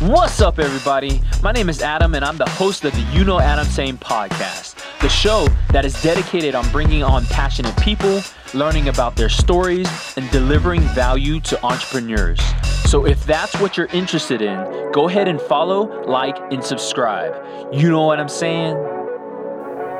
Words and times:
What's 0.00 0.42
up, 0.42 0.58
everybody? 0.58 1.22
My 1.42 1.52
name 1.52 1.70
is 1.70 1.80
Adam, 1.80 2.14
and 2.14 2.22
I'm 2.22 2.36
the 2.36 2.48
host 2.50 2.84
of 2.84 2.92
the 2.92 3.00
You 3.14 3.24
Know 3.24 3.40
Adam 3.40 3.66
Tsang 3.66 3.96
podcast, 3.96 4.74
the 5.00 5.08
show 5.08 5.48
that 5.70 5.86
is 5.86 6.02
dedicated 6.02 6.54
on 6.54 6.68
bringing 6.70 7.02
on 7.02 7.24
passionate 7.24 7.74
people, 7.78 8.20
learning 8.52 8.88
about 8.88 9.16
their 9.16 9.30
stories, 9.30 9.88
and 10.18 10.30
delivering 10.30 10.82
value 10.82 11.40
to 11.40 11.64
entrepreneurs. 11.64 12.38
So, 12.84 13.06
if 13.06 13.24
that's 13.24 13.58
what 13.58 13.78
you're 13.78 13.86
interested 13.86 14.42
in, 14.42 14.92
go 14.92 15.08
ahead 15.08 15.28
and 15.28 15.40
follow, 15.40 16.04
like, 16.04 16.36
and 16.52 16.62
subscribe. 16.62 17.34
You 17.72 17.88
know 17.88 18.02
what 18.02 18.20
I'm 18.20 18.28
saying? 18.28 18.76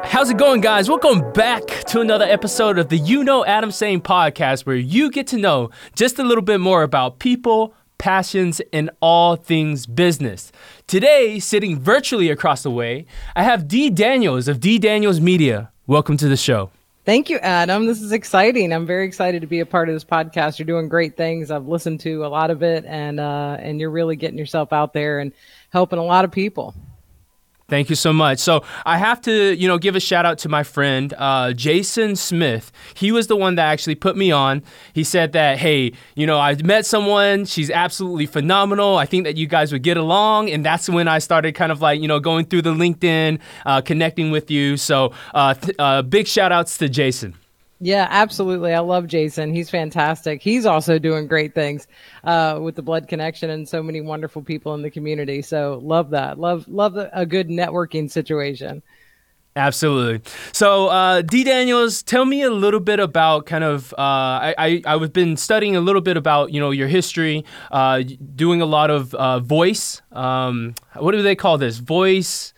How's 0.05 0.29
it 0.29 0.37
going, 0.37 0.61
guys? 0.61 0.91
Welcome 0.91 1.33
back 1.33 1.67
to 1.87 2.03
another 2.03 2.27
episode 2.27 2.79
of 2.79 2.91
the 2.91 2.99
You 2.99 3.25
Know 3.25 3.47
Adam 3.47 3.71
Tsang 3.71 4.03
podcast, 4.03 4.67
where 4.67 4.77
you 4.77 5.11
get 5.11 5.27
to 5.29 5.39
know 5.39 5.71
just 5.95 6.19
a 6.19 6.23
little 6.23 6.45
bit 6.45 6.61
more 6.61 6.83
about 6.83 7.19
people, 7.19 7.75
passions, 7.99 8.61
and 8.73 8.91
all 9.01 9.37
things 9.37 9.87
business. 9.87 10.53
Today, 10.87 11.39
sitting 11.39 11.79
virtually 11.79 12.31
across 12.31 12.63
the 12.63 12.71
way, 12.71 13.07
I 13.35 13.43
have 13.43 13.69
Dee 13.69 13.91
Daniels 13.91 14.49
of 14.49 14.61
Dee 14.61 14.79
Daniels 14.79 15.21
Media. 15.21 15.71
Welcome 15.87 16.17
to 16.19 16.29
the 16.29 16.37
show. 16.37 16.71
Thank 17.05 17.31
you, 17.31 17.39
Adam. 17.39 17.87
This 17.87 18.03
is 18.03 18.11
exciting. 18.11 18.73
I'm 18.73 18.85
very 18.85 19.07
excited 19.07 19.41
to 19.41 19.47
be 19.47 19.61
a 19.61 19.67
part 19.67 19.89
of 19.89 19.95
this 19.95 20.05
podcast. 20.05 20.59
You're 20.59 20.67
doing 20.67 20.89
great 20.89 21.17
things. 21.17 21.53
I've 21.53 21.69
listened 21.69 22.01
to 22.01 22.27
a 22.27 22.29
lot 22.29 22.51
of 22.51 22.65
it, 22.65 22.85
and 22.85 23.21
uh, 23.21 23.57
and 23.61 23.79
you're 23.79 23.91
really 23.91 24.17
getting 24.17 24.39
yourself 24.39 24.73
out 24.73 24.93
there 24.93 25.21
and 25.21 25.33
helping 25.71 26.01
a 26.01 26.05
lot 26.05 26.25
of 26.25 26.33
people. 26.33 26.75
Thank 27.69 27.91
you 27.91 27.97
so 27.97 28.13
much. 28.13 28.39
So 28.39 28.63
I 28.85 28.97
have 28.97 29.21
to, 29.23 29.55
you 29.57 29.67
know, 29.67 29.77
give 29.77 29.97
a 29.97 30.01
shout 30.01 30.25
out 30.25 30.39
to 30.39 30.49
my 30.49 30.63
friend 30.63 31.13
uh, 31.19 31.53
Jason 31.53 32.15
Smith. 32.15 32.71
He 32.95 33.11
was 33.11 33.27
the 33.27 33.35
one 33.35 33.57
that 33.57 33.65
actually 33.65 33.97
put 33.97 34.17
me 34.17 34.31
on. 34.31 34.63
He 34.93 35.03
said 35.03 35.33
that, 35.33 35.59
hey, 35.59 35.93
you 36.15 36.29
know, 36.29 36.39
I 36.39 36.55
met 36.63 36.87
someone. 36.87 37.45
She's 37.45 37.69
absolutely 37.69 38.27
phenomenal. 38.27 38.99
I 38.99 39.07
think 39.07 39.25
that 39.25 39.37
you 39.37 39.49
guys 39.49 39.73
would 39.73 39.83
get 39.83 39.97
along, 39.97 40.49
and 40.51 40.65
that's 40.65 40.89
when 40.89 41.09
I 41.09 41.19
started 41.19 41.57
kind 41.57 41.73
of 41.73 41.81
like, 41.81 42.01
you 42.01 42.07
know, 42.07 42.21
going 42.21 42.47
through 42.47 42.63
the 42.63 42.73
LinkedIn, 42.73 43.41
uh, 43.65 43.81
connecting 43.81 44.31
with 44.31 44.49
you. 44.49 44.77
So 44.77 45.13
uh, 45.35 45.55
th- 45.55 45.75
uh, 45.81 46.03
big 46.03 46.29
shout 46.29 46.53
outs 46.53 46.79
to 46.79 46.89
Jason. 46.89 47.35
Yeah, 47.79 48.07
absolutely. 48.11 48.73
I 48.73 48.81
love 48.81 49.07
Jason. 49.07 49.53
He's 49.53 49.69
fantastic. 49.69 50.41
He's 50.41 50.65
also 50.65 50.99
doing 50.99 51.27
great 51.27 51.55
things 51.55 51.87
uh, 52.25 52.59
with 52.63 52.75
the 52.75 52.83
Blood 52.83 53.07
Connection 53.07 53.51
and 53.51 53.69
so 53.69 53.83
many 53.83 54.01
wonderful 54.01 54.43
people 54.43 54.75
in 54.75 54.83
the 54.83 54.91
community. 54.91 55.43
So 55.43 55.81
love 55.83 56.11
that. 56.11 56.39
Love 56.39 56.67
love 56.69 56.97
a 56.97 57.27
good 57.27 57.49
networking 57.49 58.11
situation. 58.11 58.83
Absolutely. 59.57 60.21
So, 60.53 60.89
uh, 60.89 61.23
Dee 61.23 61.43
Daniels, 61.43 62.03
tell 62.03 62.27
me 62.27 62.43
a 62.43 62.51
little 62.51 62.81
bit 62.81 63.01
about 63.01 63.47
kind 63.47 63.65
of. 63.65 63.93
Uh, 63.95 63.97
I, 63.99 64.55
I 64.59 64.83
I've 64.85 65.13
been 65.15 65.39
studying 65.39 65.77
a 65.77 65.81
little 65.81 66.03
bit 66.03 66.19
about 66.19 66.53
you 66.53 66.61
know 66.61 66.71
your 66.71 66.89
history, 66.89 67.43
uh, 67.71 68.03
doing 68.35 68.61
a 68.61 68.67
lot 68.67 68.91
of 68.91 69.15
uh, 69.15 69.41
voice. 69.41 70.03
Um, 70.13 70.75
what 70.95 71.13
do 71.13 71.23
they 71.23 71.35
call 71.35 71.57
this? 71.57 71.79
Voice. 71.79 72.53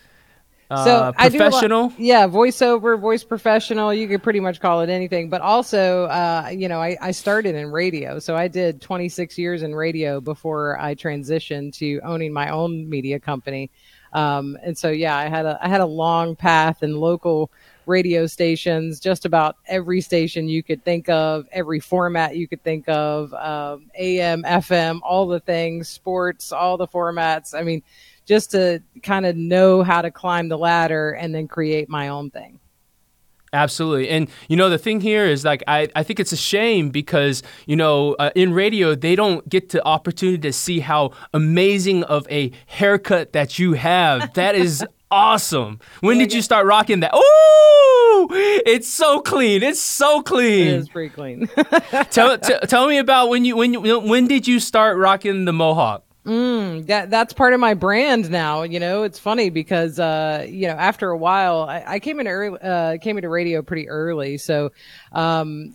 Uh, 0.70 0.84
so 0.84 1.12
professional. 1.12 1.83
Lot, 1.84 1.98
yeah, 1.98 2.28
voiceover, 2.28 3.00
voice 3.00 3.24
professional. 3.24 3.92
You 3.94 4.06
could 4.06 4.22
pretty 4.22 4.41
much 4.41 4.61
call 4.61 4.83
it 4.83 4.91
anything. 4.91 5.30
But 5.30 5.41
also, 5.41 6.05
uh, 6.05 6.50
you 6.52 6.69
know, 6.69 6.80
I, 6.80 6.97
I 7.00 7.10
started 7.12 7.55
in 7.55 7.70
radio, 7.70 8.19
so 8.19 8.36
I 8.36 8.48
did 8.48 8.83
26 8.83 9.38
years 9.38 9.62
in 9.62 9.75
radio 9.75 10.20
before 10.20 10.78
I 10.78 10.94
transitioned 10.94 11.72
to 11.78 12.00
owning 12.00 12.33
my 12.33 12.50
own 12.50 12.88
media 12.88 13.19
company. 13.19 13.70
Um, 14.12 14.58
and 14.62 14.77
so, 14.77 14.91
yeah, 14.91 15.16
I 15.16 15.28
had 15.28 15.47
a 15.47 15.58
I 15.62 15.69
had 15.69 15.80
a 15.80 15.86
long 15.86 16.36
path 16.36 16.82
in 16.82 16.97
local 16.97 17.50
radio 17.86 18.27
stations, 18.27 19.00
just 19.00 19.25
about 19.25 19.56
every 19.66 20.03
station 20.03 20.48
you 20.48 20.62
could 20.62 20.84
think 20.84 21.08
of, 21.08 21.47
every 21.50 21.80
format 21.80 22.36
you 22.36 22.47
could 22.47 22.62
think 22.62 22.86
of, 22.88 23.32
um, 23.32 23.86
AM, 23.94 24.42
FM, 24.42 25.00
all 25.03 25.27
the 25.27 25.41
things, 25.41 25.88
sports, 25.88 26.53
all 26.53 26.77
the 26.77 26.86
formats. 26.86 27.55
I 27.55 27.62
mean 27.62 27.82
just 28.29 28.51
to 28.51 28.81
kind 29.03 29.25
of 29.25 29.34
know 29.37 29.83
how 29.83 30.03
to 30.03 30.11
climb 30.11 30.48
the 30.48 30.59
ladder 30.59 31.12
and 31.12 31.34
then 31.34 31.48
create 31.48 31.89
my 31.89 32.09
own 32.09 32.31
thing. 32.31 32.61
Absolutely. 33.55 34.11
And, 34.11 34.29
you 34.48 34.57
know, 34.57 34.69
the 34.69 34.77
thing 34.77 35.00
here 35.00 35.25
is 35.25 35.43
like, 35.43 35.65
I, 35.66 35.89
I 35.97 36.03
think 36.03 36.21
it's 36.21 36.33
a 36.33 36.37
shame 36.37 36.91
because, 36.91 37.43
you 37.65 37.77
know, 37.77 38.12
uh, 38.19 38.31
in 38.34 38.53
radio, 38.53 38.94
they 38.94 39.17
don't 39.17 39.49
get 39.49 39.71
the 39.71 39.83
opportunity 39.87 40.37
to 40.38 40.53
see 40.53 40.81
how 40.81 41.12
amazing 41.33 42.05
of 42.05 42.27
a 42.31 42.53
haircut 42.67 43.33
that 43.33 43.59
you 43.59 43.72
have. 43.72 44.34
That 44.34 44.55
is 44.55 44.84
awesome. 45.11 45.81
When 46.00 46.19
did 46.19 46.34
you 46.34 46.43
start 46.43 46.67
rocking 46.67 47.00
that? 47.00 47.15
Ooh, 47.15 48.28
it's 48.31 48.88
so 48.88 49.22
clean. 49.22 49.62
It's 49.62 49.81
so 49.81 50.21
clean. 50.21 50.69
It 50.69 50.75
is 50.75 50.88
pretty 50.91 51.15
clean. 51.15 51.49
tell, 52.11 52.37
t- 52.38 52.59
tell 52.67 52.87
me 52.87 52.99
about 52.99 53.31
when 53.31 53.47
you, 53.47 53.56
when 53.56 53.72
you, 53.72 53.99
when 53.99 54.27
did 54.27 54.47
you 54.47 54.61
start 54.61 54.99
rocking 54.99 55.47
the 55.47 55.55
mohawk? 55.55 56.05
Mm, 56.27 56.87
that 56.89 57.09
that's 57.11 57.33
part 57.33 57.55
of 57.55 57.61
my 57.61 57.75
brand 57.75 58.31
now. 58.31 58.62
You 58.62 58.81
know, 58.81 59.05
it's 59.05 59.19
funny 59.19 59.49
because 59.51 59.99
uh, 59.99 60.45
you 60.49 60.67
know 60.67 60.75
after 60.75 61.11
a 61.11 61.17
while, 61.17 61.62
I, 61.62 61.84
I 61.87 61.99
came 62.01 62.21
in 62.21 62.29
early, 62.29 62.59
uh, 62.61 62.99
came 62.99 63.17
into 63.17 63.29
radio 63.31 63.62
pretty 63.62 63.89
early, 63.89 64.37
so 64.37 64.71
um, 65.12 65.75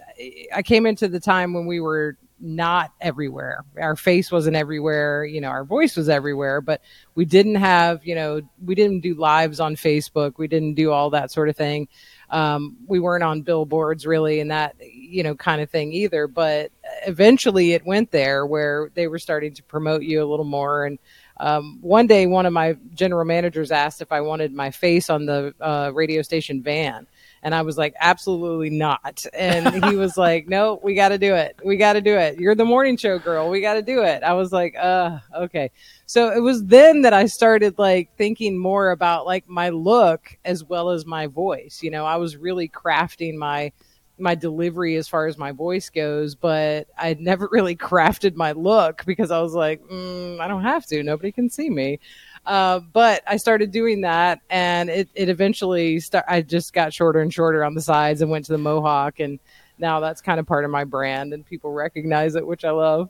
I 0.53 0.61
came 0.61 0.85
into 0.85 1.07
the 1.07 1.19
time 1.19 1.53
when 1.53 1.65
we 1.65 1.79
were 1.79 2.17
not 2.39 2.91
everywhere. 3.01 3.63
Our 3.79 3.95
face 3.95 4.31
wasn't 4.31 4.55
everywhere. 4.55 5.25
You 5.25 5.41
know, 5.41 5.47
our 5.47 5.63
voice 5.63 5.95
was 5.95 6.09
everywhere, 6.09 6.61
but 6.61 6.81
we 7.15 7.25
didn't 7.25 7.55
have. 7.55 8.05
You 8.05 8.13
know, 8.13 8.41
we 8.63 8.75
didn't 8.75 8.99
do 8.99 9.15
lives 9.15 9.59
on 9.59 9.75
Facebook. 9.75 10.33
We 10.37 10.47
didn't 10.47 10.75
do 10.75 10.91
all 10.91 11.09
that 11.11 11.31
sort 11.31 11.49
of 11.49 11.55
thing. 11.55 11.87
Um, 12.29 12.77
we 12.85 12.99
weren't 12.99 13.23
on 13.23 13.43
billboards 13.43 14.05
really 14.05 14.39
and 14.39 14.51
that 14.51 14.75
you 14.81 15.23
know 15.23 15.35
kind 15.35 15.61
of 15.61 15.69
thing 15.69 15.93
either 15.93 16.25
but 16.25 16.71
eventually 17.05 17.73
it 17.73 17.85
went 17.85 18.11
there 18.11 18.45
where 18.45 18.91
they 18.93 19.07
were 19.07 19.19
starting 19.19 19.53
to 19.53 19.63
promote 19.63 20.03
you 20.03 20.23
a 20.23 20.25
little 20.25 20.45
more 20.45 20.85
and 20.85 20.99
um, 21.37 21.79
one 21.81 22.05
day 22.05 22.25
one 22.27 22.45
of 22.45 22.53
my 22.53 22.77
general 22.93 23.25
managers 23.25 23.71
asked 23.71 24.01
if 24.01 24.11
i 24.11 24.21
wanted 24.21 24.53
my 24.53 24.69
face 24.69 25.09
on 25.09 25.25
the 25.25 25.53
uh, 25.61 25.91
radio 25.93 26.21
station 26.21 26.61
van 26.61 27.07
and 27.43 27.53
I 27.53 27.61
was 27.61 27.77
like, 27.77 27.93
absolutely 27.99 28.69
not. 28.69 29.25
And 29.33 29.83
he 29.85 29.95
was 29.97 30.17
like, 30.17 30.47
no, 30.47 30.79
we 30.81 30.95
got 30.95 31.09
to 31.09 31.17
do 31.17 31.35
it. 31.35 31.59
We 31.63 31.75
got 31.75 31.93
to 31.93 32.01
do 32.01 32.15
it. 32.15 32.39
You're 32.39 32.55
the 32.55 32.65
morning 32.65 32.95
show 32.95 33.19
girl. 33.19 33.49
We 33.49 33.59
got 33.59 33.73
to 33.73 33.81
do 33.81 34.01
it. 34.01 34.23
I 34.23 34.33
was 34.33 34.53
like, 34.53 34.75
uh, 34.79 35.19
okay. 35.35 35.69
So 36.05 36.31
it 36.31 36.39
was 36.39 36.63
then 36.63 37.01
that 37.01 37.13
I 37.13 37.25
started 37.25 37.77
like 37.77 38.15
thinking 38.17 38.57
more 38.57 38.91
about 38.91 39.25
like 39.25 39.47
my 39.47 39.69
look 39.69 40.37
as 40.45 40.63
well 40.63 40.89
as 40.89 41.05
my 41.05 41.27
voice. 41.27 41.79
You 41.83 41.91
know, 41.91 42.05
I 42.05 42.15
was 42.15 42.37
really 42.37 42.69
crafting 42.69 43.35
my 43.35 43.73
my 44.17 44.35
delivery 44.35 44.95
as 44.95 45.07
far 45.07 45.27
as 45.27 45.37
my 45.37 45.51
voice 45.51 45.89
goes, 45.89 46.35
but 46.35 46.87
I'd 46.97 47.19
never 47.19 47.47
really 47.51 47.75
crafted 47.75 48.35
my 48.35 48.51
look 48.51 49.05
because 49.05 49.31
I 49.31 49.41
was 49.41 49.53
like, 49.53 49.81
mm, 49.83 50.39
I 50.39 50.47
don't 50.47 50.63
have 50.63 50.85
to. 50.87 51.03
Nobody 51.03 51.31
can 51.31 51.49
see 51.49 51.69
me. 51.69 51.99
Uh, 52.45 52.79
but 52.79 53.23
I 53.25 53.37
started 53.37 53.71
doing 53.71 54.01
that, 54.01 54.41
and 54.49 54.89
it, 54.89 55.09
it 55.15 55.29
eventually 55.29 55.99
start. 56.01 56.25
I 56.27 56.41
just 56.41 56.73
got 56.73 56.93
shorter 56.93 57.21
and 57.21 57.33
shorter 57.33 57.63
on 57.63 57.73
the 57.73 57.81
sides 57.81 58.21
and 58.21 58.29
went 58.29 58.45
to 58.45 58.51
the 58.51 58.57
mohawk, 58.57 59.19
and 59.19 59.39
now 59.77 60.01
that's 60.01 60.21
kind 60.21 60.39
of 60.39 60.45
part 60.45 60.65
of 60.65 60.71
my 60.71 60.83
brand, 60.83 61.33
and 61.33 61.45
people 61.45 61.71
recognize 61.71 62.35
it, 62.35 62.45
which 62.45 62.65
I 62.65 62.71
love. 62.71 63.09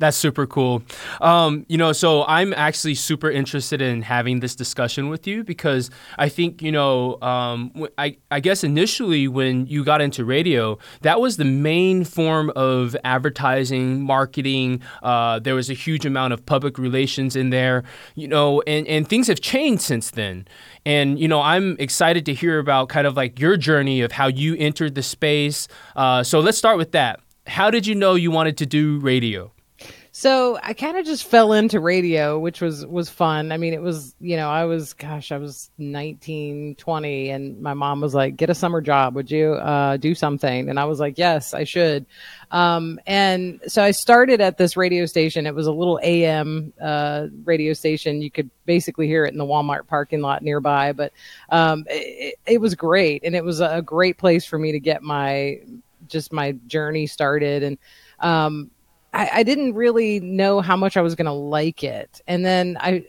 That's 0.00 0.16
super 0.16 0.46
cool. 0.46 0.82
Um, 1.20 1.66
you 1.68 1.76
know, 1.76 1.92
so 1.92 2.24
I'm 2.24 2.54
actually 2.54 2.94
super 2.94 3.30
interested 3.30 3.82
in 3.82 4.00
having 4.00 4.40
this 4.40 4.54
discussion 4.54 5.10
with 5.10 5.26
you 5.26 5.44
because 5.44 5.90
I 6.16 6.30
think, 6.30 6.62
you 6.62 6.72
know, 6.72 7.20
um, 7.20 7.86
I, 7.98 8.16
I 8.30 8.40
guess 8.40 8.64
initially 8.64 9.28
when 9.28 9.66
you 9.66 9.84
got 9.84 10.00
into 10.00 10.24
radio, 10.24 10.78
that 11.02 11.20
was 11.20 11.36
the 11.36 11.44
main 11.44 12.04
form 12.04 12.50
of 12.56 12.96
advertising, 13.04 14.00
marketing. 14.00 14.80
Uh, 15.02 15.38
there 15.38 15.54
was 15.54 15.68
a 15.68 15.74
huge 15.74 16.06
amount 16.06 16.32
of 16.32 16.46
public 16.46 16.78
relations 16.78 17.36
in 17.36 17.50
there, 17.50 17.84
you 18.14 18.26
know, 18.26 18.62
and, 18.62 18.86
and 18.86 19.06
things 19.06 19.26
have 19.26 19.42
changed 19.42 19.82
since 19.82 20.12
then. 20.12 20.48
And, 20.86 21.18
you 21.18 21.28
know, 21.28 21.42
I'm 21.42 21.76
excited 21.78 22.24
to 22.24 22.32
hear 22.32 22.58
about 22.58 22.88
kind 22.88 23.06
of 23.06 23.18
like 23.18 23.38
your 23.38 23.58
journey 23.58 24.00
of 24.00 24.12
how 24.12 24.28
you 24.28 24.56
entered 24.56 24.94
the 24.94 25.02
space. 25.02 25.68
Uh, 25.94 26.22
so 26.22 26.40
let's 26.40 26.56
start 26.56 26.78
with 26.78 26.92
that. 26.92 27.20
How 27.46 27.70
did 27.70 27.86
you 27.86 27.94
know 27.94 28.14
you 28.14 28.30
wanted 28.30 28.56
to 28.56 28.64
do 28.64 28.98
radio? 29.00 29.52
So 30.20 30.58
I 30.62 30.74
kind 30.74 30.98
of 30.98 31.06
just 31.06 31.24
fell 31.24 31.54
into 31.54 31.80
radio, 31.80 32.38
which 32.38 32.60
was 32.60 32.84
was 32.84 33.08
fun. 33.08 33.52
I 33.52 33.56
mean, 33.56 33.72
it 33.72 33.80
was 33.80 34.14
you 34.20 34.36
know 34.36 34.50
I 34.50 34.66
was 34.66 34.92
gosh 34.92 35.32
I 35.32 35.38
was 35.38 35.70
19, 35.78 36.74
20, 36.74 37.30
and 37.30 37.62
my 37.62 37.72
mom 37.72 38.02
was 38.02 38.12
like, 38.12 38.36
"Get 38.36 38.50
a 38.50 38.54
summer 38.54 38.82
job, 38.82 39.14
would 39.14 39.30
you? 39.30 39.54
Uh, 39.54 39.96
do 39.96 40.14
something?" 40.14 40.68
And 40.68 40.78
I 40.78 40.84
was 40.84 41.00
like, 41.00 41.16
"Yes, 41.16 41.54
I 41.54 41.64
should." 41.64 42.04
Um, 42.50 43.00
and 43.06 43.60
so 43.66 43.82
I 43.82 43.92
started 43.92 44.42
at 44.42 44.58
this 44.58 44.76
radio 44.76 45.06
station. 45.06 45.46
It 45.46 45.54
was 45.54 45.66
a 45.66 45.72
little 45.72 45.98
AM 46.02 46.74
uh, 46.78 47.28
radio 47.44 47.72
station. 47.72 48.20
You 48.20 48.30
could 48.30 48.50
basically 48.66 49.06
hear 49.06 49.24
it 49.24 49.32
in 49.32 49.38
the 49.38 49.46
Walmart 49.46 49.86
parking 49.86 50.20
lot 50.20 50.42
nearby, 50.42 50.92
but 50.92 51.14
um, 51.48 51.86
it, 51.88 52.34
it 52.44 52.60
was 52.60 52.74
great, 52.74 53.24
and 53.24 53.34
it 53.34 53.42
was 53.42 53.60
a 53.60 53.80
great 53.80 54.18
place 54.18 54.44
for 54.44 54.58
me 54.58 54.72
to 54.72 54.80
get 54.80 55.02
my 55.02 55.60
just 56.08 56.30
my 56.30 56.52
journey 56.66 57.06
started 57.06 57.62
and. 57.62 57.78
Um, 58.18 58.70
I, 59.12 59.30
I 59.34 59.42
didn't 59.42 59.74
really 59.74 60.20
know 60.20 60.60
how 60.60 60.76
much 60.76 60.96
I 60.96 61.02
was 61.02 61.14
going 61.14 61.26
to 61.26 61.32
like 61.32 61.82
it. 61.82 62.20
And 62.26 62.44
then 62.44 62.76
I, 62.80 63.04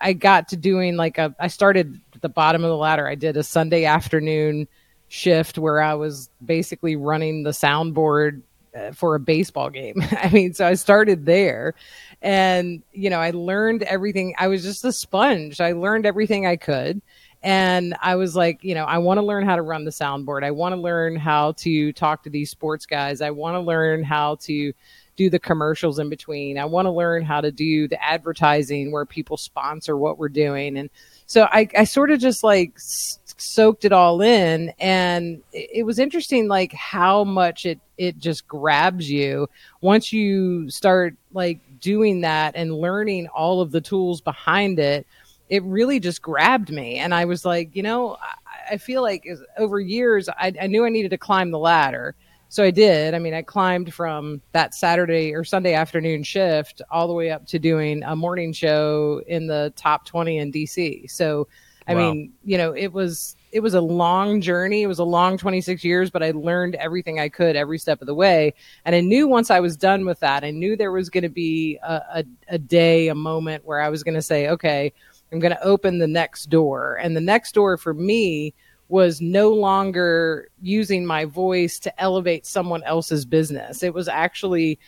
I 0.00 0.12
got 0.12 0.48
to 0.48 0.56
doing 0.56 0.96
like 0.96 1.18
a, 1.18 1.34
I 1.38 1.48
started 1.48 2.00
at 2.14 2.22
the 2.22 2.28
bottom 2.28 2.64
of 2.64 2.68
the 2.68 2.76
ladder. 2.76 3.06
I 3.06 3.14
did 3.14 3.36
a 3.36 3.42
Sunday 3.42 3.84
afternoon 3.84 4.68
shift 5.08 5.58
where 5.58 5.80
I 5.80 5.94
was 5.94 6.30
basically 6.44 6.96
running 6.96 7.42
the 7.42 7.50
soundboard 7.50 8.42
uh, 8.74 8.92
for 8.92 9.14
a 9.14 9.20
baseball 9.20 9.70
game. 9.70 10.02
I 10.12 10.30
mean, 10.30 10.54
so 10.54 10.66
I 10.66 10.74
started 10.74 11.26
there 11.26 11.74
and, 12.22 12.82
you 12.92 13.10
know, 13.10 13.20
I 13.20 13.30
learned 13.30 13.82
everything. 13.84 14.34
I 14.38 14.48
was 14.48 14.62
just 14.62 14.84
a 14.84 14.92
sponge. 14.92 15.60
I 15.60 15.72
learned 15.72 16.06
everything 16.06 16.46
I 16.46 16.56
could. 16.56 17.00
And 17.42 17.94
I 18.00 18.16
was 18.16 18.34
like, 18.34 18.64
you 18.64 18.74
know, 18.74 18.84
I 18.84 18.96
want 18.98 19.18
to 19.18 19.22
learn 19.22 19.44
how 19.44 19.56
to 19.56 19.62
run 19.62 19.84
the 19.84 19.90
soundboard. 19.90 20.44
I 20.44 20.50
want 20.50 20.74
to 20.74 20.80
learn 20.80 21.14
how 21.14 21.52
to 21.52 21.92
talk 21.92 22.22
to 22.22 22.30
these 22.30 22.50
sports 22.50 22.86
guys. 22.86 23.20
I 23.20 23.30
want 23.30 23.54
to 23.56 23.60
learn 23.60 24.02
how 24.02 24.36
to 24.36 24.72
do 25.16 25.30
the 25.30 25.38
commercials 25.38 25.98
in 25.98 26.08
between. 26.08 26.58
I 26.58 26.64
want 26.64 26.86
to 26.86 26.90
learn 26.90 27.22
how 27.22 27.40
to 27.40 27.52
do 27.52 27.86
the 27.88 28.02
advertising 28.02 28.90
where 28.90 29.06
people 29.06 29.36
sponsor 29.36 29.96
what 29.96 30.18
we're 30.18 30.28
doing. 30.28 30.76
And 30.76 30.90
so 31.26 31.48
I, 31.50 31.68
I 31.76 31.84
sort 31.84 32.10
of 32.10 32.18
just 32.20 32.42
like 32.42 32.72
soaked 32.76 33.84
it 33.84 33.92
all 33.92 34.20
in. 34.22 34.72
And 34.78 35.42
it, 35.52 35.70
it 35.72 35.82
was 35.84 35.98
interesting, 35.98 36.48
like 36.48 36.72
how 36.72 37.24
much 37.24 37.66
it, 37.66 37.80
it 37.96 38.18
just 38.18 38.48
grabs 38.48 39.08
you 39.10 39.48
once 39.80 40.12
you 40.12 40.68
start 40.70 41.14
like 41.32 41.60
doing 41.80 42.22
that 42.22 42.56
and 42.56 42.74
learning 42.74 43.28
all 43.28 43.60
of 43.60 43.70
the 43.70 43.80
tools 43.80 44.20
behind 44.20 44.78
it. 44.78 45.06
It 45.48 45.62
really 45.62 46.00
just 46.00 46.22
grabbed 46.22 46.70
me. 46.70 46.96
And 46.96 47.14
I 47.14 47.26
was 47.26 47.44
like, 47.44 47.76
you 47.76 47.82
know, 47.82 48.16
I, 48.20 48.74
I 48.74 48.76
feel 48.78 49.02
like 49.02 49.28
over 49.58 49.78
years, 49.78 50.28
I, 50.28 50.52
I 50.60 50.66
knew 50.66 50.84
I 50.84 50.88
needed 50.88 51.10
to 51.10 51.18
climb 51.18 51.50
the 51.50 51.58
ladder 51.58 52.14
so 52.54 52.62
I 52.62 52.70
did. 52.70 53.14
I 53.14 53.18
mean, 53.18 53.34
I 53.34 53.42
climbed 53.42 53.92
from 53.92 54.40
that 54.52 54.76
Saturday 54.76 55.34
or 55.34 55.42
Sunday 55.42 55.74
afternoon 55.74 56.22
shift 56.22 56.82
all 56.88 57.08
the 57.08 57.12
way 57.12 57.32
up 57.32 57.44
to 57.46 57.58
doing 57.58 58.04
a 58.04 58.14
morning 58.14 58.52
show 58.52 59.20
in 59.26 59.48
the 59.48 59.72
top 59.74 60.06
20 60.06 60.38
in 60.38 60.52
DC. 60.52 61.10
So, 61.10 61.48
I 61.88 61.96
wow. 61.96 62.12
mean, 62.12 62.32
you 62.44 62.56
know, 62.56 62.72
it 62.72 62.92
was 62.92 63.34
it 63.50 63.58
was 63.58 63.74
a 63.74 63.80
long 63.80 64.40
journey. 64.40 64.82
It 64.82 64.86
was 64.86 65.00
a 65.00 65.04
long 65.04 65.36
26 65.36 65.82
years, 65.82 66.12
but 66.12 66.22
I 66.22 66.30
learned 66.30 66.76
everything 66.76 67.18
I 67.18 67.28
could 67.28 67.56
every 67.56 67.76
step 67.76 68.00
of 68.00 68.06
the 68.06 68.14
way. 68.14 68.54
And 68.84 68.94
I 68.94 69.00
knew 69.00 69.26
once 69.26 69.50
I 69.50 69.58
was 69.58 69.76
done 69.76 70.06
with 70.06 70.20
that, 70.20 70.44
I 70.44 70.52
knew 70.52 70.76
there 70.76 70.92
was 70.92 71.10
going 71.10 71.24
to 71.24 71.28
be 71.28 71.80
a, 71.82 71.94
a, 72.14 72.24
a 72.50 72.58
day, 72.58 73.08
a 73.08 73.16
moment 73.16 73.64
where 73.64 73.80
I 73.80 73.88
was 73.88 74.04
going 74.04 74.14
to 74.14 74.22
say, 74.22 74.48
okay, 74.50 74.92
I'm 75.32 75.40
going 75.40 75.52
to 75.52 75.64
open 75.64 75.98
the 75.98 76.06
next 76.06 76.50
door. 76.50 77.00
And 77.02 77.16
the 77.16 77.20
next 77.20 77.50
door 77.50 77.76
for 77.78 77.94
me 77.94 78.54
was 78.88 79.20
no 79.20 79.50
longer 79.50 80.48
using 80.60 81.06
my 81.06 81.24
voice 81.24 81.78
to 81.80 82.00
elevate 82.00 82.46
someone 82.46 82.82
else's 82.84 83.24
business. 83.24 83.82
It 83.82 83.94
was 83.94 84.08
actually 84.08 84.78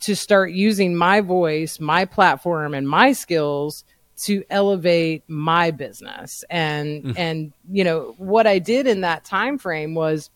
to 0.00 0.16
start 0.16 0.52
using 0.52 0.94
my 0.94 1.20
voice, 1.20 1.78
my 1.78 2.04
platform, 2.04 2.74
and 2.74 2.88
my 2.88 3.12
skills 3.12 3.84
to 4.22 4.44
elevate 4.50 5.24
my 5.28 5.70
business. 5.70 6.44
And 6.50 7.04
mm. 7.04 7.18
and 7.18 7.52
you 7.70 7.84
know 7.84 8.14
what 8.18 8.46
I 8.46 8.58
did 8.58 8.86
in 8.86 9.00
that 9.02 9.24
time 9.24 9.58
frame 9.58 9.94
was 9.94 10.30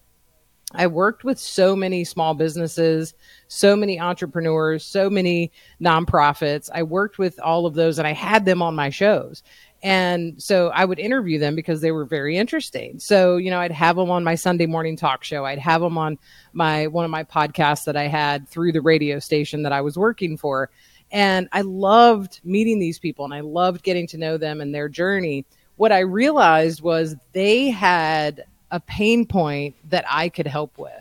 I 0.74 0.86
worked 0.86 1.22
with 1.22 1.38
so 1.38 1.76
many 1.76 2.04
small 2.04 2.34
businesses, 2.34 3.14
so 3.46 3.76
many 3.76 4.00
entrepreneurs, 4.00 4.84
so 4.84 5.08
many 5.08 5.52
nonprofits. 5.80 6.68
I 6.74 6.82
worked 6.82 7.18
with 7.18 7.38
all 7.40 7.66
of 7.66 7.74
those 7.74 7.98
and 7.98 8.08
I 8.08 8.12
had 8.12 8.44
them 8.44 8.60
on 8.60 8.74
my 8.74 8.90
shows. 8.90 9.42
And 9.84 10.42
so 10.42 10.68
I 10.68 10.86
would 10.86 10.98
interview 10.98 11.38
them 11.38 11.54
because 11.54 11.82
they 11.82 11.92
were 11.92 12.06
very 12.06 12.38
interesting. 12.38 12.98
So, 12.98 13.36
you 13.36 13.50
know, 13.50 13.60
I'd 13.60 13.70
have 13.70 13.96
them 13.96 14.10
on 14.10 14.24
my 14.24 14.34
Sunday 14.34 14.64
morning 14.64 14.96
talk 14.96 15.22
show. 15.22 15.44
I'd 15.44 15.58
have 15.58 15.82
them 15.82 15.98
on 15.98 16.18
my 16.54 16.86
one 16.86 17.04
of 17.04 17.10
my 17.10 17.22
podcasts 17.22 17.84
that 17.84 17.94
I 17.94 18.06
had 18.06 18.48
through 18.48 18.72
the 18.72 18.80
radio 18.80 19.18
station 19.18 19.62
that 19.62 19.72
I 19.72 19.82
was 19.82 19.98
working 19.98 20.38
for. 20.38 20.70
And 21.12 21.50
I 21.52 21.60
loved 21.60 22.40
meeting 22.44 22.78
these 22.80 22.98
people 22.98 23.26
and 23.26 23.34
I 23.34 23.40
loved 23.40 23.82
getting 23.82 24.06
to 24.08 24.16
know 24.16 24.38
them 24.38 24.62
and 24.62 24.74
their 24.74 24.88
journey. 24.88 25.44
What 25.76 25.92
I 25.92 25.98
realized 25.98 26.80
was 26.80 27.14
they 27.32 27.68
had 27.68 28.44
a 28.70 28.80
pain 28.80 29.26
point 29.26 29.76
that 29.90 30.06
I 30.08 30.30
could 30.30 30.46
help 30.46 30.78
with. 30.78 30.92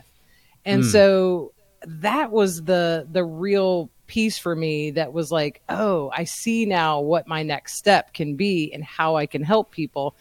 And 0.66 0.82
mm. 0.82 0.92
so 0.92 1.54
that 1.86 2.30
was 2.30 2.64
the 2.64 3.08
the 3.10 3.24
real 3.24 3.88
piece 4.06 4.38
for 4.38 4.54
me 4.54 4.90
that 4.92 5.12
was 5.12 5.32
like, 5.32 5.62
oh, 5.68 6.10
I 6.14 6.24
see 6.24 6.66
now 6.66 7.00
what 7.00 7.26
my 7.26 7.42
next 7.42 7.76
step 7.76 8.12
can 8.12 8.36
be 8.36 8.72
and 8.72 8.84
how 8.84 9.16
I 9.16 9.26
can 9.26 9.42
help 9.42 9.70
people. 9.70 10.16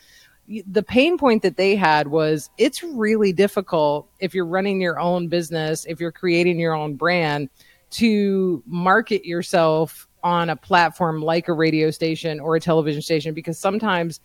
The 0.47 0.83
pain 0.83 1.17
point 1.17 1.41
that 1.43 1.57
they 1.57 1.75
had 1.75 2.07
was 2.07 2.49
it's 2.57 2.83
really 2.83 3.31
difficult 3.31 4.09
if 4.19 4.33
you're 4.33 4.45
running 4.45 4.81
your 4.81 4.99
own 4.99 5.27
business, 5.27 5.85
if 5.85 5.99
you're 5.99 6.11
creating 6.11 6.59
your 6.59 6.73
own 6.73 6.95
brand 6.95 7.49
to 7.91 8.63
market 8.65 9.25
yourself 9.25 10.07
on 10.23 10.49
a 10.49 10.55
platform 10.55 11.21
like 11.21 11.47
a 11.47 11.53
radio 11.53 11.91
station 11.91 12.39
or 12.39 12.55
a 12.55 12.59
television 12.59 13.01
station 13.01 13.33
because 13.33 13.57
sometimes 13.57 14.19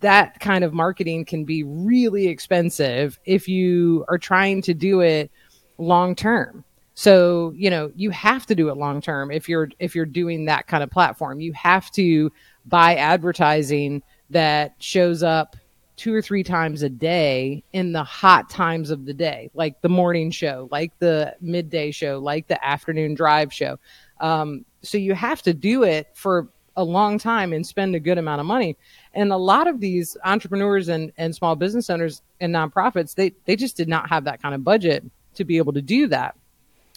that 0.00 0.38
kind 0.40 0.64
of 0.64 0.72
marketing 0.72 1.24
can 1.24 1.44
be 1.44 1.62
really 1.62 2.26
expensive 2.26 3.18
if 3.24 3.48
you 3.48 4.04
are 4.08 4.18
trying 4.18 4.62
to 4.62 4.74
do 4.74 5.00
it 5.00 5.30
long 5.78 6.14
term. 6.14 6.64
So, 6.94 7.52
you 7.56 7.70
know, 7.70 7.90
you 7.96 8.10
have 8.10 8.46
to 8.46 8.54
do 8.54 8.68
it 8.68 8.76
long 8.76 9.00
term 9.00 9.30
if 9.30 9.48
you're 9.48 9.70
if 9.78 9.94
you're 9.94 10.06
doing 10.06 10.44
that 10.46 10.66
kind 10.66 10.82
of 10.82 10.90
platform. 10.90 11.40
You 11.40 11.52
have 11.54 11.90
to 11.92 12.30
buy 12.66 12.96
advertising 12.96 14.02
that 14.30 14.74
shows 14.78 15.22
up 15.22 15.56
two 15.96 16.14
or 16.14 16.22
three 16.22 16.42
times 16.42 16.82
a 16.82 16.88
day 16.88 17.62
in 17.72 17.92
the 17.92 18.02
hot 18.02 18.50
times 18.50 18.90
of 18.90 19.04
the 19.04 19.14
day, 19.14 19.50
like 19.54 19.80
the 19.82 19.88
morning 19.88 20.30
show, 20.30 20.68
like 20.70 20.90
the 20.98 21.34
midday 21.40 21.90
show, 21.90 22.18
like 22.18 22.46
the 22.48 22.62
afternoon 22.64 23.14
drive 23.14 23.52
show. 23.52 23.78
Um, 24.20 24.64
so 24.82 24.98
you 24.98 25.14
have 25.14 25.42
to 25.42 25.54
do 25.54 25.82
it 25.84 26.08
for 26.14 26.48
a 26.76 26.84
long 26.84 27.18
time 27.18 27.52
and 27.52 27.66
spend 27.66 27.94
a 27.94 28.00
good 28.00 28.18
amount 28.18 28.40
of 28.40 28.46
money. 28.46 28.76
And 29.14 29.32
a 29.32 29.36
lot 29.36 29.68
of 29.68 29.80
these 29.80 30.16
entrepreneurs 30.24 30.88
and, 30.88 31.12
and 31.18 31.34
small 31.34 31.54
business 31.54 31.90
owners 31.90 32.22
and 32.40 32.54
nonprofits, 32.54 33.14
they, 33.14 33.34
they 33.44 33.56
just 33.56 33.76
did 33.76 33.88
not 33.88 34.08
have 34.08 34.24
that 34.24 34.40
kind 34.40 34.54
of 34.54 34.64
budget 34.64 35.04
to 35.34 35.44
be 35.44 35.58
able 35.58 35.74
to 35.74 35.82
do 35.82 36.06
that. 36.08 36.34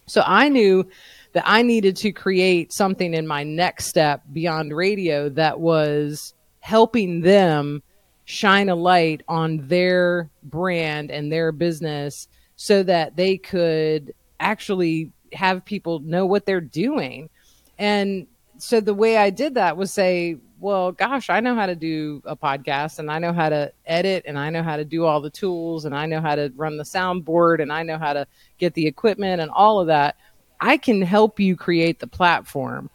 So 0.07 0.23
I 0.25 0.49
knew 0.49 0.87
that 1.33 1.43
I 1.45 1.61
needed 1.61 1.95
to 1.97 2.11
create 2.11 2.71
something 2.71 3.13
in 3.13 3.27
my 3.27 3.43
next 3.43 3.85
step 3.85 4.23
beyond 4.31 4.75
radio 4.75 5.29
that 5.29 5.59
was 5.59 6.33
helping 6.59 7.21
them 7.21 7.83
shine 8.25 8.69
a 8.69 8.75
light 8.75 9.21
on 9.27 9.67
their 9.67 10.29
brand 10.43 11.11
and 11.11 11.31
their 11.31 11.51
business 11.51 12.27
so 12.55 12.83
that 12.83 13.15
they 13.15 13.37
could 13.37 14.13
actually 14.39 15.11
have 15.33 15.65
people 15.65 15.99
know 15.99 16.25
what 16.25 16.45
they're 16.45 16.61
doing. 16.61 17.29
And 17.77 18.27
so 18.57 18.79
the 18.79 18.93
way 18.93 19.17
I 19.17 19.29
did 19.29 19.55
that 19.55 19.77
was 19.77 19.91
say, 19.91 20.37
well, 20.59 20.91
gosh, 20.91 21.29
I 21.29 21.39
know 21.39 21.55
how 21.55 21.65
to 21.65 21.75
do 21.75 22.21
a 22.25 22.35
podcast 22.35 22.99
and 22.99 23.11
I 23.11 23.19
know 23.19 23.33
how 23.33 23.49
to 23.49 23.71
edit 23.85 24.23
and 24.25 24.39
I 24.39 24.49
know 24.49 24.63
how 24.63 24.77
to 24.77 24.85
do 24.85 25.05
all 25.05 25.21
the 25.21 25.29
tools 25.29 25.85
and 25.85 25.95
I 25.95 26.05
know 26.05 26.21
how 26.21 26.35
to 26.35 26.51
run 26.55 26.77
the 26.77 26.83
soundboard 26.83 27.61
and 27.61 27.71
I 27.71 27.83
know 27.83 27.97
how 27.97 28.13
to 28.13 28.27
get 28.57 28.73
the 28.73 28.87
equipment 28.87 29.41
and 29.41 29.51
all 29.51 29.79
of 29.79 29.87
that. 29.87 30.15
I 30.59 30.77
can 30.77 31.01
help 31.01 31.39
you 31.39 31.55
create 31.55 31.99
the 31.99 32.07
platform 32.07 32.89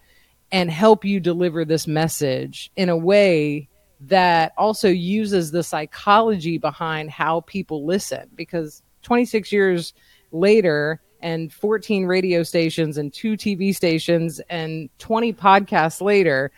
and 0.50 0.70
help 0.70 1.04
you 1.04 1.20
deliver 1.20 1.64
this 1.64 1.86
message 1.86 2.72
in 2.76 2.88
a 2.88 2.96
way 2.96 3.68
that 4.00 4.52
also 4.56 4.88
uses 4.88 5.50
the 5.50 5.62
psychology 5.62 6.58
behind 6.58 7.10
how 7.10 7.40
people 7.42 7.84
listen 7.84 8.30
because 8.34 8.82
26 9.02 9.52
years 9.52 9.92
later 10.32 11.00
and 11.22 11.52
14 11.52 12.06
radio 12.06 12.42
stations 12.42 12.96
and 12.96 13.12
two 13.12 13.36
TV 13.36 13.74
stations 13.74 14.40
and 14.48 14.88
20 14.98 15.34
podcasts 15.34 16.00
later, 16.00 16.50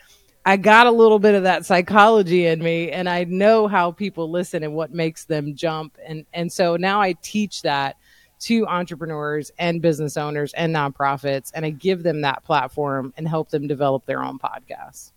I 0.44 0.56
got 0.56 0.88
a 0.88 0.90
little 0.90 1.20
bit 1.20 1.36
of 1.36 1.44
that 1.44 1.64
psychology 1.64 2.46
in 2.46 2.60
me 2.62 2.90
and 2.90 3.08
I 3.08 3.24
know 3.24 3.68
how 3.68 3.92
people 3.92 4.28
listen 4.28 4.64
and 4.64 4.74
what 4.74 4.92
makes 4.92 5.24
them 5.24 5.54
jump. 5.54 5.96
And, 6.04 6.26
and 6.32 6.52
so 6.52 6.76
now 6.76 7.00
I 7.00 7.12
teach 7.22 7.62
that 7.62 7.96
to 8.40 8.66
entrepreneurs 8.66 9.52
and 9.58 9.80
business 9.80 10.16
owners 10.16 10.52
and 10.54 10.74
nonprofits 10.74 11.52
and 11.54 11.64
I 11.64 11.70
give 11.70 12.02
them 12.02 12.22
that 12.22 12.42
platform 12.42 13.14
and 13.16 13.28
help 13.28 13.50
them 13.50 13.68
develop 13.68 14.04
their 14.04 14.24
own 14.24 14.40
podcasts. 14.40 15.12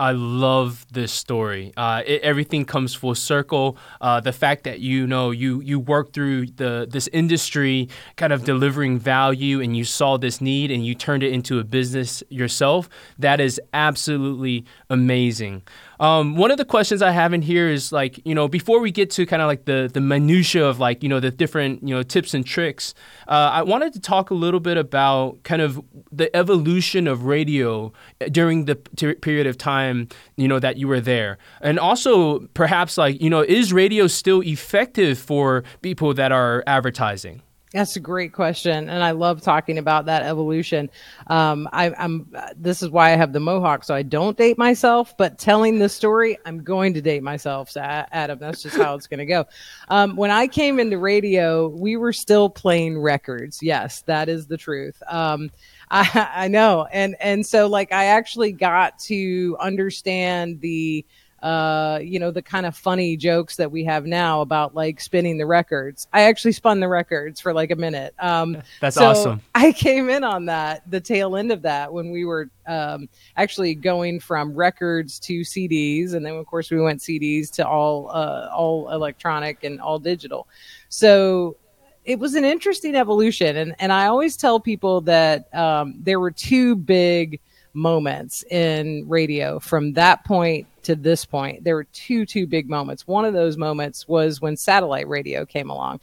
I 0.00 0.12
love 0.12 0.86
this 0.92 1.12
story. 1.12 1.72
Uh, 1.76 2.02
it, 2.06 2.22
everything 2.22 2.64
comes 2.64 2.94
full 2.94 3.16
circle. 3.16 3.76
Uh, 4.00 4.20
the 4.20 4.32
fact 4.32 4.64
that 4.64 4.78
you 4.78 5.06
know 5.06 5.32
you 5.32 5.60
you 5.60 5.80
work 5.80 6.12
through 6.12 6.46
the 6.46 6.86
this 6.88 7.08
industry, 7.12 7.88
kind 8.16 8.32
of 8.32 8.44
delivering 8.44 8.98
value, 9.00 9.60
and 9.60 9.76
you 9.76 9.84
saw 9.84 10.16
this 10.16 10.40
need 10.40 10.70
and 10.70 10.86
you 10.86 10.94
turned 10.94 11.22
it 11.22 11.32
into 11.32 11.58
a 11.58 11.64
business 11.64 12.22
yourself. 12.28 12.88
That 13.18 13.40
is 13.40 13.60
absolutely 13.74 14.64
amazing. 14.88 15.62
Um, 16.00 16.36
one 16.36 16.50
of 16.50 16.58
the 16.58 16.64
questions 16.64 17.02
I 17.02 17.10
have 17.10 17.32
in 17.32 17.42
here 17.42 17.68
is 17.68 17.90
like, 17.92 18.24
you 18.24 18.34
know, 18.34 18.46
before 18.48 18.80
we 18.80 18.90
get 18.90 19.10
to 19.12 19.26
kind 19.26 19.42
of 19.42 19.46
like 19.46 19.64
the 19.64 19.90
the 19.92 20.00
minutia 20.00 20.64
of 20.64 20.78
like, 20.78 21.02
you 21.02 21.08
know, 21.08 21.20
the 21.20 21.30
different 21.30 21.82
you 21.82 21.94
know 21.94 22.02
tips 22.02 22.34
and 22.34 22.46
tricks, 22.46 22.94
uh, 23.26 23.50
I 23.52 23.62
wanted 23.62 23.92
to 23.94 24.00
talk 24.00 24.30
a 24.30 24.34
little 24.34 24.60
bit 24.60 24.76
about 24.76 25.42
kind 25.42 25.60
of 25.60 25.82
the 26.12 26.34
evolution 26.36 27.06
of 27.06 27.24
radio 27.24 27.92
during 28.30 28.66
the 28.66 28.76
t- 28.96 29.14
period 29.14 29.46
of 29.46 29.58
time, 29.58 30.08
you 30.36 30.48
know, 30.48 30.58
that 30.58 30.76
you 30.76 30.86
were 30.88 31.00
there, 31.00 31.38
and 31.60 31.78
also 31.78 32.40
perhaps 32.54 32.96
like, 32.96 33.20
you 33.20 33.30
know, 33.30 33.40
is 33.40 33.72
radio 33.72 34.06
still 34.06 34.42
effective 34.42 35.18
for 35.18 35.64
people 35.82 36.14
that 36.14 36.32
are 36.32 36.62
advertising? 36.66 37.42
That's 37.72 37.96
a 37.96 38.00
great 38.00 38.32
question, 38.32 38.88
and 38.88 39.04
I 39.04 39.10
love 39.10 39.42
talking 39.42 39.76
about 39.76 40.06
that 40.06 40.22
evolution. 40.22 40.88
Um, 41.26 41.68
I, 41.70 41.92
am 42.02 42.32
This 42.56 42.82
is 42.82 42.88
why 42.88 43.12
I 43.12 43.16
have 43.16 43.34
the 43.34 43.40
mohawk, 43.40 43.84
so 43.84 43.94
I 43.94 44.02
don't 44.02 44.38
date 44.38 44.56
myself. 44.56 45.14
But 45.18 45.38
telling 45.38 45.78
the 45.78 45.88
story, 45.88 46.38
I'm 46.46 46.64
going 46.64 46.94
to 46.94 47.02
date 47.02 47.22
myself, 47.22 47.76
Adam. 47.76 48.38
That's 48.38 48.62
just 48.62 48.76
how 48.76 48.94
it's 48.94 49.06
going 49.06 49.18
to 49.18 49.26
go. 49.26 49.44
Um, 49.88 50.16
when 50.16 50.30
I 50.30 50.46
came 50.46 50.80
into 50.80 50.96
radio, 50.96 51.68
we 51.68 51.96
were 51.96 52.14
still 52.14 52.48
playing 52.48 52.98
records. 52.98 53.62
Yes, 53.62 54.00
that 54.02 54.30
is 54.30 54.46
the 54.46 54.56
truth. 54.56 55.02
Um, 55.06 55.50
I, 55.90 56.30
I 56.44 56.48
know, 56.48 56.86
and 56.90 57.16
and 57.20 57.44
so 57.44 57.66
like 57.66 57.92
I 57.92 58.06
actually 58.06 58.52
got 58.52 58.98
to 59.00 59.58
understand 59.60 60.62
the 60.62 61.04
uh, 61.42 62.00
you 62.02 62.18
know, 62.18 62.30
the 62.30 62.42
kind 62.42 62.66
of 62.66 62.76
funny 62.76 63.16
jokes 63.16 63.56
that 63.56 63.70
we 63.70 63.84
have 63.84 64.06
now 64.06 64.40
about 64.40 64.74
like 64.74 65.00
spinning 65.00 65.38
the 65.38 65.46
records. 65.46 66.08
I 66.12 66.22
actually 66.22 66.52
spun 66.52 66.80
the 66.80 66.88
records 66.88 67.40
for 67.40 67.52
like 67.52 67.70
a 67.70 67.76
minute. 67.76 68.12
Um, 68.18 68.60
That's 68.80 68.96
so 68.96 69.06
awesome. 69.06 69.40
I 69.54 69.72
came 69.72 70.10
in 70.10 70.24
on 70.24 70.46
that, 70.46 70.88
the 70.90 71.00
tail 71.00 71.36
end 71.36 71.52
of 71.52 71.62
that, 71.62 71.92
when 71.92 72.10
we 72.10 72.24
were 72.24 72.50
um, 72.66 73.08
actually 73.36 73.74
going 73.76 74.18
from 74.18 74.52
records 74.54 75.20
to 75.20 75.40
CDs, 75.40 76.14
and 76.14 76.26
then 76.26 76.34
of 76.34 76.46
course 76.46 76.70
we 76.70 76.80
went 76.80 77.00
CDs 77.00 77.50
to 77.52 77.66
all 77.66 78.10
uh, 78.10 78.50
all 78.52 78.90
electronic 78.90 79.62
and 79.62 79.80
all 79.80 79.98
digital. 79.98 80.48
So 80.88 81.56
it 82.04 82.18
was 82.18 82.34
an 82.34 82.44
interesting 82.44 82.96
evolution, 82.96 83.56
and 83.58 83.76
and 83.78 83.92
I 83.92 84.06
always 84.06 84.36
tell 84.36 84.58
people 84.58 85.02
that 85.02 85.54
um, 85.54 85.94
there 85.98 86.18
were 86.18 86.32
two 86.32 86.74
big 86.74 87.40
moments 87.78 88.42
in 88.50 89.08
radio 89.08 89.58
from 89.58 89.92
that 89.92 90.24
point 90.24 90.66
to 90.82 90.96
this 90.96 91.24
point. 91.24 91.64
There 91.64 91.76
were 91.76 91.84
two 91.84 92.26
two 92.26 92.46
big 92.46 92.68
moments. 92.68 93.06
One 93.06 93.24
of 93.24 93.34
those 93.34 93.56
moments 93.56 94.08
was 94.08 94.40
when 94.40 94.56
satellite 94.56 95.08
radio 95.08 95.46
came 95.46 95.70
along. 95.70 96.00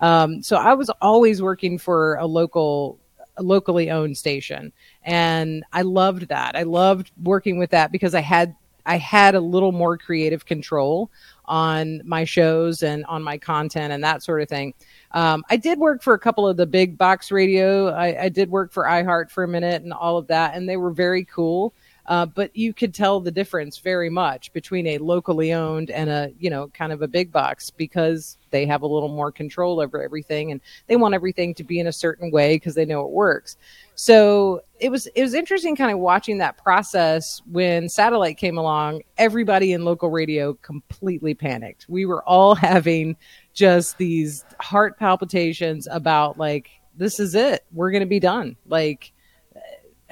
Um, 0.00 0.42
so 0.42 0.56
I 0.56 0.74
was 0.74 0.90
always 1.02 1.42
working 1.42 1.78
for 1.78 2.16
a 2.16 2.26
local 2.26 2.98
locally 3.38 3.90
owned 3.90 4.16
station 4.16 4.72
and 5.02 5.64
I 5.72 5.82
loved 5.82 6.28
that. 6.28 6.56
I 6.56 6.62
loved 6.62 7.10
working 7.22 7.58
with 7.58 7.70
that 7.70 7.92
because 7.92 8.14
I 8.14 8.20
had 8.20 8.54
I 8.86 8.98
had 8.98 9.34
a 9.34 9.40
little 9.40 9.72
more 9.72 9.98
creative 9.98 10.46
control 10.46 11.10
on 11.48 12.02
my 12.04 12.24
shows 12.24 12.82
and 12.82 13.04
on 13.06 13.22
my 13.22 13.38
content 13.38 13.92
and 13.92 14.02
that 14.02 14.22
sort 14.22 14.42
of 14.42 14.48
thing. 14.48 14.74
Um, 15.12 15.44
I 15.48 15.56
did 15.56 15.78
work 15.78 16.02
for 16.02 16.14
a 16.14 16.18
couple 16.18 16.46
of 16.46 16.56
the 16.56 16.66
big 16.66 16.98
box 16.98 17.30
radio. 17.30 17.88
I, 17.88 18.24
I, 18.24 18.28
did 18.28 18.50
work 18.50 18.72
for 18.72 18.84
iHeart 18.84 19.30
for 19.30 19.44
a 19.44 19.48
minute 19.48 19.82
and 19.82 19.92
all 19.92 20.18
of 20.18 20.26
that, 20.26 20.54
and 20.54 20.68
they 20.68 20.76
were 20.76 20.90
very 20.90 21.24
cool. 21.24 21.72
Uh, 22.08 22.26
but 22.26 22.54
you 22.56 22.72
could 22.72 22.94
tell 22.94 23.20
the 23.20 23.30
difference 23.30 23.78
very 23.78 24.08
much 24.08 24.52
between 24.52 24.86
a 24.86 24.98
locally 24.98 25.52
owned 25.52 25.90
and 25.90 26.08
a 26.08 26.30
you 26.38 26.48
know 26.48 26.68
kind 26.68 26.92
of 26.92 27.02
a 27.02 27.08
big 27.08 27.32
box 27.32 27.70
because 27.70 28.38
they 28.50 28.64
have 28.64 28.82
a 28.82 28.86
little 28.86 29.08
more 29.08 29.32
control 29.32 29.80
over 29.80 30.02
everything 30.02 30.52
and 30.52 30.60
they 30.86 30.96
want 30.96 31.14
everything 31.14 31.52
to 31.54 31.64
be 31.64 31.80
in 31.80 31.86
a 31.86 31.92
certain 31.92 32.30
way 32.30 32.56
because 32.56 32.74
they 32.74 32.84
know 32.84 33.00
it 33.02 33.10
works. 33.10 33.56
So 33.96 34.62
it 34.78 34.90
was 34.90 35.06
it 35.08 35.22
was 35.22 35.34
interesting 35.34 35.74
kind 35.74 35.90
of 35.90 35.98
watching 35.98 36.38
that 36.38 36.56
process 36.58 37.42
when 37.50 37.88
satellite 37.88 38.36
came 38.36 38.58
along 38.58 39.02
everybody 39.18 39.72
in 39.72 39.84
local 39.84 40.10
radio 40.10 40.54
completely 40.54 41.34
panicked. 41.34 41.86
We 41.88 42.06
were 42.06 42.22
all 42.24 42.54
having 42.56 43.16
just 43.52 43.98
these 43.98 44.44
heart 44.60 44.98
palpitations 44.98 45.88
about 45.90 46.38
like 46.38 46.70
this 46.96 47.20
is 47.20 47.34
it. 47.34 47.64
We're 47.72 47.90
going 47.90 48.00
to 48.00 48.06
be 48.06 48.20
done. 48.20 48.56
Like 48.66 49.12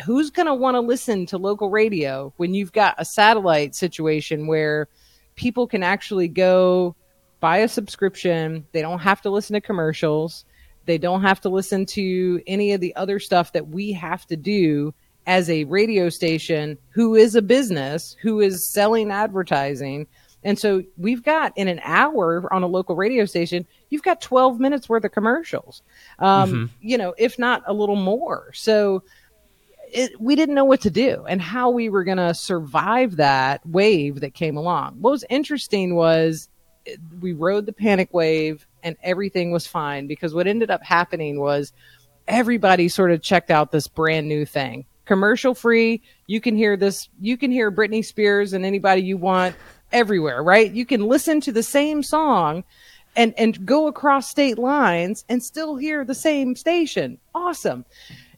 who's 0.04 0.30
going 0.30 0.46
to 0.46 0.54
want 0.54 0.74
to 0.74 0.80
listen 0.80 1.26
to 1.26 1.38
local 1.38 1.70
radio 1.70 2.32
when 2.36 2.54
you've 2.54 2.72
got 2.72 2.94
a 2.98 3.04
satellite 3.04 3.74
situation 3.74 4.46
where 4.46 4.88
people 5.36 5.66
can 5.66 5.82
actually 5.82 6.28
go 6.28 6.94
buy 7.40 7.58
a 7.58 7.68
subscription 7.68 8.66
they 8.72 8.82
don't 8.82 9.00
have 9.00 9.20
to 9.20 9.30
listen 9.30 9.54
to 9.54 9.60
commercials 9.60 10.44
they 10.86 10.98
don't 10.98 11.22
have 11.22 11.40
to 11.40 11.48
listen 11.48 11.86
to 11.86 12.42
any 12.46 12.72
of 12.72 12.80
the 12.80 12.94
other 12.96 13.18
stuff 13.18 13.52
that 13.52 13.68
we 13.68 13.92
have 13.92 14.26
to 14.26 14.36
do 14.36 14.92
as 15.26 15.48
a 15.48 15.64
radio 15.64 16.08
station 16.08 16.76
who 16.90 17.14
is 17.14 17.34
a 17.34 17.42
business 17.42 18.16
who 18.20 18.40
is 18.40 18.66
selling 18.66 19.10
advertising 19.10 20.06
and 20.44 20.58
so 20.58 20.84
we've 20.98 21.22
got 21.22 21.56
in 21.56 21.68
an 21.68 21.80
hour 21.82 22.52
on 22.52 22.62
a 22.62 22.66
local 22.66 22.94
radio 22.94 23.24
station, 23.24 23.66
you've 23.88 24.02
got 24.02 24.20
12 24.20 24.60
minutes 24.60 24.88
worth 24.88 25.04
of 25.04 25.12
commercials, 25.12 25.82
um, 26.18 26.50
mm-hmm. 26.50 26.64
you 26.80 26.98
know, 26.98 27.14
if 27.16 27.38
not 27.38 27.62
a 27.66 27.72
little 27.72 27.96
more. 27.96 28.50
So 28.52 29.02
it, 29.92 30.20
we 30.20 30.36
didn't 30.36 30.54
know 30.54 30.64
what 30.64 30.80
to 30.82 30.90
do 30.90 31.24
and 31.28 31.40
how 31.40 31.70
we 31.70 31.88
were 31.88 32.04
going 32.04 32.18
to 32.18 32.34
survive 32.34 33.16
that 33.16 33.64
wave 33.66 34.20
that 34.20 34.34
came 34.34 34.56
along. 34.56 34.96
What 35.00 35.10
was 35.10 35.24
interesting 35.30 35.94
was 35.94 36.48
eh, 36.86 36.96
we 37.20 37.32
rode 37.32 37.66
the 37.66 37.72
panic 37.72 38.12
wave 38.12 38.66
and 38.82 38.96
everything 39.02 39.50
was 39.50 39.66
fine 39.66 40.06
because 40.06 40.34
what 40.34 40.46
ended 40.46 40.70
up 40.70 40.82
happening 40.82 41.40
was 41.40 41.72
everybody 42.28 42.88
sort 42.88 43.10
of 43.10 43.22
checked 43.22 43.50
out 43.50 43.70
this 43.70 43.86
brand 43.86 44.28
new 44.28 44.46
thing 44.46 44.86
commercial 45.04 45.54
free 45.54 46.00
you 46.26 46.40
can 46.40 46.56
hear 46.56 46.74
this 46.78 47.10
you 47.20 47.36
can 47.36 47.50
hear 47.50 47.70
britney 47.70 48.02
spears 48.02 48.54
and 48.54 48.64
anybody 48.64 49.02
you 49.02 49.18
want 49.18 49.54
everywhere, 49.94 50.42
right? 50.42 50.70
You 50.70 50.84
can 50.84 51.06
listen 51.06 51.40
to 51.42 51.52
the 51.52 51.62
same 51.62 52.02
song 52.02 52.64
and 53.16 53.32
and 53.38 53.64
go 53.64 53.86
across 53.86 54.28
state 54.28 54.58
lines 54.58 55.24
and 55.28 55.42
still 55.42 55.76
hear 55.76 56.04
the 56.04 56.14
same 56.14 56.56
station. 56.56 57.18
Awesome. 57.34 57.86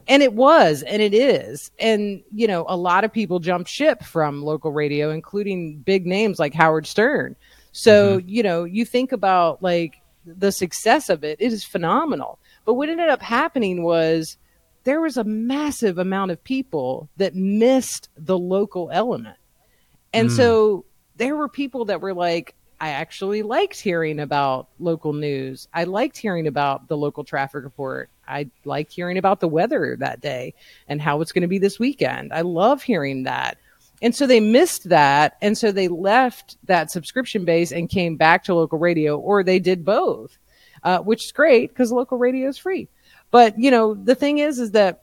And 0.09 0.23
it 0.23 0.35
was, 0.35 0.83
and 0.83 1.03
it 1.03 1.15
is. 1.15 1.71
And, 1.79 2.23
you 2.33 2.47
know, 2.47 2.65
a 2.69 2.77
lot 2.77 3.05
of 3.05 3.13
people 3.13 3.41
jumped 3.41 3.69
ship 3.69 4.05
from 4.05 4.43
local 4.43 4.71
radio, 4.71 5.11
including 5.11 5.79
big 5.79 6.07
names 6.07 6.39
like 6.39 6.55
Howard 6.55 6.87
Stern. 6.87 7.35
So, 7.73 8.19
mm-hmm. 8.19 8.29
you 8.29 8.43
know, 8.43 8.65
you 8.65 8.85
think 8.85 9.13
about 9.13 9.63
like 9.63 9.97
the 10.25 10.53
success 10.53 11.09
of 11.09 11.25
it, 11.25 11.41
it 11.41 11.53
is 11.53 11.65
phenomenal. 11.65 12.39
But 12.65 12.75
what 12.75 12.89
ended 12.89 13.09
up 13.09 13.23
happening 13.23 13.83
was 13.83 14.39
there 14.85 15.01
was 15.01 15.17
a 15.17 15.25
massive 15.25 15.99
amount 15.99 16.31
of 16.31 16.43
people 16.43 17.09
that 17.17 17.35
missed 17.35 18.09
the 18.17 18.39
local 18.39 18.89
element. 18.93 19.37
And 20.13 20.29
mm. 20.29 20.37
so 20.37 20.85
there 21.17 21.37
were 21.37 21.49
people 21.49 21.87
that 21.87 22.01
were 22.01 22.15
like, 22.15 22.55
I 22.79 22.91
actually 22.91 23.43
liked 23.43 23.81
hearing 23.81 24.21
about 24.21 24.69
local 24.79 25.13
news. 25.13 25.67
I 25.73 25.85
liked 25.85 26.19
hearing 26.19 26.47
about 26.47 26.89
the 26.89 26.97
local 26.97 27.25
traffic 27.25 27.65
report. 27.65 28.11
I 28.29 28.51
liked 28.65 28.93
hearing 28.93 29.17
about 29.17 29.41
the 29.41 29.49
weather 29.49 29.97
that 30.01 30.21
day 30.21 30.55
and 30.89 31.01
how 31.01 31.21
it's 31.21 31.33
going 31.33 31.43
to 31.43 31.49
be 31.49 31.59
this 31.59 31.79
weekend. 31.79 32.33
I 32.33 32.43
love 32.43 32.83
hearing 32.83 33.23
that. 33.23 33.57
And 34.03 34.15
so 34.15 34.27
they 34.27 34.41
missed 34.41 34.91
that. 34.91 35.39
And 35.41 35.57
so 35.57 35.73
they 35.73 35.89
left 35.89 36.59
that 36.65 36.91
subscription 36.91 37.47
base 37.47 37.73
and 37.73 37.89
came 37.89 38.17
back 38.17 38.45
to 38.45 38.55
local 38.55 38.79
radio, 38.79 39.19
or 39.19 39.43
they 39.43 39.59
did 39.59 39.85
both, 39.85 40.37
uh, 40.83 40.99
which 40.99 41.25
is 41.25 41.33
great 41.33 41.71
because 41.71 41.93
local 41.93 42.19
radio 42.19 42.49
is 42.49 42.59
free. 42.59 42.89
But, 43.31 43.59
you 43.59 43.71
know, 43.71 43.95
the 43.95 44.15
thing 44.15 44.39
is, 44.39 44.59
is 44.59 44.73
that 44.73 45.03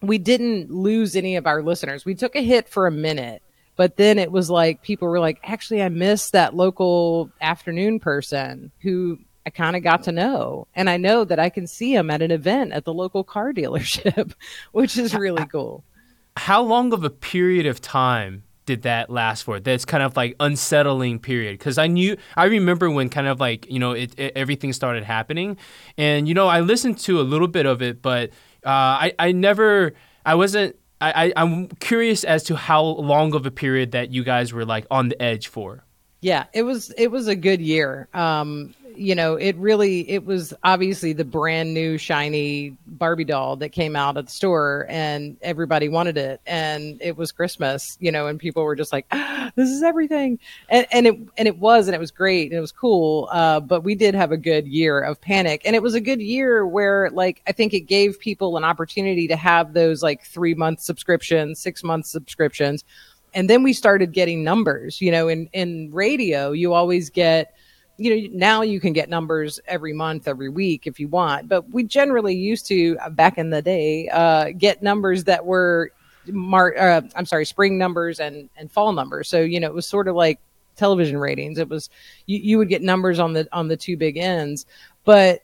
we 0.00 0.18
didn't 0.18 0.70
lose 0.70 1.16
any 1.16 1.36
of 1.36 1.46
our 1.46 1.62
listeners. 1.62 2.04
We 2.04 2.14
took 2.14 2.36
a 2.36 2.42
hit 2.42 2.68
for 2.68 2.86
a 2.86 2.92
minute 2.92 3.42
but 3.80 3.96
then 3.96 4.18
it 4.18 4.30
was 4.30 4.50
like 4.50 4.82
people 4.82 5.08
were 5.08 5.20
like, 5.20 5.40
actually, 5.42 5.82
I 5.82 5.88
miss 5.88 6.32
that 6.32 6.54
local 6.54 7.30
afternoon 7.40 7.98
person 7.98 8.70
who 8.80 9.18
I 9.46 9.48
kind 9.48 9.74
of 9.74 9.82
got 9.82 10.02
to 10.02 10.12
know. 10.12 10.68
And 10.74 10.90
I 10.90 10.98
know 10.98 11.24
that 11.24 11.38
I 11.38 11.48
can 11.48 11.66
see 11.66 11.94
him 11.94 12.10
at 12.10 12.20
an 12.20 12.30
event 12.30 12.72
at 12.72 12.84
the 12.84 12.92
local 12.92 13.24
car 13.24 13.52
dealership, 13.54 14.34
which 14.72 14.98
is 14.98 15.14
really 15.14 15.46
cool. 15.46 15.82
How 16.36 16.60
long 16.60 16.92
of 16.92 17.04
a 17.04 17.08
period 17.08 17.64
of 17.64 17.80
time 17.80 18.42
did 18.66 18.82
that 18.82 19.08
last 19.08 19.44
for? 19.44 19.58
That's 19.58 19.86
kind 19.86 20.02
of 20.02 20.14
like 20.14 20.36
unsettling 20.40 21.18
period 21.18 21.58
because 21.58 21.78
I 21.78 21.86
knew 21.86 22.18
I 22.36 22.44
remember 22.44 22.90
when 22.90 23.08
kind 23.08 23.28
of 23.28 23.40
like 23.40 23.66
you 23.70 23.78
know 23.78 23.92
it, 23.92 24.12
it, 24.18 24.34
everything 24.36 24.74
started 24.74 25.04
happening, 25.04 25.56
and 25.96 26.28
you 26.28 26.34
know 26.34 26.48
I 26.48 26.60
listened 26.60 26.98
to 26.98 27.18
a 27.18 27.22
little 27.22 27.48
bit 27.48 27.64
of 27.64 27.80
it, 27.80 28.02
but 28.02 28.28
uh, 28.62 29.08
I 29.08 29.12
I 29.18 29.32
never 29.32 29.94
I 30.26 30.34
wasn't 30.34 30.76
I, 31.00 31.32
I 31.34 31.42
am 31.42 31.68
curious 31.68 32.24
as 32.24 32.42
to 32.44 32.56
how 32.56 32.82
long 32.82 33.34
of 33.34 33.46
a 33.46 33.50
period 33.50 33.92
that 33.92 34.10
you 34.10 34.22
guys 34.22 34.52
were 34.52 34.64
like 34.64 34.86
on 34.90 35.08
the 35.08 35.20
edge 35.22 35.48
for. 35.48 35.84
Yeah, 36.20 36.44
it 36.52 36.62
was 36.62 36.90
it 36.98 37.10
was 37.10 37.28
a 37.28 37.34
good 37.34 37.60
year. 37.62 38.08
Um, 38.12 38.74
you 38.96 39.14
know, 39.14 39.34
it 39.34 39.56
really 39.56 40.08
it 40.08 40.24
was 40.24 40.54
obviously 40.64 41.12
the 41.12 41.24
brand 41.24 41.74
new 41.74 41.98
shiny 41.98 42.76
Barbie 42.86 43.24
doll 43.24 43.56
that 43.56 43.70
came 43.70 43.96
out 43.96 44.16
at 44.16 44.26
the 44.26 44.30
store 44.30 44.86
and 44.88 45.36
everybody 45.42 45.88
wanted 45.88 46.16
it 46.16 46.40
and 46.46 47.00
it 47.00 47.16
was 47.16 47.32
Christmas, 47.32 47.96
you 48.00 48.12
know, 48.12 48.26
and 48.26 48.38
people 48.38 48.62
were 48.62 48.76
just 48.76 48.92
like, 48.92 49.06
ah, 49.12 49.50
this 49.56 49.68
is 49.68 49.82
everything. 49.82 50.38
And 50.68 50.86
and 50.92 51.06
it 51.06 51.18
and 51.36 51.48
it 51.48 51.58
was 51.58 51.88
and 51.88 51.94
it 51.94 52.00
was 52.00 52.10
great 52.10 52.50
and 52.50 52.58
it 52.58 52.60
was 52.60 52.72
cool. 52.72 53.28
Uh, 53.32 53.60
but 53.60 53.82
we 53.82 53.94
did 53.94 54.14
have 54.14 54.32
a 54.32 54.36
good 54.36 54.66
year 54.66 55.00
of 55.00 55.20
panic 55.20 55.62
and 55.64 55.74
it 55.76 55.82
was 55.82 55.94
a 55.94 56.00
good 56.00 56.20
year 56.20 56.66
where 56.66 57.10
like 57.10 57.42
I 57.46 57.52
think 57.52 57.72
it 57.74 57.80
gave 57.80 58.20
people 58.20 58.56
an 58.56 58.64
opportunity 58.64 59.28
to 59.28 59.36
have 59.36 59.72
those 59.72 60.02
like 60.02 60.24
3 60.24 60.54
month 60.54 60.80
subscriptions, 60.80 61.58
6 61.60 61.84
month 61.84 62.06
subscriptions. 62.06 62.84
And 63.32 63.48
then 63.48 63.62
we 63.62 63.72
started 63.72 64.12
getting 64.12 64.42
numbers, 64.42 65.00
you 65.00 65.10
know, 65.10 65.28
in 65.28 65.48
in 65.52 65.90
radio 65.92 66.52
you 66.52 66.72
always 66.72 67.10
get 67.10 67.54
you 68.00 68.28
know 68.28 68.28
now 68.32 68.62
you 68.62 68.80
can 68.80 68.94
get 68.94 69.10
numbers 69.10 69.60
every 69.66 69.92
month 69.92 70.26
every 70.26 70.48
week 70.48 70.86
if 70.86 70.98
you 70.98 71.06
want 71.06 71.48
but 71.48 71.68
we 71.70 71.84
generally 71.84 72.34
used 72.34 72.66
to 72.66 72.96
uh, 73.02 73.10
back 73.10 73.36
in 73.36 73.50
the 73.50 73.60
day 73.60 74.08
uh, 74.08 74.50
get 74.56 74.82
numbers 74.82 75.24
that 75.24 75.44
were 75.44 75.92
mar- 76.26 76.76
uh, 76.78 77.02
i'm 77.14 77.26
sorry 77.26 77.44
spring 77.44 77.76
numbers 77.76 78.18
and 78.18 78.48
and 78.56 78.72
fall 78.72 78.92
numbers 78.92 79.28
so 79.28 79.40
you 79.40 79.60
know 79.60 79.66
it 79.66 79.74
was 79.74 79.86
sort 79.86 80.08
of 80.08 80.16
like 80.16 80.40
television 80.76 81.18
ratings 81.18 81.58
it 81.58 81.68
was 81.68 81.90
you, 82.24 82.38
you 82.38 82.58
would 82.58 82.70
get 82.70 82.80
numbers 82.80 83.18
on 83.18 83.34
the 83.34 83.46
on 83.52 83.68
the 83.68 83.76
two 83.76 83.98
big 83.98 84.16
ends 84.16 84.64
but 85.04 85.42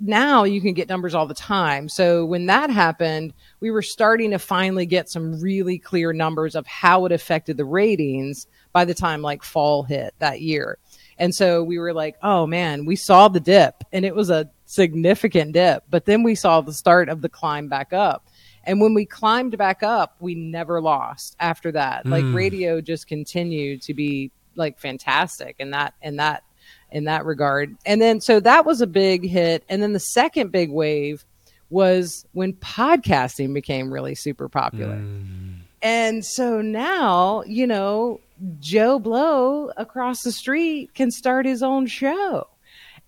now 0.00 0.44
you 0.44 0.60
can 0.60 0.74
get 0.74 0.88
numbers 0.88 1.14
all 1.14 1.26
the 1.26 1.34
time. 1.34 1.88
So 1.88 2.26
when 2.26 2.46
that 2.46 2.68
happened, 2.68 3.32
we 3.60 3.70
were 3.70 3.80
starting 3.80 4.32
to 4.32 4.38
finally 4.38 4.86
get 4.86 5.08
some 5.08 5.40
really 5.40 5.78
clear 5.78 6.12
numbers 6.12 6.54
of 6.54 6.66
how 6.66 7.06
it 7.06 7.12
affected 7.12 7.56
the 7.56 7.64
ratings 7.64 8.46
by 8.72 8.84
the 8.84 8.92
time 8.92 9.22
like 9.22 9.42
fall 9.42 9.84
hit 9.84 10.12
that 10.18 10.40
year. 10.40 10.78
And 11.18 11.34
so 11.34 11.62
we 11.62 11.78
were 11.78 11.92
like, 11.92 12.16
oh 12.22 12.46
man, 12.46 12.84
we 12.84 12.96
saw 12.96 13.28
the 13.28 13.40
dip 13.40 13.84
and 13.92 14.04
it 14.04 14.14
was 14.14 14.30
a 14.30 14.50
significant 14.66 15.52
dip, 15.52 15.84
but 15.90 16.04
then 16.04 16.22
we 16.22 16.34
saw 16.34 16.60
the 16.60 16.72
start 16.72 17.08
of 17.08 17.20
the 17.22 17.28
climb 17.28 17.68
back 17.68 17.92
up. 17.92 18.28
And 18.64 18.80
when 18.80 18.94
we 18.94 19.04
climbed 19.04 19.56
back 19.58 19.82
up, 19.82 20.16
we 20.20 20.34
never 20.34 20.80
lost 20.80 21.36
after 21.38 21.72
that. 21.72 22.04
Mm. 22.04 22.10
Like 22.10 22.34
radio 22.34 22.80
just 22.80 23.06
continued 23.06 23.82
to 23.82 23.94
be 23.94 24.30
like 24.56 24.78
fantastic 24.78 25.56
in 25.58 25.70
that 25.72 25.94
in 26.00 26.16
that 26.16 26.44
in 26.90 27.04
that 27.04 27.24
regard. 27.24 27.76
And 27.84 28.00
then 28.00 28.20
so 28.20 28.40
that 28.40 28.64
was 28.64 28.80
a 28.80 28.86
big 28.86 29.28
hit. 29.28 29.64
And 29.68 29.82
then 29.82 29.92
the 29.92 30.00
second 30.00 30.50
big 30.50 30.70
wave 30.70 31.24
was 31.70 32.24
when 32.32 32.54
podcasting 32.54 33.52
became 33.52 33.92
really 33.92 34.14
super 34.14 34.48
popular. 34.48 34.96
Mm. 34.96 35.56
And 35.82 36.24
so 36.24 36.62
now, 36.62 37.42
you 37.46 37.66
know, 37.66 38.20
Joe 38.58 38.98
Blow 38.98 39.70
across 39.76 40.22
the 40.22 40.32
street 40.32 40.94
can 40.94 41.10
start 41.10 41.46
his 41.46 41.62
own 41.62 41.86
show. 41.86 42.48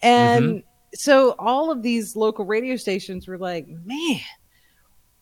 And 0.03 0.45
mm-hmm. 0.45 0.59
so 0.95 1.35
all 1.39 1.71
of 1.71 1.83
these 1.83 2.17
local 2.17 2.45
radio 2.45 2.77
stations 2.77 3.27
were 3.27 3.39
like, 3.39 3.67
man, 3.69 4.21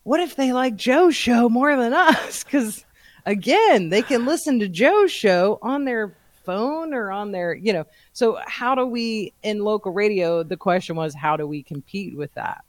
what 0.03 0.19
if 0.19 0.35
they 0.35 0.53
like 0.53 0.75
Joe's 0.75 1.15
show 1.15 1.49
more 1.49 1.75
than 1.75 1.93
us? 1.93 2.43
Because 2.55 2.85
again, 3.25 3.89
they 3.89 4.01
can 4.01 4.25
listen 4.25 4.59
to 4.59 4.69
Joe's 4.69 5.11
show 5.11 5.57
on 5.61 5.85
their 5.85 6.15
phone 6.43 6.93
or 6.93 7.11
on 7.11 7.31
their, 7.31 7.55
you 7.55 7.73
know. 7.73 7.85
So 8.13 8.39
how 8.45 8.75
do 8.75 8.85
we 8.85 9.33
in 9.41 9.63
local 9.63 9.91
radio? 9.91 10.43
The 10.43 10.57
question 10.57 10.95
was, 10.95 11.15
how 11.15 11.35
do 11.35 11.47
we 11.47 11.63
compete 11.63 12.15
with 12.15 12.33
that? 12.35 12.63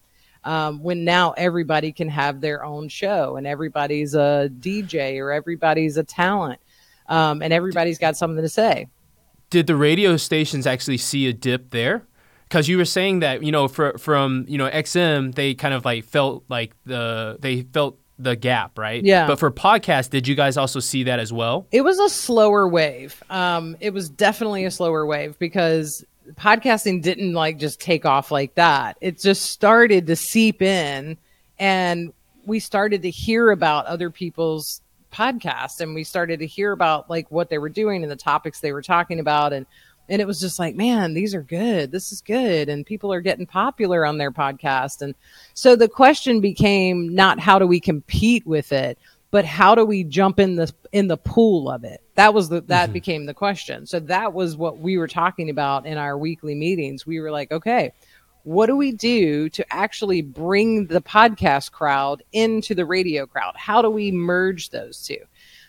Um, 0.45 0.83
when 0.83 1.05
now 1.05 1.33
everybody 1.33 1.93
can 1.93 2.09
have 2.09 2.40
their 2.40 2.64
own 2.64 2.88
show 2.88 3.37
and 3.37 3.47
everybody's 3.47 4.14
a 4.14 4.49
DJ 4.61 5.19
or 5.19 5.33
everybody's 5.33 5.97
a 5.97 6.05
talent 6.05 6.61
um, 7.09 7.43
and 7.43 7.53
everybody's 7.53 7.99
got 7.99 8.17
something 8.17 8.43
to 8.43 8.49
say. 8.49 8.89
Did 9.51 9.67
the 9.67 9.77
radio 9.77 10.17
stations 10.17 10.67
actually 10.67 10.99
see 10.99 11.27
a 11.29 11.33
dip 11.33 11.71
there? 11.71 12.05
Because 12.49 12.69
you 12.69 12.79
were 12.79 12.85
saying 12.85 13.21
that 13.21 13.43
you 13.43 13.53
know 13.53 13.69
for, 13.69 13.99
from 13.99 14.45
you 14.49 14.59
know 14.59 14.69
XM 14.71 15.35
they 15.35 15.55
kind 15.55 15.75
of 15.75 15.85
like 15.85 16.05
felt 16.05 16.45
like 16.49 16.73
the 16.85 17.37
they 17.41 17.63
felt 17.63 17.99
the 18.19 18.37
gap, 18.37 18.79
right? 18.79 19.05
Yeah. 19.05 19.27
But 19.27 19.39
for 19.39 19.51
podcast, 19.51 20.11
did 20.11 20.27
you 20.27 20.35
guys 20.35 20.57
also 20.57 20.81
see 20.81 21.05
that 21.05 21.19
as 21.19 21.33
well? 21.33 21.67
It 21.71 21.83
was 21.83 21.99
a 21.99 22.09
slower 22.09 22.67
wave. 22.67 23.23
Um, 23.31 23.77
it 23.81 23.93
was 23.93 24.09
definitely 24.09 24.65
a 24.65 24.71
slower 24.71 25.05
wave 25.05 25.39
because 25.39 26.05
podcasting 26.35 27.03
didn't 27.03 27.35
like 27.35 27.59
just 27.59 27.81
take 27.81 28.05
off 28.05 28.31
like 28.31 28.55
that. 28.55 28.97
It 29.01 29.21
just 29.21 29.47
started 29.47 30.07
to 30.07 30.17
seep 30.17 30.63
in, 30.63 31.19
and 31.59 32.13
we 32.47 32.61
started 32.61 33.03
to 33.03 33.11
hear 33.11 33.51
about 33.51 33.87
other 33.87 34.11
people's 34.11 34.81
podcasts, 35.16 35.80
and 35.80 35.94
we 35.94 36.04
started 36.04 36.40
to 36.40 36.46
hear 36.46 36.73
about 36.73 37.08
like 37.08 37.30
what 37.30 37.49
they 37.49 37.58
were 37.58 37.68
doing 37.68 38.02
and 38.02 38.11
the 38.11 38.16
topics 38.16 38.61
they 38.61 38.73
were 38.73 38.82
talking 38.82 39.20
about, 39.20 39.52
and 39.52 39.66
and 40.08 40.23
it 40.23 40.26
was 40.26 40.38
just 40.38 40.58
like 40.58 40.76
man 40.76 41.14
these 41.14 41.35
are 41.35 41.42
good. 41.42 41.90
This 41.90 42.12
is 42.12 42.20
good 42.20 42.68
and 42.68 42.87
people 42.87 43.12
are 43.12 43.20
getting 43.20 43.46
popular 43.46 44.06
on 44.06 44.18
their 44.18 44.30
podcast 44.30 45.02
and 45.02 45.14
so 45.54 45.75
the 45.75 45.88
question 45.88 46.40
became 46.40 47.14
not 47.14 47.40
how 47.40 47.58
do 47.58 47.66
we 47.66 47.80
compete 47.80 48.46
with 48.46 48.70
it 48.73 48.99
but 49.30 49.44
how 49.44 49.75
do 49.75 49.85
we 49.85 50.04
jump 50.04 50.38
in 50.38 50.56
the 50.56 50.73
in 50.92 51.08
the 51.08 51.16
pool 51.16 51.70
of 51.70 51.85
it? 51.85 52.00
That 52.14 52.32
was 52.32 52.49
the 52.49 52.61
that 52.62 52.85
mm-hmm. 52.85 52.92
became 52.92 53.26
the 53.26 53.35
question. 53.35 53.85
So 53.87 54.00
that 54.00 54.32
was 54.32 54.56
what 54.56 54.78
we 54.78 54.96
were 54.96 55.08
talking 55.08 55.50
about 55.50 55.85
in 55.85 55.99
our 55.99 56.16
weekly 56.16 56.54
meetings. 56.54 57.06
We 57.06 57.20
were 57.20 57.30
like 57.30 57.50
okay 57.52 57.92
what 58.47 58.67
do 58.67 58.76
we 58.76 58.93
do 58.93 59.49
to 59.49 59.65
actually 59.73 60.23
bring 60.23 60.87
the 60.87 61.00
podcast 61.00 61.73
crowd 61.73 62.23
into 62.33 62.75
the 62.75 62.87
radio 62.87 63.26
crowd 63.26 63.55
how 63.57 63.83
do 63.83 63.91
we 63.91 64.12
merge 64.12 64.71
those 64.71 65.05
two 65.05 65.19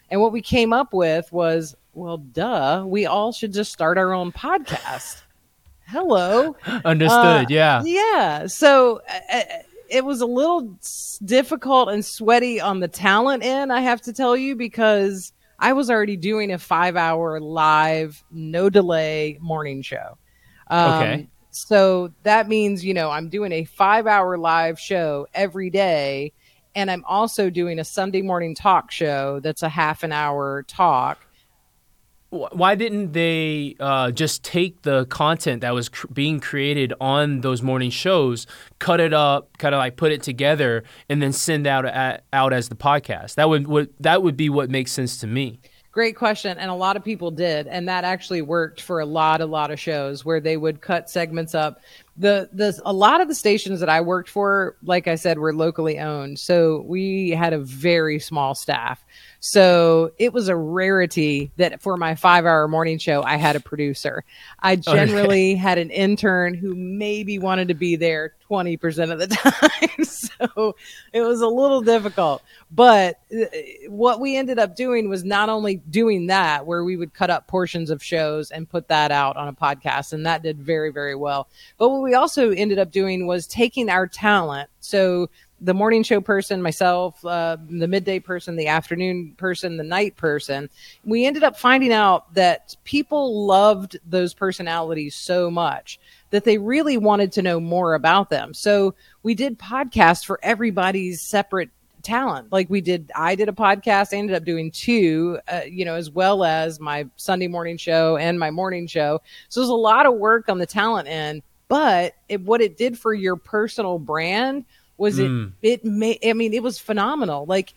and 0.09 0.21
what 0.21 0.31
we 0.31 0.41
came 0.41 0.73
up 0.73 0.93
with 0.93 1.31
was 1.31 1.75
well, 1.97 2.17
duh, 2.17 2.83
we 2.85 3.07
all 3.07 3.31
should 3.31 3.51
just 3.51 3.73
start 3.73 3.97
our 3.97 4.13
own 4.13 4.31
podcast. 4.31 5.23
Hello. 5.87 6.55
Understood. 6.85 7.15
Uh, 7.17 7.45
yeah. 7.49 7.81
Yeah. 7.83 8.45
So 8.45 9.01
uh, 9.09 9.37
uh, 9.37 9.43
it 9.89 10.05
was 10.05 10.21
a 10.21 10.25
little 10.25 10.77
difficult 11.25 11.89
and 11.89 12.05
sweaty 12.05 12.61
on 12.61 12.81
the 12.81 12.87
talent 12.87 13.43
end, 13.43 13.73
I 13.73 13.79
have 13.79 14.01
to 14.01 14.13
tell 14.13 14.37
you, 14.37 14.55
because 14.55 15.33
I 15.57 15.73
was 15.73 15.89
already 15.89 16.17
doing 16.17 16.51
a 16.51 16.59
five 16.59 16.95
hour 16.95 17.39
live, 17.39 18.23
no 18.31 18.69
delay 18.69 19.39
morning 19.41 19.81
show. 19.81 20.17
Um, 20.67 20.93
okay. 20.93 21.27
So 21.65 22.11
that 22.23 22.47
means, 22.47 22.83
you 22.83 22.93
know, 22.93 23.09
I'm 23.09 23.29
doing 23.29 23.51
a 23.51 23.65
five 23.65 24.07
hour 24.07 24.37
live 24.37 24.79
show 24.79 25.27
every 25.33 25.69
day. 25.69 26.33
And 26.75 26.91
I'm 26.91 27.03
also 27.05 27.49
doing 27.49 27.79
a 27.79 27.83
Sunday 27.83 28.21
morning 28.21 28.53
talk 28.53 28.91
show 28.91 29.39
that's 29.39 29.63
a 29.63 29.69
half 29.69 30.03
an 30.03 30.11
hour 30.11 30.63
talk 30.63 31.27
why 32.29 32.75
didn't 32.75 33.13
they 33.13 33.75
uh, 33.79 34.11
just 34.11 34.43
take 34.43 34.81
the 34.81 35.05
content 35.05 35.61
that 35.61 35.73
was 35.73 35.87
cr- 35.89 36.07
being 36.07 36.39
created 36.39 36.93
on 36.99 37.39
those 37.41 37.61
morning 37.61 37.89
shows, 37.89 38.47
cut 38.79 38.99
it 38.99 39.13
up, 39.13 39.57
kind 39.57 39.73
of 39.73 39.79
like 39.79 39.95
put 39.95 40.11
it 40.11 40.23
together, 40.23 40.83
and 41.09 41.21
then 41.21 41.31
send 41.31 41.65
out 41.67 41.85
out 42.33 42.53
as 42.53 42.67
the 42.67 42.75
podcast? 42.75 43.35
That 43.35 43.47
would, 43.47 43.67
would 43.67 43.93
that 44.01 44.23
would 44.23 44.35
be 44.35 44.49
what 44.49 44.69
makes 44.69 44.91
sense 44.91 45.17
to 45.19 45.27
me. 45.27 45.61
Great 45.97 46.15
question, 46.15 46.59
and 46.59 46.69
a 46.69 46.75
lot 46.75 46.95
of 46.95 47.03
people 47.03 47.31
did, 47.31 47.65
and 47.65 47.87
that 47.89 48.03
actually 48.03 48.43
worked 48.43 48.81
for 48.81 48.99
a 48.99 49.05
lot, 49.07 49.41
a 49.41 49.47
lot 49.47 49.71
of 49.71 49.79
shows 49.79 50.23
where 50.23 50.39
they 50.39 50.55
would 50.55 50.79
cut 50.79 51.09
segments 51.09 51.55
up. 51.55 51.81
The 52.17 52.47
the 52.53 52.79
a 52.85 52.93
lot 52.93 53.19
of 53.19 53.27
the 53.27 53.33
stations 53.33 53.79
that 53.79 53.89
I 53.89 54.01
worked 54.01 54.29
for, 54.29 54.77
like 54.83 55.07
I 55.07 55.15
said, 55.15 55.39
were 55.39 55.55
locally 55.55 55.97
owned, 55.97 56.37
so 56.37 56.85
we 56.85 57.31
had 57.31 57.51
a 57.51 57.57
very 57.57 58.19
small 58.19 58.53
staff. 58.53 59.03
So 59.39 60.11
it 60.17 60.33
was 60.33 60.47
a 60.47 60.55
rarity 60.55 61.51
that 61.57 61.81
for 61.81 61.97
my 61.97 62.15
five 62.15 62.45
hour 62.45 62.67
morning 62.67 62.97
show, 62.97 63.23
I 63.23 63.37
had 63.37 63.55
a 63.55 63.59
producer. 63.59 64.23
I 64.59 64.75
generally 64.75 65.53
okay. 65.53 65.55
had 65.55 65.77
an 65.77 65.91
intern 65.91 66.53
who 66.53 66.75
maybe 66.75 67.39
wanted 67.39 67.67
to 67.69 67.73
be 67.73 67.95
there 67.95 68.33
20% 68.49 69.11
of 69.11 69.19
the 69.19 69.27
time. 69.97 70.05
so 70.05 70.75
it 71.13 71.21
was 71.21 71.41
a 71.41 71.47
little 71.47 71.81
difficult. 71.81 72.41
But 72.71 73.19
uh, 73.31 73.45
what 73.89 74.19
we 74.19 74.35
ended 74.35 74.59
up 74.59 74.75
doing 74.75 75.09
was 75.09 75.23
not 75.23 75.49
only 75.49 75.77
doing 75.89 76.27
that, 76.27 76.65
where 76.65 76.83
we 76.83 76.97
would 76.97 77.13
cut 77.13 77.29
up 77.29 77.47
portions 77.47 77.89
of 77.89 78.03
shows 78.03 78.51
and 78.51 78.69
put 78.69 78.87
that 78.87 79.11
out 79.11 79.37
on 79.37 79.47
a 79.47 79.53
podcast, 79.53 80.13
and 80.13 80.25
that 80.25 80.43
did 80.43 80.59
very, 80.59 80.91
very 80.91 81.15
well. 81.15 81.47
But 81.77 81.89
what 81.89 82.01
we 82.01 82.13
also 82.13 82.51
ended 82.51 82.79
up 82.79 82.91
doing 82.91 83.27
was 83.27 83.47
taking 83.47 83.89
our 83.89 84.07
talent. 84.07 84.69
So 84.79 85.29
the 85.59 85.73
morning 85.73 86.03
show 86.03 86.21
person, 86.21 86.61
myself, 86.61 87.23
uh, 87.25 87.57
the 87.67 87.87
midday 87.87 88.19
person, 88.19 88.55
the 88.55 88.67
afternoon 88.67 89.33
person, 89.37 89.77
the 89.77 89.83
night 89.83 90.15
person, 90.15 90.69
we 91.03 91.25
ended 91.25 91.43
up 91.43 91.57
finding 91.57 91.91
out 91.91 92.33
that 92.35 92.75
people 92.83 93.45
loved 93.45 93.97
those 94.05 94.33
personalities 94.33 95.15
so 95.15 95.49
much 95.49 95.99
that 96.29 96.43
they 96.43 96.57
really 96.57 96.97
wanted 96.97 97.31
to 97.31 97.41
know 97.41 97.59
more 97.59 97.95
about 97.95 98.29
them. 98.29 98.53
So 98.53 98.93
we 99.23 99.33
did 99.33 99.57
podcasts 99.57 100.25
for 100.25 100.39
everybody's 100.43 101.21
separate 101.21 101.69
talent. 102.03 102.51
Like 102.51 102.69
we 102.69 102.81
did, 102.81 103.11
I 103.15 103.35
did 103.35 103.49
a 103.49 103.53
podcast, 103.53 104.13
I 104.13 104.17
ended 104.17 104.35
up 104.35 104.45
doing 104.45 104.69
two, 104.71 105.39
uh, 105.47 105.61
you 105.67 105.85
know, 105.85 105.95
as 105.95 106.11
well 106.11 106.43
as 106.43 106.79
my 106.79 107.07
Sunday 107.15 107.47
morning 107.47 107.77
show 107.77 108.17
and 108.17 108.39
my 108.39 108.51
morning 108.51 108.85
show. 108.87 109.21
So 109.49 109.59
there's 109.59 109.69
a 109.69 109.73
lot 109.73 110.05
of 110.05 110.13
work 110.15 110.49
on 110.49 110.59
the 110.59 110.67
talent 110.67 111.07
end. 111.07 111.41
But 111.69 112.13
it, 112.29 112.39
what 112.39 112.61
it 112.61 112.77
did 112.77 112.97
for 112.97 113.13
your 113.13 113.35
personal 113.35 113.99
brand 113.99 114.63
was 114.97 115.19
mm. 115.19 115.51
it 115.61 115.73
it 115.73 115.85
may 115.85 116.19
i 116.25 116.33
mean 116.33 116.53
it 116.53 116.63
was 116.63 116.79
phenomenal 116.79 117.45
like 117.45 117.73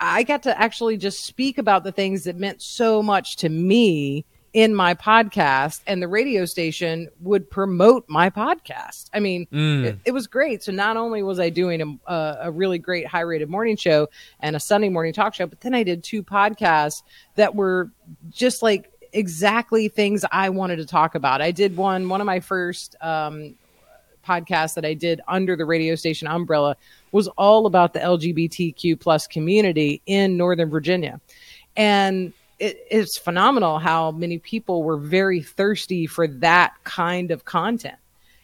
i 0.00 0.22
got 0.22 0.42
to 0.42 0.60
actually 0.60 0.96
just 0.96 1.24
speak 1.24 1.58
about 1.58 1.84
the 1.84 1.92
things 1.92 2.24
that 2.24 2.36
meant 2.36 2.60
so 2.60 3.02
much 3.02 3.36
to 3.36 3.48
me 3.48 4.24
in 4.52 4.74
my 4.74 4.92
podcast 4.94 5.80
and 5.86 6.02
the 6.02 6.08
radio 6.08 6.44
station 6.44 7.08
would 7.20 7.48
promote 7.50 8.04
my 8.08 8.28
podcast 8.28 9.08
i 9.14 9.20
mean 9.20 9.46
mm. 9.52 9.84
it, 9.84 9.98
it, 10.04 10.10
was 10.12 10.26
great 10.26 10.62
so 10.62 10.70
not 10.70 10.96
only 10.96 11.22
was 11.22 11.40
i 11.40 11.48
doing 11.48 11.98
a, 12.06 12.38
a 12.42 12.50
really 12.50 12.78
great 12.78 13.06
high 13.06 13.20
rated 13.20 13.48
morning 13.48 13.76
show 13.76 14.08
and 14.40 14.54
a 14.54 14.60
sunday 14.60 14.90
morning 14.90 15.12
talk 15.12 15.34
show 15.34 15.46
but 15.46 15.60
then 15.62 15.74
i 15.74 15.82
did 15.82 16.04
two 16.04 16.22
podcasts 16.22 17.02
that 17.36 17.54
were 17.54 17.90
just 18.30 18.62
like 18.62 18.90
exactly 19.14 19.88
things 19.88 20.22
i 20.32 20.50
wanted 20.50 20.76
to 20.76 20.86
talk 20.86 21.14
about 21.14 21.40
i 21.40 21.50
did 21.50 21.74
one 21.76 22.08
one 22.10 22.20
of 22.20 22.26
my 22.26 22.40
first 22.40 22.94
um, 23.00 23.54
podcast 24.26 24.74
that 24.74 24.84
I 24.84 24.94
did 24.94 25.20
under 25.28 25.56
the 25.56 25.64
radio 25.64 25.94
station 25.94 26.28
umbrella 26.28 26.76
was 27.12 27.28
all 27.38 27.66
about 27.66 27.92
the 27.92 28.00
LGBTQ 28.00 28.98
plus 28.98 29.26
community 29.26 30.00
in 30.06 30.36
Northern 30.36 30.70
Virginia. 30.70 31.20
And 31.76 32.32
it, 32.58 32.86
it's 32.90 33.18
phenomenal 33.18 33.78
how 33.78 34.12
many 34.12 34.38
people 34.38 34.82
were 34.82 34.96
very 34.96 35.42
thirsty 35.42 36.06
for 36.06 36.26
that 36.26 36.74
kind 36.84 37.30
of 37.30 37.44
content. 37.44 37.96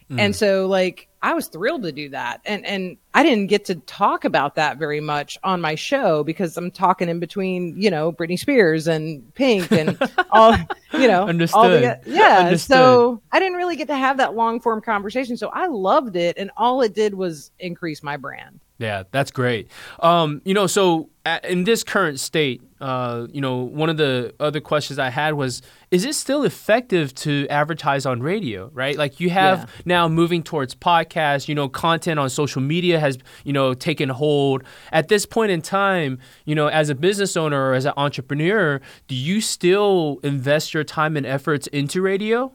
Mm. 0.09 0.19
And 0.19 0.35
so 0.35 0.67
like 0.67 1.07
I 1.21 1.33
was 1.33 1.47
thrilled 1.47 1.83
to 1.83 1.91
do 1.91 2.09
that. 2.09 2.41
And 2.45 2.65
and 2.65 2.97
I 3.13 3.23
didn't 3.23 3.47
get 3.47 3.65
to 3.65 3.75
talk 3.75 4.25
about 4.25 4.55
that 4.55 4.77
very 4.77 5.01
much 5.01 5.37
on 5.43 5.61
my 5.61 5.75
show 5.75 6.23
because 6.23 6.55
I'm 6.55 6.71
talking 6.71 7.09
in 7.09 7.19
between, 7.19 7.79
you 7.79 7.91
know, 7.91 8.11
Britney 8.11 8.39
Spears 8.39 8.87
and 8.87 9.33
Pink 9.35 9.71
and 9.71 9.97
all, 10.31 10.55
you 10.93 11.07
know, 11.07 11.27
Understood. 11.27 11.57
All 11.57 11.69
the, 11.69 11.99
yeah. 12.05 12.39
Understood. 12.39 12.75
So 12.75 13.21
I 13.31 13.39
didn't 13.39 13.57
really 13.57 13.75
get 13.75 13.87
to 13.89 13.95
have 13.95 14.17
that 14.17 14.35
long 14.35 14.59
form 14.59 14.81
conversation. 14.81 15.35
So 15.37 15.49
I 15.49 15.67
loved 15.67 16.15
it 16.15 16.37
and 16.37 16.51
all 16.57 16.81
it 16.81 16.95
did 16.95 17.13
was 17.13 17.51
increase 17.59 18.01
my 18.01 18.17
brand. 18.17 18.61
Yeah, 18.79 19.03
that's 19.11 19.29
great. 19.29 19.69
Um, 19.99 20.41
you 20.45 20.53
know, 20.53 20.65
so 20.65 21.09
at, 21.25 21.43
in 21.43 21.65
this 21.65 21.83
current 21.83 22.17
state, 22.17 22.61
uh, 22.79 23.27
you 23.29 23.41
know, 23.41 23.57
one 23.57 23.89
of 23.89 23.97
the 23.97 24.33
other 24.39 24.61
questions 24.61 24.97
I 24.97 25.09
had 25.09 25.33
was, 25.33 25.61
is 25.91 26.05
it 26.05 26.15
still 26.15 26.43
effective 26.43 27.13
to 27.15 27.45
advertise 27.49 28.05
on 28.05 28.21
radio? 28.21 28.71
Right, 28.73 28.97
like 28.97 29.19
you 29.19 29.31
have 29.31 29.59
yeah. 29.59 29.81
now 29.83 30.07
moving 30.07 30.43
towards 30.43 30.75
podcasts. 30.75 31.49
You 31.49 31.55
know, 31.55 31.67
content 31.67 32.21
on 32.21 32.29
social 32.29 32.61
media 32.61 33.01
has 33.01 33.17
you 33.43 33.51
know 33.51 33.73
taken 33.73 34.07
hold. 34.07 34.63
At 34.93 35.09
this 35.09 35.25
point 35.25 35.51
in 35.51 35.61
time, 35.61 36.17
you 36.45 36.55
know, 36.55 36.67
as 36.67 36.89
a 36.89 36.95
business 36.95 37.35
owner 37.35 37.71
or 37.71 37.73
as 37.73 37.83
an 37.83 37.93
entrepreneur, 37.97 38.79
do 39.09 39.15
you 39.15 39.41
still 39.41 40.21
invest 40.23 40.73
your 40.73 40.85
time 40.85 41.17
and 41.17 41.25
efforts 41.25 41.67
into 41.67 42.01
radio? 42.01 42.53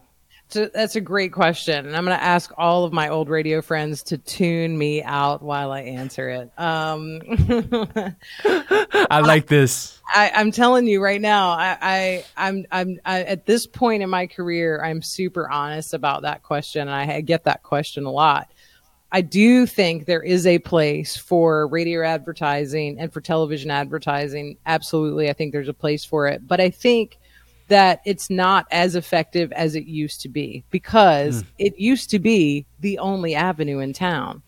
So 0.49 0.71
that's 0.73 0.95
a 0.95 1.01
great 1.01 1.33
question. 1.33 1.87
And 1.87 1.97
I'm 1.97 2.05
going 2.05 2.17
to 2.17 2.23
ask 2.23 2.53
all 2.57 2.85
of 2.85 2.93
my 2.93 3.09
old 3.09 3.29
radio 3.29 3.61
friends 3.61 4.03
to 4.05 4.19
tune 4.19 4.77
me 4.77 5.03
out 5.03 5.43
while 5.43 5.73
I 5.73 5.81
answer 5.81 6.29
it. 6.29 6.51
Um, 6.59 7.21
I 9.11 9.21
like 9.21 9.47
this. 9.47 10.01
I, 10.15 10.31
am 10.35 10.53
telling 10.53 10.87
you 10.87 11.03
right 11.03 11.21
now, 11.21 11.51
I, 11.51 11.77
I 11.81 12.25
I'm, 12.37 12.67
I'm 12.71 13.01
I, 13.05 13.23
at 13.23 13.47
this 13.47 13.67
point 13.67 14.03
in 14.03 14.11
my 14.11 14.27
career, 14.27 14.81
I'm 14.83 15.03
super 15.03 15.51
honest 15.51 15.93
about 15.93 16.23
that 16.23 16.43
question. 16.43 16.83
And 16.83 16.91
I 16.91 17.21
get 17.23 17.45
that 17.45 17.63
question 17.63 18.05
a 18.05 18.13
lot. 18.13 18.49
I 19.11 19.21
do 19.21 19.65
think 19.67 20.07
there 20.07 20.23
is 20.23 20.47
a 20.47 20.59
place 20.59 21.17
for 21.17 21.69
radio 21.69 22.05
advertising 22.05 22.99
and 22.99 23.13
for 23.13 23.21
television 23.21 23.71
advertising. 23.71 24.59
Absolutely. 24.67 25.31
I 25.31 25.33
think 25.33 25.53
there's 25.53 25.69
a 25.69 25.75
place 25.75 26.05
for 26.05 26.27
it. 26.27 26.47
But 26.47 26.61
I 26.61 26.71
think 26.71 27.19
that 27.69 28.01
it's 28.05 28.29
not 28.29 28.67
as 28.71 28.95
effective 28.95 29.51
as 29.53 29.75
it 29.75 29.87
used 29.87 30.21
to 30.23 30.29
be 30.29 30.65
because 30.71 31.43
mm. 31.43 31.47
it 31.59 31.79
used 31.79 32.11
to 32.11 32.19
be 32.19 32.67
the 32.81 32.99
only 32.99 33.35
avenue 33.35 33.79
in 33.79 33.93
town. 33.93 34.43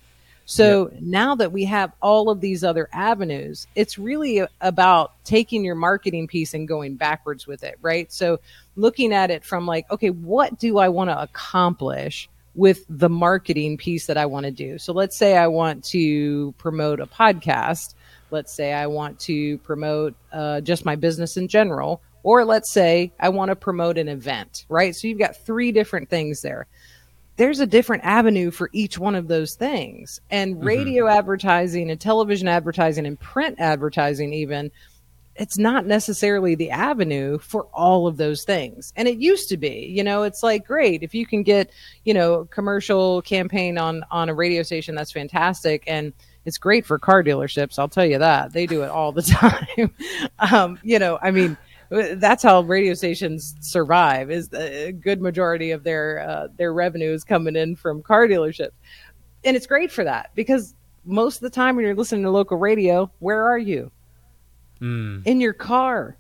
So 0.47 0.91
yep. 0.93 1.03
now 1.03 1.35
that 1.35 1.51
we 1.51 1.65
have 1.65 1.93
all 2.01 2.31
of 2.31 2.41
these 2.41 2.63
other 2.63 2.89
avenues, 2.93 3.67
it's 3.75 3.99
really 3.99 4.43
about 4.61 5.13
taking 5.25 5.65
your 5.65 5.75
marketing 5.75 6.29
piece 6.29 6.55
and 6.55 6.69
going 6.69 6.95
backwards 6.95 7.49
with 7.49 7.65
it, 7.65 7.77
right? 7.83 8.11
So 8.13 8.39
looking 8.77 9.13
at 9.13 9.33
it 9.33 9.45
from 9.45 9.67
like, 9.67 9.91
okay, 9.91 10.11
what 10.11 10.59
do 10.59 10.79
I 10.79 10.89
want 10.89 11.11
to 11.11 11.21
accomplish 11.21 12.29
with 12.55 12.85
the 12.89 13.09
marketing 13.09 13.77
piece 13.77 14.07
that 14.07 14.17
I 14.17 14.27
want 14.27 14.47
to 14.47 14.53
do? 14.53 14.79
So 14.79 14.93
let's 14.93 15.17
say 15.17 15.37
I 15.37 15.49
want 15.49 15.83
to 15.87 16.55
promote 16.59 17.01
a 17.01 17.07
podcast. 17.07 17.95
Let's 18.31 18.53
say 18.53 18.73
I 18.73 18.87
want 18.87 19.19
to 19.21 19.59
promote 19.59 20.15
uh, 20.33 20.61
just 20.61 20.85
my 20.85 20.95
business 20.95 21.37
in 21.37 21.49
general 21.49 22.01
or 22.27 22.45
let's 22.45 22.73
say 22.73 23.13
I 23.21 23.29
want 23.29 23.51
to 23.51 23.57
promote 23.57 23.97
an 23.97 24.09
event, 24.09 24.67
right? 24.69 24.93
So 24.97 25.07
you've 25.07 25.21
got 25.21 25.37
three 25.37 25.71
different 25.71 26.11
things 26.11 26.41
there. 26.41 26.67
There's 27.37 27.61
a 27.61 27.67
different 27.69 28.03
avenue 28.03 28.51
for 28.51 28.69
each 28.73 28.99
one 28.99 29.15
of 29.15 29.29
those 29.29 29.55
things. 29.55 30.21
And 30.29 30.57
mm-hmm. 30.57 30.67
radio 30.67 31.05
mm-hmm. 31.05 31.19
advertising 31.19 31.89
and 31.89 32.01
television 32.01 32.49
advertising 32.49 33.07
and 33.07 33.21
print 33.21 33.61
advertising, 33.61 34.33
even, 34.33 34.73
it's 35.37 35.57
not 35.57 35.87
necessarily 35.87 36.57
the 36.57 36.73
avenue 36.73 37.39
for 37.39 37.69
all 37.73 38.09
of 38.09 38.17
those 38.17 38.43
things. 38.43 38.93
And 38.97 39.07
it 39.07 39.19
used 39.19 39.49
to 39.51 39.57
be, 39.57 39.87
you 39.87 40.03
know, 40.03 40.25
it's 40.25 40.43
like 40.43 40.67
great 40.67 41.05
if 41.05 41.15
you 41.15 41.27
can 41.27 41.45
get, 41.45 41.71
you 42.05 42.13
know, 42.13 42.47
commercial 42.47 43.23
campaign 43.23 43.79
on 43.79 44.03
on 44.11 44.31
a 44.31 44.35
radio 44.35 44.65
station, 44.65 44.97
that's 44.97 45.13
fantastic. 45.13 45.85
And 45.87 46.13
it's 46.45 46.59
great 46.59 46.87
for 46.87 46.99
car 46.99 47.23
dealerships, 47.23 47.79
I'll 47.79 47.89
tell 47.89 48.07
you 48.07 48.19
that. 48.19 48.53
They 48.53 48.67
do 48.67 48.83
it 48.83 48.91
all 48.91 49.13
the 49.13 49.23
time. 49.23 49.95
um, 50.41 50.81
you 50.83 50.99
know, 50.99 51.21
I 51.23 51.31
mean, 51.31 51.57
that's 51.91 52.43
how 52.43 52.61
radio 52.63 52.95
stations 52.95 53.55
survive 53.61 54.31
is 54.31 54.53
a 54.53 54.93
good 54.93 55.21
majority 55.21 55.71
of 55.71 55.85
their 55.85 56.19
uh, 56.29 56.49
their 56.57 56.73
revenue 56.73 57.13
is 57.13 57.25
coming 57.25 57.57
in 57.57 57.77
from 57.77 58.03
car 58.03 58.27
dealerships. 58.27 58.73
And 59.45 59.57
it's 59.57 59.67
great 59.67 59.93
for 59.93 60.05
that 60.05 60.31
because 60.35 60.75
most 61.05 61.37
of 61.37 61.43
the 61.43 61.51
time 61.51 61.77
when 61.77 61.85
you're 61.85 61.95
listening 61.95 62.23
to 62.25 62.31
local 62.31 62.57
radio 62.57 63.11
where 63.21 63.47
are 63.49 63.59
you? 63.59 63.91
Mm. 64.81 65.27
in 65.27 65.41
your 65.41 65.55
car. 65.55 66.17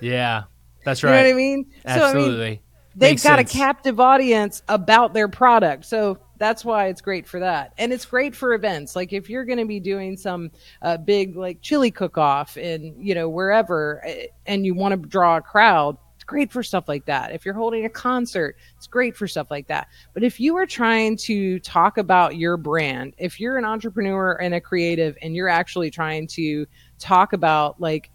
Yeah 0.00 0.44
that's 0.84 1.02
right 1.02 1.10
you 1.10 1.16
know 1.16 1.22
what 1.28 1.34
i 1.34 1.36
mean? 1.36 1.66
Absolutely 1.84 2.30
so, 2.30 2.42
I 2.42 2.46
mean, 2.48 2.58
they've 2.96 3.10
Makes 3.10 3.24
got 3.24 3.38
sense. 3.38 3.54
a 3.54 3.56
captive 3.56 4.00
audience 4.00 4.62
about 4.68 5.14
their 5.14 5.28
product. 5.28 5.84
So 5.84 6.18
that's 6.42 6.64
why 6.64 6.88
it's 6.88 7.00
great 7.00 7.24
for 7.24 7.38
that. 7.38 7.72
And 7.78 7.92
it's 7.92 8.04
great 8.04 8.34
for 8.34 8.52
events. 8.54 8.96
Like 8.96 9.12
if 9.12 9.30
you're 9.30 9.44
going 9.44 9.60
to 9.60 9.64
be 9.64 9.78
doing 9.78 10.16
some 10.16 10.50
uh, 10.82 10.96
big 10.96 11.36
like 11.36 11.62
chili 11.62 11.92
cook 11.92 12.18
off 12.18 12.56
in 12.56 13.00
you 13.00 13.14
know 13.14 13.28
wherever 13.28 14.02
eh, 14.04 14.26
and 14.46 14.66
you 14.66 14.74
want 14.74 15.00
to 15.00 15.08
draw 15.08 15.36
a 15.36 15.40
crowd 15.40 15.96
it's 16.16 16.24
great 16.24 16.50
for 16.50 16.64
stuff 16.64 16.88
like 16.88 17.04
that. 17.04 17.32
If 17.32 17.44
you're 17.44 17.54
holding 17.54 17.84
a 17.84 17.88
concert 17.88 18.56
it's 18.76 18.88
great 18.88 19.16
for 19.16 19.28
stuff 19.28 19.52
like 19.52 19.68
that. 19.68 19.86
But 20.14 20.24
if 20.24 20.40
you 20.40 20.56
are 20.56 20.66
trying 20.66 21.16
to 21.18 21.60
talk 21.60 21.96
about 21.96 22.36
your 22.36 22.56
brand 22.56 23.14
if 23.18 23.38
you're 23.38 23.56
an 23.56 23.64
entrepreneur 23.64 24.32
and 24.32 24.52
a 24.52 24.60
creative 24.60 25.16
and 25.22 25.36
you're 25.36 25.48
actually 25.48 25.92
trying 25.92 26.26
to 26.28 26.66
talk 26.98 27.34
about 27.34 27.80
like 27.80 28.10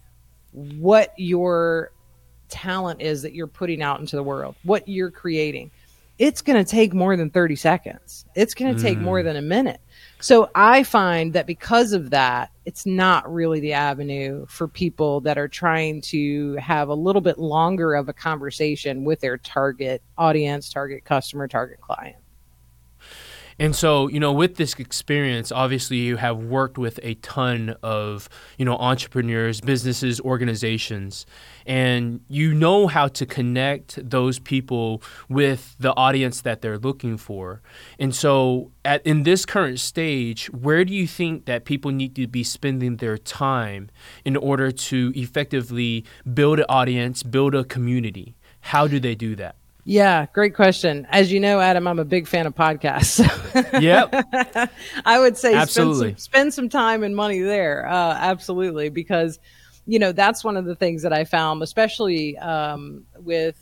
what 0.52 1.14
your 1.16 1.92
talent 2.50 3.00
is 3.00 3.22
that 3.22 3.32
you're 3.32 3.46
putting 3.46 3.80
out 3.82 4.00
into 4.00 4.16
the 4.16 4.22
world 4.22 4.54
what 4.64 4.86
you're 4.86 5.10
creating 5.10 5.70
it's 6.18 6.42
going 6.42 6.62
to 6.62 6.68
take 6.68 6.92
more 6.92 7.16
than 7.16 7.30
30 7.30 7.56
seconds. 7.56 8.24
It's 8.34 8.54
going 8.54 8.74
to 8.74 8.82
take 8.82 8.98
more 8.98 9.20
mm. 9.20 9.24
than 9.24 9.36
a 9.36 9.42
minute. 9.42 9.80
So 10.20 10.50
I 10.54 10.82
find 10.82 11.32
that 11.34 11.46
because 11.46 11.92
of 11.92 12.10
that, 12.10 12.50
it's 12.64 12.84
not 12.84 13.32
really 13.32 13.60
the 13.60 13.74
avenue 13.74 14.44
for 14.46 14.66
people 14.66 15.20
that 15.20 15.38
are 15.38 15.46
trying 15.46 16.00
to 16.02 16.54
have 16.56 16.88
a 16.88 16.94
little 16.94 17.22
bit 17.22 17.38
longer 17.38 17.94
of 17.94 18.08
a 18.08 18.12
conversation 18.12 19.04
with 19.04 19.20
their 19.20 19.38
target 19.38 20.02
audience, 20.16 20.72
target 20.72 21.04
customer, 21.04 21.46
target 21.46 21.80
client. 21.80 22.16
And 23.60 23.74
so, 23.74 24.06
you 24.06 24.20
know, 24.20 24.32
with 24.32 24.54
this 24.54 24.74
experience, 24.74 25.50
obviously 25.50 25.96
you 25.96 26.16
have 26.16 26.38
worked 26.38 26.78
with 26.78 27.00
a 27.02 27.14
ton 27.14 27.74
of, 27.82 28.28
you 28.56 28.64
know, 28.64 28.76
entrepreneurs, 28.76 29.60
businesses, 29.60 30.20
organizations, 30.20 31.26
and 31.66 32.20
you 32.28 32.54
know 32.54 32.86
how 32.86 33.08
to 33.08 33.26
connect 33.26 33.98
those 34.08 34.38
people 34.38 35.02
with 35.28 35.74
the 35.80 35.92
audience 35.96 36.40
that 36.42 36.62
they're 36.62 36.78
looking 36.78 37.16
for. 37.16 37.60
And 37.98 38.14
so, 38.14 38.70
at 38.84 39.04
in 39.04 39.24
this 39.24 39.44
current 39.44 39.80
stage, 39.80 40.46
where 40.52 40.84
do 40.84 40.94
you 40.94 41.08
think 41.08 41.46
that 41.46 41.64
people 41.64 41.90
need 41.90 42.14
to 42.14 42.28
be 42.28 42.44
spending 42.44 42.98
their 42.98 43.18
time 43.18 43.90
in 44.24 44.36
order 44.36 44.70
to 44.70 45.12
effectively 45.16 46.04
build 46.32 46.60
an 46.60 46.66
audience, 46.68 47.24
build 47.24 47.56
a 47.56 47.64
community? 47.64 48.36
How 48.60 48.86
do 48.86 49.00
they 49.00 49.16
do 49.16 49.34
that? 49.36 49.56
Yeah, 49.84 50.26
great 50.34 50.54
question. 50.54 51.06
As 51.10 51.32
you 51.32 51.40
know, 51.40 51.60
Adam, 51.60 51.86
I'm 51.86 51.98
a 51.98 52.04
big 52.04 52.26
fan 52.26 52.46
of 52.46 52.54
podcasts. 52.54 53.20
yep. 53.80 54.12
I 55.04 55.18
would 55.18 55.36
say 55.36 55.54
absolutely. 55.54 56.08
Spend 56.08 56.18
some, 56.18 56.22
spend 56.22 56.54
some 56.54 56.68
time 56.68 57.02
and 57.02 57.16
money 57.16 57.40
there. 57.40 57.86
Uh, 57.86 58.14
absolutely. 58.14 58.90
Because, 58.90 59.38
you 59.86 59.98
know, 59.98 60.12
that's 60.12 60.44
one 60.44 60.56
of 60.56 60.66
the 60.66 60.74
things 60.74 61.02
that 61.02 61.12
I 61.12 61.24
found, 61.24 61.62
especially 61.62 62.36
um, 62.38 63.04
with 63.16 63.56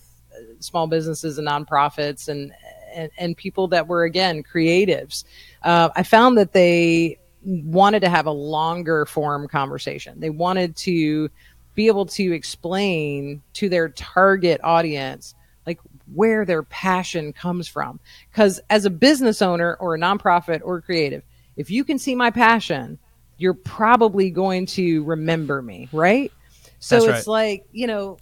small 0.59 0.89
businesses 0.89 1.39
and 1.39 1.47
nonprofits 1.47 2.29
and, 2.29 2.53
and, 2.93 3.11
and 3.19 3.37
people 3.37 3.69
that 3.69 3.87
were, 3.87 4.03
again, 4.03 4.43
creatives. 4.43 5.25
Uh, 5.63 5.91
I 5.95 6.03
found 6.03 6.39
that 6.39 6.53
they 6.53 7.19
wanted 7.45 8.01
to 8.01 8.09
have 8.09 8.27
a 8.27 8.33
longer 8.33 9.07
form 9.07 9.47
conversation. 9.47 10.19
They 10.19 10.31
wanted 10.31 10.75
to 10.79 11.31
be 11.75 11.87
able 11.87 12.07
to 12.07 12.33
explain 12.33 13.43
to 13.53 13.69
their 13.69 13.91
target 13.91 14.61
audience 14.65 15.35
like 15.67 15.81
where 16.15 16.45
their 16.45 16.63
passion 16.63 17.33
comes 17.33 17.69
from. 17.69 18.01
Because 18.31 18.61
as 18.71 18.85
a 18.85 18.91
business 18.91 19.43
owner 19.43 19.75
or 19.81 19.95
a 19.95 19.99
nonprofit 19.99 20.61
or 20.65 20.81
creative, 20.81 21.23
if 21.57 21.71
you 21.71 21.85
can 21.85 21.99
see 21.99 22.15
my 22.15 22.31
passion, 22.31 22.99
you're 23.39 23.55
probably 23.55 24.31
going 24.31 24.67
to 24.67 25.05
remember 25.05 25.61
me, 25.63 25.89
right? 25.93 26.33
So 26.79 26.97
that's 26.97 27.19
it's 27.19 27.27
right. 27.27 27.33
like, 27.33 27.67
you 27.73 27.87
know, 27.87 28.19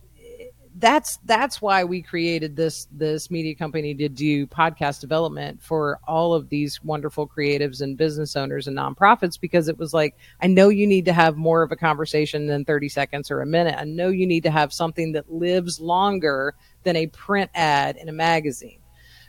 that's 0.77 1.19
that's 1.25 1.63
why 1.63 1.85
we 1.85 2.03
created 2.03 2.57
this 2.57 2.89
this 2.91 3.31
media 3.31 3.55
company 3.55 3.95
to 3.95 4.09
do 4.09 4.47
podcast 4.47 5.01
development 5.01 5.63
for 5.63 6.01
all 6.09 6.35
of 6.35 6.49
these 6.49 6.83
wonderful 6.83 7.29
creatives 7.29 7.81
and 7.81 7.97
business 7.97 8.35
owners 8.35 8.67
and 8.67 8.77
nonprofits 8.77 9.41
because 9.41 9.69
it 9.69 9.79
was 9.79 9.95
like 9.95 10.17
I 10.43 10.49
know 10.49 10.71
you 10.71 10.87
need 10.87 11.05
to 11.05 11.13
have 11.13 11.37
more 11.37 11.63
of 11.63 11.71
a 11.71 11.77
conversation 11.77 12.47
than 12.47 12.65
30 12.65 12.89
seconds 12.89 13.31
or 13.31 13.41
a 13.41 13.47
minute. 13.47 13.77
I 13.79 13.85
know 13.85 14.09
you 14.09 14.27
need 14.27 14.43
to 14.45 14.51
have 14.51 14.73
something 14.73 15.13
that 15.13 15.33
lives 15.33 15.79
longer 15.79 16.55
than 16.85 16.97
a 16.97 17.07
print 17.09 17.51
ad 17.55 17.97
in 17.97 18.09
a 18.09 18.13
magazine. 18.13 18.79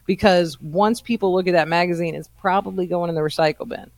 Because 0.06 0.60
once 0.62 1.02
people 1.02 1.34
look 1.34 1.48
at 1.48 1.54
that 1.54 1.68
magazine, 1.68 2.14
it's 2.14 2.30
probably 2.38 2.86
going 2.86 3.10
in 3.10 3.16
the 3.16 3.22
recycle 3.22 3.68
bin. 3.68 3.90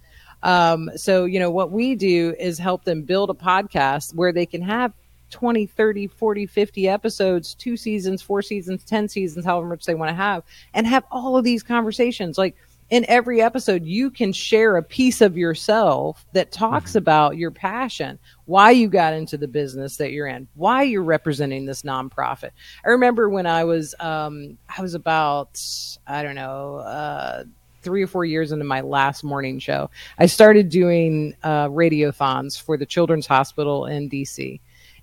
Um, 0.44 0.90
so, 0.96 1.26
you 1.26 1.40
know, 1.40 1.52
what 1.52 1.72
we 1.72 1.96
do 1.96 2.34
is 2.40 2.58
help 2.58 2.86
them 2.86 3.02
build 3.02 3.30
a 3.30 3.34
podcast 3.34 4.14
where 4.14 4.32
they 4.32 4.46
can 4.46 4.62
have 4.62 4.94
20, 5.32 5.66
30, 5.66 6.08
40, 6.08 6.46
50 6.46 6.88
episodes, 6.88 7.54
two 7.56 7.76
seasons, 7.76 8.22
four 8.22 8.42
seasons, 8.42 8.84
10 8.86 9.10
seasons, 9.10 9.46
however 9.46 9.68
much 9.68 9.86
they 9.86 9.96
want 9.96 10.10
to 10.10 10.16
have, 10.16 10.44
and 10.74 10.88
have 10.88 11.04
all 11.12 11.36
of 11.36 11.44
these 11.44 11.64
conversations. 11.64 12.38
Like, 12.38 12.56
in 12.90 13.06
every 13.10 13.42
episode, 13.42 13.86
you 13.86 14.10
can 14.10 14.32
share 14.32 14.78
a 14.78 14.84
piece 14.84 15.20
of 15.22 15.38
yourself 15.38 16.26
that 16.34 16.52
talks 16.52 16.92
mm-hmm. 16.92 17.00
about 17.00 17.38
your 17.38 17.52
passion, 17.52 18.18
why 18.46 18.72
you 18.72 18.88
got 18.88 19.14
into 19.14 19.38
the 19.38 19.48
business 19.48 19.98
that 19.98 20.12
you're 20.12 20.28
in, 20.28 20.48
why 20.56 20.84
you're 20.84 21.04
representing 21.04 21.66
this 21.66 21.82
nonprofit. 21.82 22.52
I 22.86 22.90
remember 22.90 23.30
when 23.30 23.46
I 23.46 23.66
was, 23.66 23.94
um, 24.00 24.58
I 24.76 24.82
was 24.82 24.94
about, 24.94 25.62
I 26.08 26.24
don't 26.24 26.36
know, 26.36 26.78
uh, 26.78 27.44
three 27.82 28.04
or 28.04 28.08
four 28.08 28.26
years 28.26 28.52
into 28.52 28.66
my 28.66 28.82
last 28.82 29.24
morning 29.24 29.60
show, 29.60 29.90
I 30.18 30.26
started 30.26 30.70
doing 30.70 31.36
uh, 31.44 31.68
radiothons 31.68 32.62
for 32.62 32.78
the 32.78 32.86
Children's 32.86 33.28
Hospital 33.28 33.86
in 33.86 34.10
DC. 34.10 34.60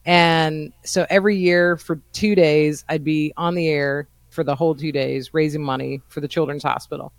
And 0.07 0.73
so 0.85 1.07
every 1.09 1.37
year 1.37 1.77
for 1.77 2.01
two 2.13 2.35
days, 2.35 2.85
I'd 2.89 3.05
be 3.05 3.33
on 3.37 3.55
the 3.55 3.69
air 3.69 4.09
for 4.29 4.45
the 4.45 4.55
whole 4.55 4.75
two 4.75 4.93
days 4.93 5.33
raising 5.33 5.63
money 5.63 6.03
for 6.09 6.21
the 6.21 6.29
Children's 6.29 6.63
Hospital 6.63 7.13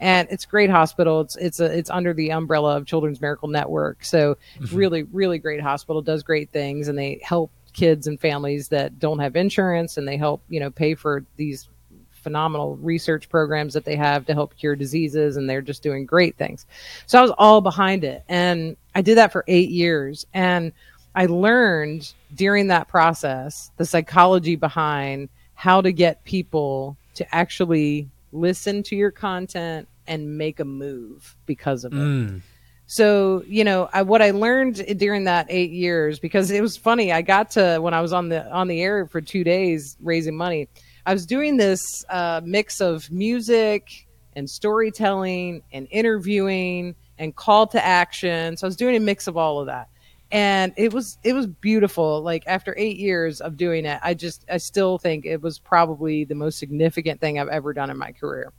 and 0.00 0.26
it's 0.30 0.44
a 0.44 0.48
great 0.48 0.70
hospital. 0.70 1.20
It's 1.20 1.36
it's 1.36 1.60
a, 1.60 1.66
it's 1.66 1.90
under 1.90 2.12
the 2.14 2.32
umbrella 2.32 2.76
of 2.76 2.86
Children's 2.86 3.20
Miracle 3.20 3.48
Network, 3.48 4.04
so 4.04 4.36
mm-hmm. 4.58 4.76
really 4.76 5.02
really 5.04 5.38
great 5.38 5.60
hospital. 5.60 6.02
Does 6.02 6.22
great 6.22 6.50
things, 6.50 6.88
and 6.88 6.98
they 6.98 7.20
help 7.22 7.52
kids 7.72 8.06
and 8.06 8.18
families 8.18 8.68
that 8.68 8.98
don't 8.98 9.18
have 9.20 9.36
insurance, 9.36 9.96
and 9.96 10.08
they 10.08 10.16
help 10.16 10.42
you 10.48 10.58
know 10.58 10.70
pay 10.70 10.94
for 10.94 11.24
these 11.36 11.68
phenomenal 12.10 12.76
research 12.76 13.28
programs 13.28 13.72
that 13.72 13.84
they 13.84 13.96
have 13.96 14.26
to 14.26 14.34
help 14.34 14.56
cure 14.56 14.74
diseases, 14.74 15.36
and 15.36 15.48
they're 15.48 15.62
just 15.62 15.82
doing 15.82 16.06
great 16.06 16.36
things. 16.36 16.66
So 17.06 17.18
I 17.18 17.22
was 17.22 17.32
all 17.36 17.60
behind 17.60 18.02
it, 18.02 18.24
and 18.28 18.76
I 18.94 19.02
did 19.02 19.18
that 19.18 19.32
for 19.32 19.44
eight 19.48 19.70
years, 19.70 20.26
and 20.32 20.72
I 21.14 21.26
learned 21.26 22.12
during 22.34 22.68
that 22.68 22.88
process 22.88 23.70
the 23.76 23.84
psychology 23.84 24.56
behind 24.56 25.28
how 25.54 25.82
to 25.82 25.92
get 25.92 26.24
people 26.24 26.96
to 27.14 27.34
actually 27.34 28.08
listen 28.32 28.82
to 28.84 28.96
your 28.96 29.10
content 29.10 29.88
and 30.10 30.36
make 30.36 30.58
a 30.58 30.64
move 30.64 31.36
because 31.46 31.84
of 31.84 31.92
it. 31.92 31.96
Mm. 31.96 32.42
So, 32.86 33.44
you 33.46 33.62
know, 33.62 33.88
I, 33.92 34.02
what 34.02 34.20
I 34.20 34.32
learned 34.32 34.98
during 34.98 35.24
that 35.24 35.46
eight 35.48 35.70
years, 35.70 36.18
because 36.18 36.50
it 36.50 36.60
was 36.60 36.76
funny, 36.76 37.12
I 37.12 37.22
got 37.22 37.52
to 37.52 37.78
when 37.78 37.94
I 37.94 38.00
was 38.00 38.12
on 38.12 38.28
the 38.28 38.50
on 38.50 38.66
the 38.66 38.82
air 38.82 39.06
for 39.06 39.20
two 39.20 39.44
days 39.44 39.96
raising 40.02 40.36
money. 40.36 40.68
I 41.06 41.12
was 41.12 41.24
doing 41.24 41.56
this 41.56 42.04
uh, 42.10 42.40
mix 42.44 42.80
of 42.80 43.08
music 43.12 44.08
and 44.34 44.50
storytelling 44.50 45.62
and 45.72 45.86
interviewing 45.92 46.96
and 47.16 47.34
call 47.34 47.68
to 47.68 47.84
action. 47.84 48.56
So 48.56 48.66
I 48.66 48.68
was 48.68 48.76
doing 48.76 48.96
a 48.96 49.00
mix 49.00 49.28
of 49.28 49.36
all 49.36 49.60
of 49.60 49.66
that 49.66 49.88
and 50.32 50.72
it 50.76 50.92
was 50.92 51.18
it 51.24 51.32
was 51.32 51.46
beautiful 51.46 52.22
like 52.22 52.44
after 52.46 52.74
eight 52.78 52.96
years 52.96 53.40
of 53.40 53.56
doing 53.56 53.84
it 53.84 53.98
i 54.02 54.14
just 54.14 54.44
i 54.48 54.56
still 54.56 54.96
think 54.96 55.26
it 55.26 55.42
was 55.42 55.58
probably 55.58 56.24
the 56.24 56.34
most 56.34 56.58
significant 56.58 57.20
thing 57.20 57.38
i've 57.38 57.48
ever 57.48 57.72
done 57.72 57.90
in 57.90 57.98
my 57.98 58.12
career 58.12 58.52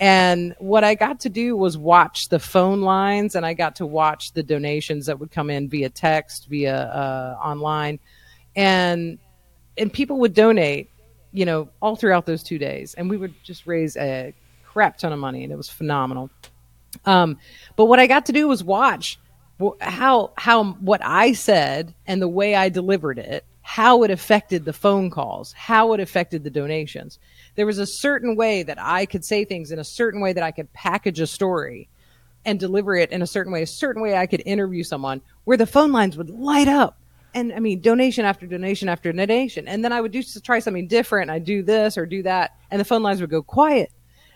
and 0.00 0.54
what 0.58 0.84
i 0.84 0.94
got 0.94 1.20
to 1.20 1.28
do 1.28 1.56
was 1.56 1.76
watch 1.76 2.28
the 2.28 2.38
phone 2.38 2.80
lines 2.80 3.34
and 3.34 3.44
i 3.44 3.54
got 3.54 3.76
to 3.76 3.86
watch 3.86 4.32
the 4.32 4.42
donations 4.42 5.06
that 5.06 5.18
would 5.18 5.30
come 5.30 5.50
in 5.50 5.68
via 5.68 5.88
text 5.88 6.46
via 6.48 6.76
uh, 6.76 7.38
online. 7.42 7.98
And 8.56 9.18
and 9.76 9.92
people 9.92 10.18
would 10.20 10.34
donate 10.34 10.90
you 11.32 11.44
know 11.44 11.68
all 11.80 11.96
throughout 11.96 12.26
those 12.26 12.42
two 12.42 12.58
days. 12.58 12.94
And 12.94 13.10
we 13.10 13.16
would 13.16 13.34
just 13.42 13.66
raise 13.66 13.96
a 13.96 14.34
crap 14.64 14.98
ton 14.98 15.12
of 15.12 15.18
money 15.18 15.44
and 15.44 15.52
it 15.52 15.56
was 15.56 15.68
phenomenal. 15.68 16.30
Um, 17.04 17.38
but 17.76 17.84
what 17.84 18.00
i 18.00 18.06
got 18.06 18.26
to 18.26 18.32
do 18.32 18.48
was 18.48 18.64
watch 18.64 19.18
how 19.80 20.32
how 20.36 20.64
what 20.64 21.00
I 21.04 21.32
said 21.32 21.94
and 22.06 22.22
the 22.22 22.28
way 22.28 22.54
I 22.54 22.68
delivered 22.68 23.18
it, 23.18 23.44
how 23.62 24.02
it 24.04 24.10
affected 24.10 24.64
the 24.64 24.72
phone 24.72 25.10
calls, 25.10 25.52
how 25.52 25.92
it 25.92 26.00
affected 26.00 26.44
the 26.44 26.50
donations. 26.50 27.18
There 27.58 27.66
was 27.66 27.80
a 27.80 27.86
certain 27.86 28.36
way 28.36 28.62
that 28.62 28.78
I 28.80 29.04
could 29.04 29.24
say 29.24 29.44
things 29.44 29.72
in 29.72 29.80
a 29.80 29.84
certain 29.84 30.20
way 30.20 30.32
that 30.32 30.44
I 30.44 30.52
could 30.52 30.72
package 30.72 31.18
a 31.18 31.26
story 31.26 31.88
and 32.44 32.60
deliver 32.60 32.94
it 32.94 33.10
in 33.10 33.20
a 33.20 33.26
certain 33.26 33.52
way, 33.52 33.62
a 33.62 33.66
certain 33.66 34.00
way 34.00 34.16
I 34.16 34.28
could 34.28 34.44
interview 34.46 34.84
someone 34.84 35.20
where 35.42 35.56
the 35.56 35.66
phone 35.66 35.90
lines 35.90 36.16
would 36.16 36.30
light 36.30 36.68
up. 36.68 36.96
And 37.34 37.52
I 37.52 37.58
mean, 37.58 37.80
donation 37.80 38.24
after 38.24 38.46
donation 38.46 38.88
after 38.88 39.12
donation. 39.12 39.66
And 39.66 39.84
then 39.84 39.92
I 39.92 40.00
would 40.00 40.12
do 40.12 40.22
try 40.22 40.60
something 40.60 40.86
different. 40.86 41.32
I 41.32 41.40
do 41.40 41.64
this 41.64 41.98
or 41.98 42.06
do 42.06 42.22
that, 42.22 42.56
and 42.70 42.78
the 42.78 42.84
phone 42.84 43.02
lines 43.02 43.20
would 43.20 43.30
go 43.30 43.42
quiet. 43.42 43.90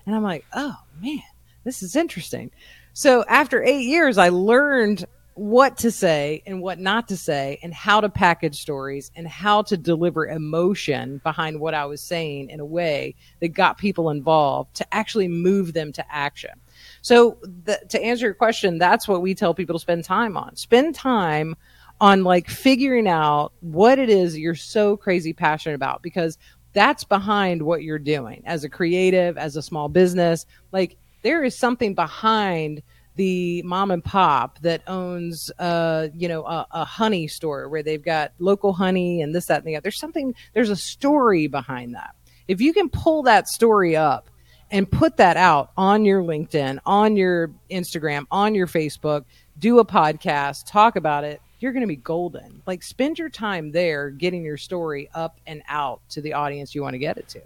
And 0.05 0.17
I'm 0.17 0.25
like, 0.25 0.45
oh 0.53 0.75
man, 1.01 1.23
this 1.63 1.81
is 1.85 1.95
interesting. 1.95 2.51
So 2.93 3.25
after 3.29 3.63
eight 3.63 3.87
years, 3.87 4.19
I 4.19 4.31
learned 4.31 5.05
what 5.43 5.77
to 5.77 5.91
say 5.91 6.41
and 6.47 6.63
what 6.63 6.79
not 6.79 7.09
to 7.09 7.17
say 7.17 7.59
and 7.65 7.75
how 7.75 8.01
to 8.01 8.09
package 8.09 8.61
stories 8.61 9.11
and 9.17 9.27
how 9.27 9.61
to 9.61 9.77
deliver 9.77 10.29
emotion 10.29 11.21
behind 11.25 11.59
what 11.59 11.75
I 11.75 11.85
was 11.85 12.01
saying 12.01 12.51
in 12.51 12.61
a 12.61 12.65
way 12.65 13.17
that 13.41 13.49
got 13.49 13.77
people 13.77 14.11
involved 14.11 14.77
to 14.77 14.95
actually 14.95 15.27
move 15.27 15.73
them 15.73 15.91
to 15.95 16.15
action. 16.15 16.53
So 17.01 17.39
the, 17.65 17.81
to 17.89 18.01
answer 18.01 18.27
your 18.27 18.35
question, 18.35 18.79
that's 18.79 19.09
what 19.09 19.21
we 19.21 19.35
tell 19.35 19.53
people 19.53 19.75
to 19.75 19.81
spend 19.81 20.05
time 20.05 20.37
on. 20.37 20.55
Spend 20.55 20.95
time 20.95 21.57
on 22.01 22.23
like 22.23 22.49
figuring 22.49 23.09
out 23.09 23.53
what 23.63 23.99
it 23.99 24.09
is 24.09 24.39
you're 24.39 24.55
so 24.55 24.97
crazy 24.97 25.33
passionate 25.33 25.75
about 25.75 26.03
because 26.03 26.39
that's 26.73 27.03
behind 27.03 27.63
what 27.63 27.83
you're 27.83 27.99
doing 27.99 28.45
as 28.47 28.63
a 28.63 28.69
creative, 28.69 29.37
as 29.37 29.57
a 29.57 29.63
small 29.63 29.89
business. 29.89 30.47
Like 30.71 30.97
there 31.23 31.43
is 31.43 31.59
something 31.59 31.95
behind 31.95 32.81
the 33.17 33.63
mom 33.63 33.91
and 33.91 34.03
pop 34.03 34.59
that 34.61 34.83
owns 34.87 35.51
uh 35.59 36.09
you 36.15 36.29
know 36.29 36.45
a, 36.45 36.67
a, 36.71 36.85
honey 36.85 37.29
store 37.29 37.69
where 37.69 37.83
they've 37.83 38.03
got 38.03 38.33
local 38.39 38.73
honey 38.73 39.21
and 39.21 39.35
this 39.35 39.47
that 39.47 39.59
and 39.59 39.67
the 39.67 39.77
other. 39.77 39.83
There's 39.83 39.99
something 39.99 40.35
there's 40.55 40.71
a 40.71 40.77
story 40.77 41.47
behind 41.47 41.95
that. 41.95 42.15
If 42.49 42.61
you 42.61 42.73
can 42.73 42.89
pull 42.89 43.23
that 43.25 43.49
story 43.49 43.97
up 43.97 44.29
and 44.71 44.91
put 44.91 45.19
that 45.19 45.37
out 45.37 45.71
on 45.77 46.05
your 46.05 46.23
linkedin 46.23 46.79
on 46.87 47.17
your 47.17 47.51
instagram 47.71 48.25
on 48.31 48.55
your 48.55 48.67
facebook 48.67 49.25
do 49.59 49.79
a 49.79 49.85
podcast 49.85 50.65
talk 50.67 50.97
about 50.97 51.25
it 51.25 51.43
you're 51.63 51.73
going 51.73 51.83
to 51.83 51.89
be 51.89 51.97
golden. 51.97 52.61
Like 52.67 52.83
spend 52.83 53.19
your 53.19 53.29
time 53.29 53.71
there 53.71 54.11
getting 54.11 54.43
your 54.43 54.57
story 54.57 55.09
up 55.15 55.39
and 55.47 55.63
out 55.69 56.01
to 56.11 56.21
the 56.21 56.33
audience 56.33 56.75
you 56.75 56.83
want 56.83 56.95
to 56.95 56.99
get 56.99 57.17
it 57.17 57.29
to. 57.29 57.41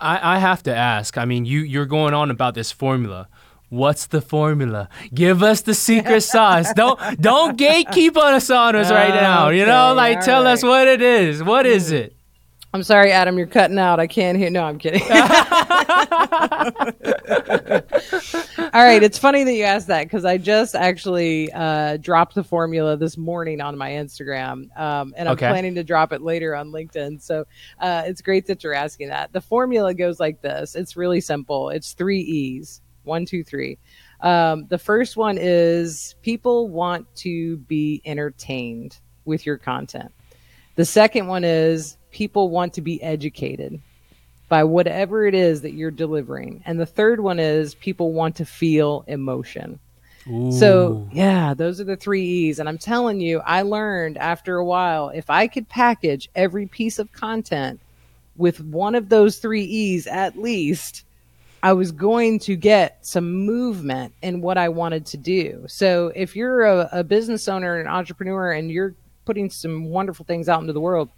I, 0.00 0.36
I 0.36 0.38
have 0.38 0.64
to 0.64 0.74
ask 0.74 1.16
i 1.16 1.24
mean 1.24 1.44
you 1.44 1.60
you're 1.60 1.86
going 1.86 2.12
on 2.12 2.32
about 2.32 2.54
this 2.54 2.72
formula 2.72 3.28
What's 3.72 4.04
the 4.04 4.20
formula? 4.20 4.90
Give 5.14 5.42
us 5.42 5.62
the 5.62 5.72
secret 5.72 6.20
sauce. 6.20 6.74
Don't 6.74 7.00
don't 7.18 7.58
gatekeep 7.58 8.18
on 8.18 8.34
us 8.34 8.50
on 8.50 8.76
us 8.76 8.90
right 8.90 9.14
now. 9.14 9.48
You 9.48 9.64
know, 9.64 9.94
like 9.94 10.20
tell 10.20 10.44
right. 10.44 10.52
us 10.52 10.62
what 10.62 10.86
it 10.86 11.00
is. 11.00 11.42
What 11.42 11.64
is 11.64 11.90
it? 11.90 12.14
I'm 12.74 12.82
sorry, 12.82 13.12
Adam, 13.12 13.38
you're 13.38 13.46
cutting 13.46 13.78
out. 13.78 13.98
I 13.98 14.06
can't 14.06 14.36
hear. 14.36 14.50
No, 14.50 14.64
I'm 14.64 14.78
kidding. 14.78 15.00
All 15.10 15.10
right, 18.84 19.02
it's 19.02 19.16
funny 19.16 19.42
that 19.42 19.54
you 19.54 19.64
asked 19.64 19.86
that 19.86 20.02
because 20.04 20.26
I 20.26 20.36
just 20.36 20.74
actually 20.74 21.50
uh, 21.52 21.96
dropped 21.96 22.34
the 22.34 22.44
formula 22.44 22.98
this 22.98 23.16
morning 23.16 23.62
on 23.62 23.78
my 23.78 23.92
Instagram, 23.92 24.68
um, 24.78 25.14
and 25.16 25.30
I'm 25.30 25.32
okay. 25.32 25.48
planning 25.48 25.76
to 25.76 25.82
drop 25.82 26.12
it 26.12 26.20
later 26.20 26.54
on 26.54 26.72
LinkedIn. 26.72 27.22
So 27.22 27.46
uh, 27.80 28.02
it's 28.04 28.20
great 28.20 28.44
that 28.48 28.62
you're 28.62 28.74
asking 28.74 29.08
that. 29.08 29.32
The 29.32 29.40
formula 29.40 29.94
goes 29.94 30.20
like 30.20 30.42
this. 30.42 30.74
It's 30.74 30.94
really 30.94 31.22
simple. 31.22 31.70
It's 31.70 31.94
three 31.94 32.20
E's. 32.20 32.81
One, 33.04 33.26
two, 33.26 33.44
three. 33.44 33.78
Um, 34.20 34.66
the 34.68 34.78
first 34.78 35.16
one 35.16 35.38
is 35.38 36.14
people 36.22 36.68
want 36.68 37.12
to 37.16 37.56
be 37.58 38.00
entertained 38.04 38.98
with 39.24 39.44
your 39.46 39.58
content. 39.58 40.12
The 40.76 40.84
second 40.84 41.26
one 41.26 41.44
is 41.44 41.96
people 42.10 42.50
want 42.50 42.74
to 42.74 42.80
be 42.80 43.02
educated 43.02 43.80
by 44.48 44.64
whatever 44.64 45.26
it 45.26 45.34
is 45.34 45.62
that 45.62 45.72
you're 45.72 45.90
delivering. 45.90 46.62
And 46.66 46.78
the 46.78 46.86
third 46.86 47.20
one 47.20 47.38
is 47.38 47.74
people 47.74 48.12
want 48.12 48.36
to 48.36 48.44
feel 48.44 49.04
emotion. 49.06 49.80
Ooh. 50.30 50.52
So, 50.52 51.08
yeah, 51.12 51.54
those 51.54 51.80
are 51.80 51.84
the 51.84 51.96
three 51.96 52.24
E's. 52.24 52.58
And 52.58 52.68
I'm 52.68 52.78
telling 52.78 53.20
you, 53.20 53.40
I 53.40 53.62
learned 53.62 54.18
after 54.18 54.56
a 54.56 54.64
while 54.64 55.08
if 55.08 55.30
I 55.30 55.46
could 55.46 55.68
package 55.68 56.28
every 56.34 56.66
piece 56.66 56.98
of 56.98 57.12
content 57.12 57.80
with 58.36 58.60
one 58.60 58.94
of 58.94 59.08
those 59.08 59.38
three 59.38 59.64
E's 59.64 60.06
at 60.06 60.38
least, 60.38 61.04
I 61.62 61.72
was 61.74 61.92
going 61.92 62.40
to 62.40 62.56
get 62.56 63.06
some 63.06 63.46
movement 63.46 64.14
in 64.20 64.40
what 64.40 64.58
I 64.58 64.68
wanted 64.68 65.06
to 65.06 65.16
do. 65.16 65.64
So 65.68 66.10
if 66.14 66.34
you're 66.34 66.62
a, 66.62 66.88
a 66.92 67.04
business 67.04 67.46
owner, 67.46 67.78
and 67.78 67.88
an 67.88 67.94
entrepreneur, 67.94 68.52
and 68.52 68.70
you're 68.70 68.96
putting 69.24 69.48
some 69.48 69.84
wonderful 69.84 70.24
things 70.24 70.48
out 70.48 70.60
into 70.60 70.72
the 70.72 70.80
world, 70.80 71.08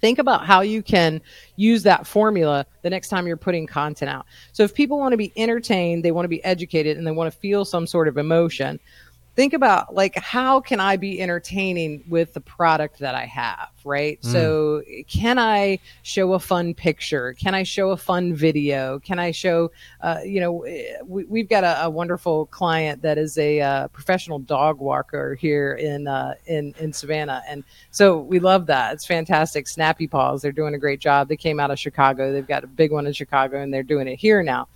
think 0.00 0.18
about 0.18 0.46
how 0.46 0.62
you 0.62 0.82
can 0.82 1.20
use 1.56 1.82
that 1.82 2.06
formula 2.06 2.66
the 2.82 2.90
next 2.90 3.08
time 3.08 3.26
you're 3.26 3.36
putting 3.36 3.66
content 3.66 4.10
out. 4.10 4.26
So 4.52 4.62
if 4.62 4.74
people 4.74 4.98
want 4.98 5.12
to 5.12 5.18
be 5.18 5.32
entertained, 5.36 6.04
they 6.04 6.12
want 6.12 6.24
to 6.24 6.30
be 6.30 6.42
educated, 6.42 6.96
and 6.96 7.06
they 7.06 7.12
want 7.12 7.32
to 7.32 7.38
feel 7.38 7.64
some 7.64 7.86
sort 7.86 8.08
of 8.08 8.16
emotion, 8.16 8.80
think 9.36 9.52
about 9.52 9.94
like 9.94 10.16
how 10.16 10.60
can 10.60 10.80
i 10.80 10.96
be 10.96 11.20
entertaining 11.20 12.02
with 12.08 12.34
the 12.34 12.40
product 12.40 12.98
that 12.98 13.14
i 13.14 13.24
have 13.24 13.68
right? 13.86 14.20
Mm. 14.22 14.32
so 14.32 14.82
can 15.06 15.38
i 15.38 15.78
show 16.02 16.32
a 16.34 16.40
fun 16.40 16.74
picture? 16.74 17.32
Can 17.34 17.54
i 17.54 17.62
show 17.62 17.90
a 17.90 17.96
fun 17.96 18.34
video? 18.34 18.98
Can 18.98 19.18
i 19.18 19.30
show 19.30 19.70
uh, 20.00 20.18
you 20.24 20.40
know 20.40 20.64
we, 21.06 21.40
have 21.40 21.48
got 21.48 21.64
a, 21.64 21.84
a, 21.84 21.90
wonderful 21.90 22.46
client 22.46 23.00
that 23.02 23.16
is 23.16 23.38
a 23.38 23.60
uh, 23.60 23.88
professional 23.88 24.40
dog 24.40 24.80
walker 24.80 25.36
here 25.36 25.74
in 25.74 26.08
uh, 26.08 26.34
in 26.46 26.74
in 26.78 26.92
savannah. 26.92 27.42
And 27.48 27.64
so 27.90 28.18
we 28.18 28.40
love 28.40 28.66
that. 28.66 28.94
It's 28.94 29.06
fantastic. 29.06 29.68
Snappy 29.68 30.08
paws 30.08 30.42
they're 30.42 30.52
doing 30.52 30.74
a 30.74 30.78
great 30.78 31.00
job. 31.00 31.28
They 31.28 31.36
came 31.36 31.60
out 31.60 31.70
of 31.70 31.78
chicago. 31.78 32.32
They've 32.32 32.46
got 32.46 32.64
a 32.64 32.66
big 32.66 32.90
one 32.90 33.06
in 33.06 33.12
chicago 33.12 33.62
and 33.62 33.72
they're 33.72 33.84
doing 33.84 34.08
it 34.08 34.16
here 34.16 34.42
now 34.42 34.68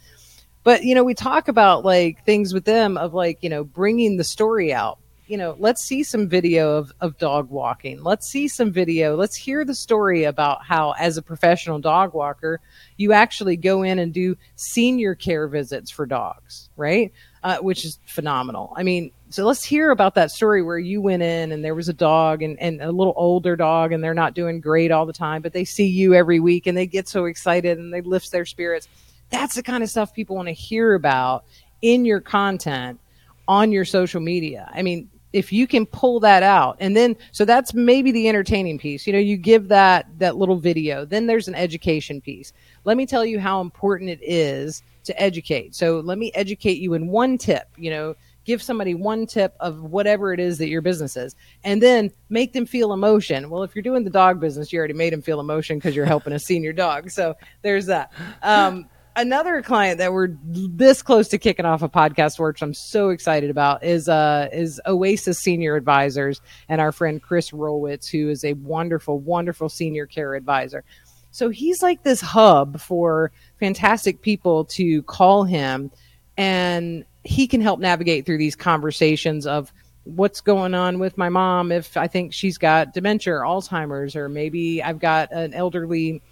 But, 0.63 0.85
you 0.85 0.95
know, 0.95 1.05
we 1.05 1.15
talk 1.15 1.49
about 1.49 1.85
like 1.85 2.25
things 2.25 2.53
with 2.53 2.65
them 2.65 2.97
of 2.97 3.15
like, 3.15 3.39
you 3.43 3.49
know, 3.49 3.65
bringing 3.65 4.17
the 4.17 4.25
story 4.25 4.73
out. 4.73 4.99
You 5.27 5.37
know, 5.37 5.55
let's 5.61 5.85
see 5.85 6.03
some 6.03 6.29
video 6.29 6.77
of, 6.77 6.93
of 7.01 7.17
dog 7.17 7.51
walking. 7.51 8.03
Let's 8.03 8.27
see 8.29 8.49
some 8.49 8.73
video. 8.73 9.15
Let's 9.15 9.37
hear 9.37 9.65
the 9.65 9.77
story 9.77 10.25
about 10.25 10.65
how, 10.65 10.91
as 10.99 11.17
a 11.17 11.23
professional 11.23 11.79
dog 11.79 12.15
walker, 12.15 12.59
you 12.97 13.13
actually 13.13 13.57
go 13.57 13.85
in 13.85 14.01
and 14.01 14.13
do 14.13 14.37
senior 14.57 15.15
care 15.15 15.47
visits 15.47 15.89
for 15.89 16.05
dogs, 16.05 16.69
right? 16.77 17.13
Uh, 17.45 17.59
which 17.59 17.85
is 17.85 18.01
phenomenal. 18.07 18.73
I 18.77 18.83
mean, 18.83 19.13
so 19.29 19.47
let's 19.47 19.63
hear 19.63 19.93
about 19.93 20.17
that 20.17 20.33
story 20.33 20.65
where 20.65 20.81
you 20.81 21.01
went 21.01 21.23
in 21.23 21.53
and 21.53 21.65
there 21.65 21.77
was 21.77 21.89
a 21.89 21.95
dog 21.95 22.43
and, 22.43 22.59
and 22.59 22.83
a 22.83 22.91
little 22.91 23.15
older 23.17 23.55
dog 23.55 23.93
and 23.93 24.03
they're 24.03 24.15
not 24.15 24.35
doing 24.35 24.61
great 24.61 24.91
all 24.91 25.07
the 25.07 25.13
time, 25.13 25.43
but 25.43 25.53
they 25.53 25.65
see 25.65 25.87
you 25.87 26.13
every 26.13 26.41
week 26.41 26.67
and 26.67 26.77
they 26.77 26.87
get 26.89 27.07
so 27.07 27.27
excited 27.27 27.79
and 27.79 27.95
they 27.95 28.01
lift 28.01 28.33
their 28.33 28.45
spirits. 28.45 28.89
That's 29.31 29.55
the 29.55 29.63
kind 29.63 29.83
of 29.83 29.91
stuff 29.91 30.13
people 30.13 30.37
want 30.37 30.49
to 30.49 30.53
hear 30.53 30.95
about 30.95 31.45
in 31.83 32.05
your 32.05 32.21
content 32.21 33.01
on 33.49 33.73
your 33.73 33.85
social 33.85 34.21
media. 34.21 34.71
I 34.73 34.83
mean, 34.83 35.09
if 35.33 35.53
you 35.53 35.67
can 35.67 35.87
pull 35.87 36.21
that 36.21 36.43
out 36.43 36.77
and 36.81 36.97
then 36.97 37.17
so 37.33 37.45
that's 37.45 37.73
maybe 37.73 38.11
the 38.11 38.29
entertaining 38.29 38.79
piece 38.79 39.07
you 39.07 39.13
know 39.13 39.19
you 39.19 39.37
give 39.37 39.69
that 39.69 40.07
that 40.19 40.37
little 40.37 40.57
video 40.57 41.05
then 41.05 41.27
there's 41.27 41.49
an 41.49 41.55
education 41.55 42.21
piece. 42.21 42.53
Let 42.85 42.97
me 42.97 43.07
tell 43.07 43.25
you 43.25 43.39
how 43.39 43.61
important 43.61 44.11
it 44.11 44.21
is 44.23 44.83
to 45.05 45.21
educate. 45.21 45.75
So 45.75 46.01
let 46.01 46.19
me 46.19 46.33
educate 46.35 46.79
you 46.79 46.95
in 46.95 47.09
one 47.09 47.39
tip 47.39 47.69
you 47.77 47.91
know 47.91 48.17
give 48.45 48.61
somebody 48.61 48.95
one 48.95 49.27
tip 49.27 49.55
of 49.61 49.83
whatever 49.83 50.33
it 50.33 50.41
is 50.41 50.59
that 50.59 50.69
your 50.69 50.83
business 50.83 51.17
is 51.17 51.37
and 51.63 51.81
then 51.81 52.11
make 52.29 52.53
them 52.53 52.67
feel 52.67 52.93
emotion. 52.93 53.51
Well 53.51 53.63
if 53.63 53.75
you're 53.77 53.83
doing 53.83 54.03
the 54.03 54.11
dog 54.11 54.41
business 54.41 54.73
you 54.73 54.81
already 54.81 54.95
made 54.95 55.13
them 55.13 55.23
feel 55.23 55.39
emotion 55.39 55.79
because 55.79 55.95
you're 55.95 56.07
helping 56.07 56.33
a 56.33 56.41
senior 56.41 56.73
dog 56.73 57.11
so 57.11 57.37
there's 57.63 57.87
that. 57.87 58.11
Um, 58.43 58.90
another 59.17 59.63
client 59.63 59.99
that 59.99 60.13
we're 60.13 60.29
this 60.43 61.03
close 61.03 61.29
to 61.29 61.39
kicking 61.39 61.67
off 61.67 61.83
a 61.83 61.89
podcast 61.89 62.37
for, 62.37 62.49
which 62.49 62.63
I'm 62.63 62.75
so 62.75 63.11
excited 63.11 63.51
about, 63.51 63.85
is 63.85 64.09
uh 64.09 64.49
is 64.53 64.81
Oasis 64.87 65.39
Senior 65.39 65.77
Advisors 65.77 66.41
and 66.69 66.81
our 66.81 66.93
friend 66.93 67.23
Chris 67.23 67.51
Rolwitz, 67.51 68.11
who 68.11 68.29
is 68.29 68.45
a 68.45 68.55
wonderful, 68.55 69.19
wonderful 69.19 69.69
senior 69.69 70.07
care 70.07 70.35
advisor. 70.35 70.85
So 71.31 71.49
he's 71.49 71.83
like 71.83 72.03
this 72.03 72.21
hub 72.21 72.81
for 72.81 73.31
fantastic 73.59 74.21
people 74.21 74.65
to 74.67 75.03
call 75.05 75.45
him 75.45 75.91
and 76.37 77.05
he 77.23 77.47
can 77.47 77.61
help 77.61 77.81
navigate 77.81 78.27
through 78.27 78.39
these 78.39 78.57
conversations 78.57 79.47
of 79.47 79.73
what's 80.05 80.41
going 80.41 80.75
on 80.75 80.99
with 80.99 81.19
my 81.19 81.29
mom 81.29 81.71
if 81.71 81.97
I 81.97 82.09
think 82.09 82.33
she's 82.33 82.59
got 82.59 82.95
dementia 82.95 83.35
or 83.35 83.41
Alzheimer's, 83.41 84.17
or 84.17 84.29
maybe 84.29 84.83
I've 84.83 84.99
got 84.99 85.31
an 85.33 85.55
elderly 85.55 86.23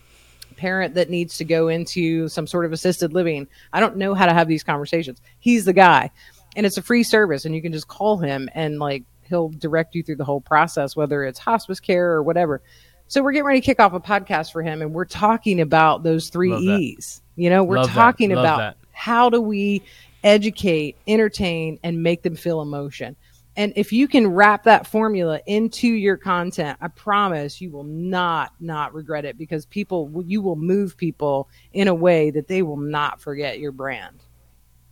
parent 0.58 0.94
that 0.94 1.08
needs 1.08 1.38
to 1.38 1.44
go 1.44 1.68
into 1.68 2.28
some 2.28 2.46
sort 2.46 2.66
of 2.66 2.72
assisted 2.72 3.14
living. 3.14 3.48
I 3.72 3.80
don't 3.80 3.96
know 3.96 4.12
how 4.12 4.26
to 4.26 4.34
have 4.34 4.48
these 4.48 4.62
conversations. 4.62 5.22
He's 5.38 5.64
the 5.64 5.72
guy. 5.72 6.10
And 6.56 6.66
it's 6.66 6.76
a 6.76 6.82
free 6.82 7.04
service 7.04 7.44
and 7.44 7.54
you 7.54 7.62
can 7.62 7.72
just 7.72 7.88
call 7.88 8.18
him 8.18 8.50
and 8.54 8.78
like 8.78 9.04
he'll 9.22 9.50
direct 9.50 9.94
you 9.94 10.02
through 10.02 10.16
the 10.16 10.24
whole 10.24 10.40
process 10.40 10.96
whether 10.96 11.22
it's 11.24 11.38
hospice 11.38 11.78
care 11.80 12.10
or 12.12 12.22
whatever. 12.22 12.60
So 13.06 13.22
we're 13.22 13.32
getting 13.32 13.46
ready 13.46 13.60
to 13.60 13.64
kick 13.64 13.80
off 13.80 13.92
a 13.92 14.00
podcast 14.00 14.52
for 14.52 14.62
him 14.62 14.82
and 14.82 14.92
we're 14.92 15.04
talking 15.04 15.60
about 15.60 16.02
those 16.02 16.28
3 16.28 16.50
Love 16.50 16.62
E's. 16.62 17.22
You 17.36 17.48
know, 17.48 17.62
we're 17.62 17.76
Love 17.76 17.90
talking 17.90 18.32
about 18.32 18.58
that. 18.58 18.76
how 18.92 19.30
do 19.30 19.40
we 19.40 19.82
educate, 20.24 20.96
entertain, 21.06 21.78
and 21.84 22.02
make 22.02 22.22
them 22.22 22.34
feel 22.34 22.60
emotion. 22.60 23.14
And 23.58 23.72
if 23.74 23.92
you 23.92 24.06
can 24.06 24.28
wrap 24.28 24.62
that 24.62 24.86
formula 24.86 25.40
into 25.44 25.88
your 25.88 26.16
content, 26.16 26.78
I 26.80 26.86
promise 26.86 27.60
you 27.60 27.72
will 27.72 27.82
not 27.82 28.52
not 28.60 28.94
regret 28.94 29.24
it 29.24 29.36
because 29.36 29.66
people 29.66 30.22
you 30.24 30.40
will 30.40 30.54
move 30.54 30.96
people 30.96 31.50
in 31.72 31.88
a 31.88 31.94
way 31.94 32.30
that 32.30 32.46
they 32.46 32.62
will 32.62 32.76
not 32.76 33.20
forget 33.20 33.58
your 33.58 33.72
brand. 33.72 34.22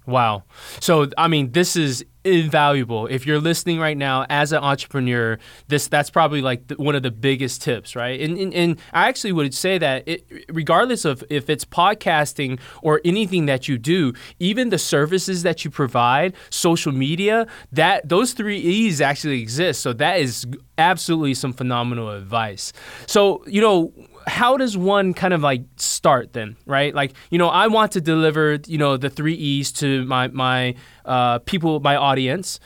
Wow. 0.07 0.45
So 0.81 1.09
I 1.19 1.29
mean, 1.29 1.53
this 1.53 1.77
is 1.77 2.05
invaluable. 2.27 3.07
If 3.07 3.27
you're 3.27 3.41
listening 3.41 3.79
right 3.79 3.97
now 3.97 4.27
as 4.29 4.53
an 4.53 4.63
entrepreneur, 4.63 5.39
this 5.69 5.89
that's 5.89 6.11
probably 6.11 6.43
like 6.43 6.69
the, 6.69 6.75
one 6.75 6.95
of 6.95 7.03
the 7.03 7.11
biggest 7.11 7.63
tips, 7.63 7.97
right? 7.97 8.21
And, 8.21 8.39
and 8.39 8.55
and 8.55 8.79
I 8.93 9.09
actually 9.09 9.33
would 9.33 9.55
say 9.55 9.79
that 9.79 10.07
it, 10.07 10.27
regardless 10.49 11.05
of 11.05 11.25
if 11.31 11.49
it's 11.51 11.65
podcasting 11.65 12.61
or 12.83 13.01
anything 13.05 13.47
that 13.47 13.69
you 13.69 13.79
do, 13.79 14.13
even 14.39 14.71
the 14.71 14.79
services 14.79 15.43
that 15.43 15.65
you 15.65 15.71
provide, 15.71 16.35
social 16.51 16.93
media, 16.93 17.47
that 17.73 18.09
those 18.09 18.33
three 18.33 18.59
E's 18.59 19.01
actually 19.01 19.41
exist. 19.41 19.81
So 19.81 19.93
that 19.95 20.21
is 20.21 20.47
absolutely 20.79 21.35
some 21.35 21.53
phenomenal 21.53 22.11
advice. 22.11 22.73
So 23.07 23.43
you 23.47 23.61
know 23.61 23.93
how 24.27 24.57
does 24.57 24.77
one 24.77 25.15
kind 25.15 25.33
of 25.33 25.43
like 25.43 25.63
start 25.77 26.33
then 26.33 26.57
right? 26.67 26.95
Like 26.95 27.13
you 27.31 27.39
know 27.39 27.49
i 27.49 27.67
want 27.69 27.93
to 27.93 28.01
deliver 28.01 28.59
you 28.67 28.79
know 28.79 28.97
the 28.97 29.11
three 29.11 29.35
e's 29.35 29.73
to 29.73 30.05
my 30.05 30.29
my 30.29 30.75
uh, 31.05 31.39
people 31.41 31.81
my 31.81 31.97
audience. 31.97 32.61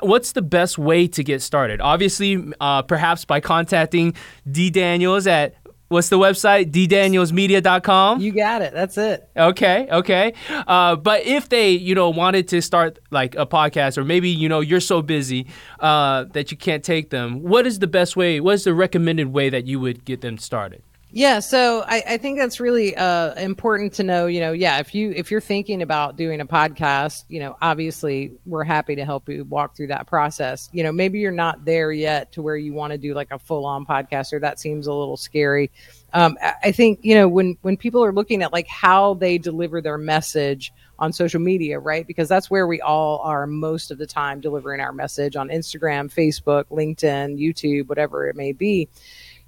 What's 0.00 0.32
the 0.32 0.42
best 0.42 0.76
way 0.76 1.06
to 1.08 1.24
get 1.24 1.40
started? 1.40 1.80
Obviously 1.80 2.52
uh, 2.60 2.82
perhaps 2.82 3.24
by 3.24 3.40
contacting 3.40 4.14
Dee 4.50 4.70
Daniels 4.70 5.26
at 5.26 5.54
what's 5.92 6.08
the 6.08 6.18
website 6.18 6.72
deedanielsmedia.com 6.72 8.20
You 8.20 8.32
got 8.32 8.62
it. 8.62 8.72
That's 8.72 8.98
it. 8.98 9.28
Okay, 9.36 9.86
okay. 9.90 10.32
Uh, 10.66 10.96
but 10.96 11.24
if 11.24 11.48
they, 11.48 11.70
you 11.70 11.94
know, 11.94 12.10
wanted 12.10 12.48
to 12.48 12.60
start 12.60 12.98
like 13.10 13.34
a 13.36 13.46
podcast, 13.46 13.98
or 13.98 14.04
maybe 14.04 14.28
you 14.28 14.48
know 14.48 14.60
you're 14.60 14.80
so 14.80 15.02
busy 15.02 15.46
uh, 15.80 16.24
that 16.32 16.50
you 16.50 16.56
can't 16.56 16.82
take 16.82 17.10
them, 17.10 17.42
what 17.42 17.66
is 17.66 17.78
the 17.78 17.86
best 17.86 18.16
way? 18.16 18.40
What 18.40 18.54
is 18.54 18.64
the 18.64 18.74
recommended 18.74 19.28
way 19.28 19.50
that 19.50 19.66
you 19.66 19.78
would 19.80 20.04
get 20.04 20.20
them 20.22 20.38
started? 20.38 20.82
Yeah, 21.14 21.40
so 21.40 21.84
I, 21.86 22.02
I 22.08 22.16
think 22.16 22.38
that's 22.38 22.58
really 22.58 22.96
uh, 22.96 23.34
important 23.34 23.92
to 23.94 24.02
know. 24.02 24.26
You 24.26 24.40
know, 24.40 24.52
yeah, 24.52 24.78
if 24.78 24.94
you 24.94 25.12
if 25.14 25.30
you're 25.30 25.42
thinking 25.42 25.82
about 25.82 26.16
doing 26.16 26.40
a 26.40 26.46
podcast, 26.46 27.24
you 27.28 27.38
know, 27.38 27.54
obviously 27.60 28.32
we're 28.46 28.64
happy 28.64 28.96
to 28.96 29.04
help 29.04 29.28
you 29.28 29.44
walk 29.44 29.76
through 29.76 29.88
that 29.88 30.06
process. 30.06 30.70
You 30.72 30.82
know, 30.82 30.90
maybe 30.90 31.18
you're 31.18 31.30
not 31.30 31.66
there 31.66 31.92
yet 31.92 32.32
to 32.32 32.40
where 32.42 32.56
you 32.56 32.72
want 32.72 32.92
to 32.92 32.98
do 32.98 33.12
like 33.12 33.28
a 33.30 33.38
full 33.38 33.66
on 33.66 33.84
podcast, 33.84 34.32
or 34.32 34.40
that 34.40 34.58
seems 34.58 34.86
a 34.86 34.92
little 34.94 35.18
scary. 35.18 35.70
Um, 36.14 36.38
I 36.40 36.54
I 36.64 36.72
think 36.72 37.00
you 37.02 37.14
know 37.14 37.28
when 37.28 37.58
when 37.60 37.76
people 37.76 38.02
are 38.02 38.12
looking 38.12 38.42
at 38.42 38.50
like 38.50 38.66
how 38.68 39.12
they 39.12 39.36
deliver 39.36 39.82
their 39.82 39.98
message 39.98 40.72
on 40.98 41.12
social 41.12 41.40
media, 41.40 41.78
right? 41.78 42.06
Because 42.06 42.28
that's 42.30 42.50
where 42.50 42.66
we 42.66 42.80
all 42.80 43.18
are 43.18 43.46
most 43.46 43.90
of 43.90 43.98
the 43.98 44.06
time 44.06 44.40
delivering 44.40 44.80
our 44.80 44.92
message 44.94 45.36
on 45.36 45.48
Instagram, 45.50 46.10
Facebook, 46.10 46.64
LinkedIn, 46.70 47.38
YouTube, 47.38 47.88
whatever 47.88 48.28
it 48.28 48.36
may 48.36 48.52
be 48.52 48.88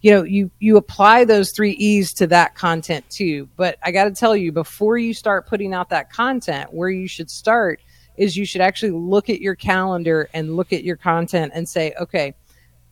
you 0.04 0.10
know 0.10 0.22
you 0.22 0.50
you 0.60 0.76
apply 0.76 1.24
those 1.24 1.50
three 1.50 1.70
e's 1.72 2.12
to 2.12 2.26
that 2.26 2.54
content 2.54 3.08
too. 3.08 3.48
But 3.56 3.78
i 3.82 3.90
got 3.90 4.04
to 4.04 4.10
tell 4.10 4.36
you 4.36 4.52
before 4.52 4.98
you 4.98 5.14
start 5.14 5.48
putting 5.48 5.72
out 5.72 5.88
that 5.88 6.12
content 6.12 6.74
where 6.74 6.90
you 6.90 7.08
should 7.08 7.30
start 7.30 7.80
is 8.18 8.36
you 8.36 8.44
should 8.44 8.60
actually 8.60 8.92
look 8.92 9.30
at 9.30 9.40
your 9.40 9.54
calendar 9.54 10.28
and 10.34 10.56
look 10.56 10.74
at 10.74 10.84
your 10.84 10.96
content 10.96 11.52
and 11.54 11.66
say 11.66 11.94
okay 11.98 12.34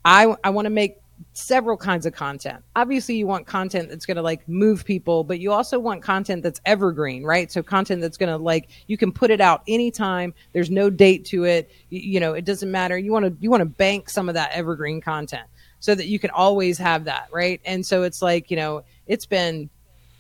i 0.07 0.35
i 0.43 0.49
want 0.49 0.65
to 0.65 0.71
make 0.71 0.97
several 1.35 1.77
kinds 1.77 2.05
of 2.05 2.13
content. 2.13 2.65
Obviously 2.75 3.15
you 3.15 3.29
want 3.29 3.47
content 3.47 3.89
that's 3.89 4.07
going 4.07 4.17
to 4.17 4.23
like 4.23 4.47
move 4.49 4.85
people 4.85 5.23
but 5.23 5.39
you 5.39 5.53
also 5.53 5.79
want 5.79 6.03
content 6.03 6.43
that's 6.43 6.61
evergreen 6.65 7.23
right? 7.23 7.53
So 7.53 7.63
content 7.63 8.01
that's 8.01 8.17
going 8.17 8.31
to 8.31 8.37
like 8.37 8.71
you 8.87 8.97
can 8.97 9.13
put 9.13 9.31
it 9.31 9.41
out 9.41 9.63
anytime. 9.69 10.35
There's 10.53 10.71
no 10.71 10.91
date 10.91 11.25
to 11.27 11.45
it. 11.45 11.71
You, 11.91 12.01
you 12.01 12.21
know 12.21 12.33
it 12.33 12.45
doesn't 12.45 12.71
matter. 12.71 12.99
You 12.99 13.13
want 13.13 13.27
to 13.27 13.37
you 13.39 13.51
want 13.51 13.61
to 13.61 13.67
bank 13.67 14.09
some 14.09 14.29
of 14.29 14.35
that 14.35 14.51
evergreen 14.53 15.01
content 15.01 15.47
so 15.83 15.97
that 15.97 16.07
you 16.07 16.21
can 16.21 16.31
always 16.31 16.79
have 16.79 17.05
that, 17.05 17.27
right? 17.33 17.61
And 17.65 17.85
so 17.85 18.05
it's 18.05 18.23
like, 18.23 18.53
you 18.53 18.57
know, 18.57 18.85
it's 19.09 19.27
been 19.27 19.69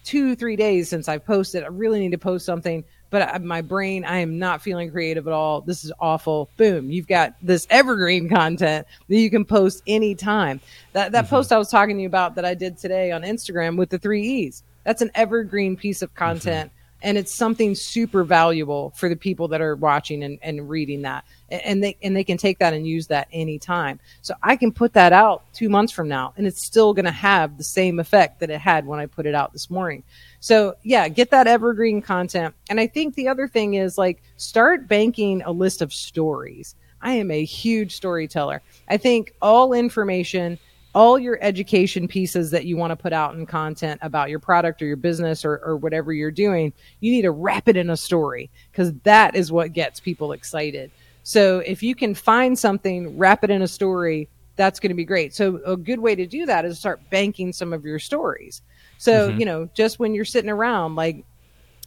two, 0.03 0.35
three 0.35 0.57
days 0.57 0.88
since 0.88 1.09
I've 1.09 1.25
posted. 1.25 1.62
I 1.62 1.68
really 1.68 2.01
need 2.01 2.11
to 2.11 2.18
post 2.18 2.44
something, 2.44 2.83
but 3.11 3.22
I, 3.22 3.38
my 3.38 3.62
brain, 3.62 4.05
I 4.05 4.18
am 4.18 4.40
not 4.40 4.61
feeling 4.61 4.90
creative 4.90 5.29
at 5.29 5.33
all. 5.33 5.61
This 5.61 5.85
is 5.85 5.92
awful. 6.01 6.51
Boom, 6.57 6.90
you've 6.90 7.07
got 7.07 7.37
this 7.40 7.68
evergreen 7.70 8.29
content 8.29 8.88
that 9.09 9.16
you 9.16 9.31
can 9.31 9.44
post 9.44 9.85
anytime. 9.87 10.61
That 10.94 11.12
that 11.12 11.27
mm-hmm. 11.27 11.37
post 11.37 11.53
I 11.53 11.59
was 11.59 11.70
talking 11.70 11.94
to 11.94 12.03
you 12.03 12.09
about 12.09 12.35
that 12.35 12.44
I 12.44 12.55
did 12.55 12.77
today 12.77 13.12
on 13.12 13.22
Instagram 13.22 13.77
with 13.77 13.88
the 13.88 14.01
three 14.01 14.27
E's. 14.27 14.64
That's 14.83 15.01
an 15.01 15.12
evergreen 15.14 15.77
piece 15.77 16.03
of 16.03 16.12
content. 16.14 16.70
Mm-hmm 16.70 16.79
and 17.03 17.19
it's 17.19 17.35
something 17.35 17.75
super 17.75 18.25
valuable 18.25 18.93
for 18.97 19.09
the 19.09 19.17
people 19.17 19.49
that 19.49 19.61
are 19.61 19.75
watching 19.77 20.23
and, 20.23 20.38
and 20.41 20.69
reading 20.69 21.03
that. 21.03 21.25
And 21.51 21.83
they 21.83 21.97
and 22.03 22.17
they 22.17 22.25
can 22.25 22.38
take 22.38 22.59
that 22.61 22.73
and 22.73 22.87
use 22.87 23.09
that 23.09 23.29
anytime. 23.33 24.01
So 24.23 24.35
i 24.43 24.57
can 24.57 24.73
put 24.73 24.95
that 24.95 25.12
out 25.12 25.45
two 25.53 25.69
months 25.69 25.93
from 25.93 26.09
now 26.09 26.33
and 26.37 26.47
it's 26.47 26.65
still 26.65 26.95
going 26.95 27.05
to 27.05 27.11
have 27.11 27.59
the 27.59 27.65
same 27.65 27.99
effect 27.99 28.41
that 28.41 28.51
it 28.51 28.61
had 28.61 28.87
when 28.87 28.99
i 28.99 29.07
put 29.07 29.27
it 29.27 29.35
out 29.35 29.53
this 29.53 29.69
morning. 29.69 30.03
So 30.41 30.77
yeah 30.83 31.09
get 31.09 31.31
that 31.31 31.47
evergreen 31.47 32.01
content. 32.01 32.55
And 32.71 32.81
i 32.81 32.87
think 32.87 33.15
the 33.15 33.29
other 33.29 33.49
thing 33.49 33.75
is 33.75 33.99
like 33.99 34.23
start 34.37 34.88
banking 34.88 35.43
a 35.43 35.53
list 35.53 35.83
of 35.83 35.93
stories. 35.93 36.75
I 37.03 37.15
am 37.15 37.31
a 37.31 37.45
huge 37.45 37.97
storyteller. 37.97 38.62
I 38.88 38.97
think 38.97 39.35
all 39.43 39.73
information 39.73 40.59
all 40.94 41.18
your 41.18 41.38
education 41.40 42.07
pieces 42.07 42.50
that 42.50 42.66
you 42.66 42.76
want 42.76 42.90
to 42.90 42.96
put 42.96 43.12
out 43.12 43.35
in 43.35 43.46
content 43.46 43.98
about 44.02 44.28
your 44.28 44.38
product 44.38 44.83
or 44.83 44.87
your 44.87 44.96
business 44.96 45.44
or, 45.44 45.59
or 45.64 45.76
whatever 45.76 46.12
you're 46.12 46.31
doing, 46.31 46.72
you 47.00 47.11
need 47.11 47.22
to 47.22 47.31
wrap 47.31 47.68
it 47.68 47.76
in 47.76 47.90
a 47.90 47.96
story 47.96 48.50
because 48.70 48.92
that 49.05 49.35
is 49.35 49.50
what 49.50 49.72
gets 49.72 50.00
people 50.00 50.33
excited. 50.33 50.90
So 51.22 51.61
if 51.61 51.83
you 51.83 51.94
can 51.94 52.14
find 52.14 52.58
something, 52.58 53.17
wrap 53.17 53.44
it 53.44 53.50
in 53.50 53.62
a 53.62 53.69
story, 53.69 54.29
that's 54.56 54.81
going 54.81 54.90
to 54.90 54.94
be 54.94 55.04
great. 55.04 55.35
So 55.35 55.60
a 55.64 55.77
good 55.77 55.98
way 55.98 56.14
to 56.14 56.27
do 56.27 56.44
that 56.46 56.64
is 56.64 56.79
start 56.79 57.00
banking 57.10 57.52
some 57.52 57.73
of 57.73 57.85
your 57.85 57.98
stories. 57.98 58.60
So, 58.98 59.31
mm-hmm. 59.31 59.40
you 59.40 59.46
know, 59.46 59.69
just 59.75 59.98
when 59.98 60.14
you're 60.14 60.25
sitting 60.25 60.50
around, 60.50 60.94
like 60.94 61.25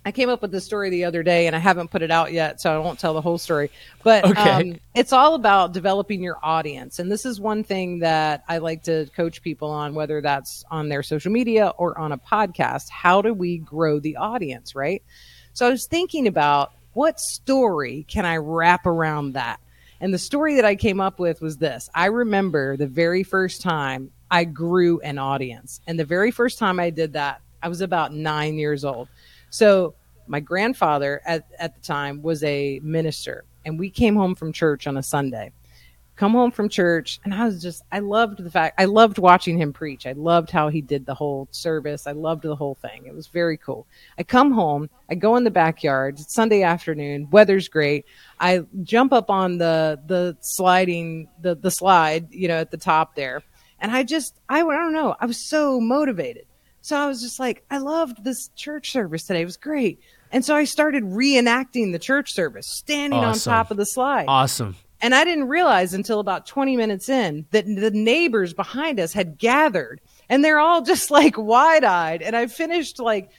I 0.06 0.12
came 0.12 0.30
up 0.30 0.44
with 0.44 0.52
this 0.52 0.64
story 0.64 0.92
the 0.92 1.06
other 1.06 1.24
day 1.24 1.48
and 1.48 1.56
I 1.56 1.60
haven't 1.60 1.90
put 1.90 2.04
it 2.04 2.12
out 2.12 2.32
yet, 2.32 2.62
so 2.62 2.74
I 2.74 2.78
won't 2.78 3.00
tell 3.00 3.16
the 3.16 3.22
whole 3.22 3.40
story. 3.40 3.72
But 4.04 4.24
okay. 4.24 4.52
um, 4.52 4.80
it's 4.94 5.12
all 5.12 5.34
about 5.34 5.74
developing 5.74 6.22
your 6.22 6.38
audience. 6.44 7.00
And 7.00 7.12
this 7.12 7.26
is 7.26 7.42
one 7.42 7.64
thing 7.64 8.00
that 8.00 8.44
I 8.48 8.60
like 8.60 8.84
to 8.84 9.10
coach 9.16 9.42
people 9.42 9.72
on, 9.72 9.96
whether 9.96 10.22
that's 10.22 10.64
on 10.70 10.90
their 10.90 11.02
social 11.02 11.32
media 11.32 11.74
or 11.78 11.98
on 11.98 12.12
a 12.12 12.20
podcast. 12.20 12.90
How 12.90 13.24
do 13.24 13.34
we 13.34 13.58
grow 13.58 14.00
the 14.00 14.18
audience, 14.18 14.76
right? 14.76 15.02
So 15.54 15.66
I 15.66 15.72
was 15.72 15.88
thinking 15.88 16.28
about 16.28 16.74
what 16.94 17.20
story 17.20 18.06
can 18.08 18.26
I 18.26 18.38
wrap 18.38 18.86
around 18.86 19.34
that? 19.34 19.60
And 20.00 20.14
the 20.14 20.20
story 20.20 20.56
that 20.58 20.66
I 20.66 20.76
came 20.76 21.02
up 21.02 21.20
with 21.20 21.42
was 21.42 21.58
this 21.58 21.90
I 21.96 22.06
remember 22.06 22.78
the 22.78 22.86
very 22.86 23.24
first 23.24 23.62
time 23.62 24.12
I 24.30 24.44
grew 24.44 25.00
an 25.00 25.18
audience. 25.18 25.82
And 25.88 26.00
the 26.00 26.06
very 26.06 26.30
first 26.30 26.60
time 26.60 26.80
I 26.80 26.92
did 26.92 27.14
that, 27.14 27.42
I 27.64 27.70
was 27.70 27.82
about 27.82 28.14
nine 28.14 28.60
years 28.60 28.86
old. 28.86 29.08
So 29.50 29.96
my 30.28 30.40
grandfather 30.40 31.22
at, 31.26 31.46
at 31.60 31.76
the 31.76 31.82
time 31.82 32.22
was 32.22 32.44
a 32.44 32.80
minister, 32.84 33.46
and 33.64 33.80
we 33.80 33.90
came 33.90 34.16
home 34.16 34.36
from 34.36 34.52
church 34.52 34.88
on 34.88 34.98
a 34.98 35.04
Sunday. 35.04 35.52
Come 36.16 36.32
home 36.32 36.52
from 36.52 36.70
church, 36.70 37.20
and 37.26 37.34
I 37.34 37.44
was 37.44 37.62
just, 37.62 37.84
I 37.92 38.00
loved 38.00 38.40
the 38.40 38.50
fact, 38.50 38.80
I 38.80 38.86
loved 38.86 39.18
watching 39.18 39.58
him 39.58 39.74
preach. 39.74 40.08
I 40.08 40.14
loved 40.14 40.50
how 40.50 40.70
he 40.70 40.80
did 40.80 41.06
the 41.06 41.14
whole 41.14 41.50
service. 41.52 42.08
I 42.08 42.14
loved 42.14 42.44
the 42.44 42.56
whole 42.56 42.76
thing. 42.76 43.06
It 43.06 43.14
was 43.14 43.28
very 43.28 43.58
cool. 43.58 43.86
I 44.18 44.24
come 44.24 44.54
home, 44.54 44.90
I 45.10 45.16
go 45.16 45.36
in 45.36 45.44
the 45.44 45.52
backyard, 45.52 46.18
it's 46.18 46.34
Sunday 46.34 46.64
afternoon, 46.64 47.30
weather's 47.32 47.68
great. 47.68 48.06
I 48.40 48.62
jump 48.84 49.12
up 49.12 49.30
on 49.30 49.58
the, 49.58 50.00
the 50.08 50.38
sliding, 50.40 51.28
the, 51.42 51.54
the 51.54 51.72
slide, 51.72 52.34
you 52.34 52.48
know, 52.48 52.60
at 52.60 52.72
the 52.72 52.78
top 52.78 53.16
there. 53.16 53.44
And 53.82 53.92
I 53.92 54.04
just, 54.04 54.40
I, 54.48 54.62
I 54.62 54.76
don't 54.78 54.94
know, 54.94 55.18
I 55.20 55.26
was 55.26 55.38
so 55.38 55.82
motivated. 55.82 56.46
So 56.86 56.96
I 56.96 57.08
was 57.08 57.20
just 57.20 57.40
like, 57.40 57.66
I 57.72 57.80
loved 57.80 58.24
this 58.24 58.50
church 58.56 58.92
service 58.92 59.24
today. 59.24 59.42
It 59.42 59.46
was 59.46 59.58
great. 59.58 60.00
And 60.32 60.46
so 60.46 60.56
I 60.56 60.66
started 60.66 61.04
reenacting 61.04 61.92
the 61.92 61.98
church 61.98 62.32
service, 62.32 62.68
standing 62.68 63.22
Awesome. 63.22 63.52
on 63.52 63.58
top 63.58 63.72
of 63.72 63.78
the 63.78 63.88
slide. 63.88 64.26
Awesome. 64.28 64.76
And 65.02 65.16
I 65.16 65.24
didn't 65.24 65.48
realize 65.48 65.96
until 65.96 66.20
about 66.20 66.46
20 66.46 66.78
minutes 66.78 67.10
in 67.10 67.48
that 67.50 67.66
the 67.66 67.90
neighbors 67.90 68.54
behind 68.54 69.00
us 69.00 69.14
had 69.14 69.40
gathered 69.40 70.00
and 70.30 70.44
they're 70.44 70.60
all 70.60 70.82
just 70.82 71.12
like 71.12 71.38
wide 71.38 71.84
eyed. 71.84 72.22
And 72.22 72.36
I 72.36 72.48
finished 72.48 73.00
like, 73.00 73.30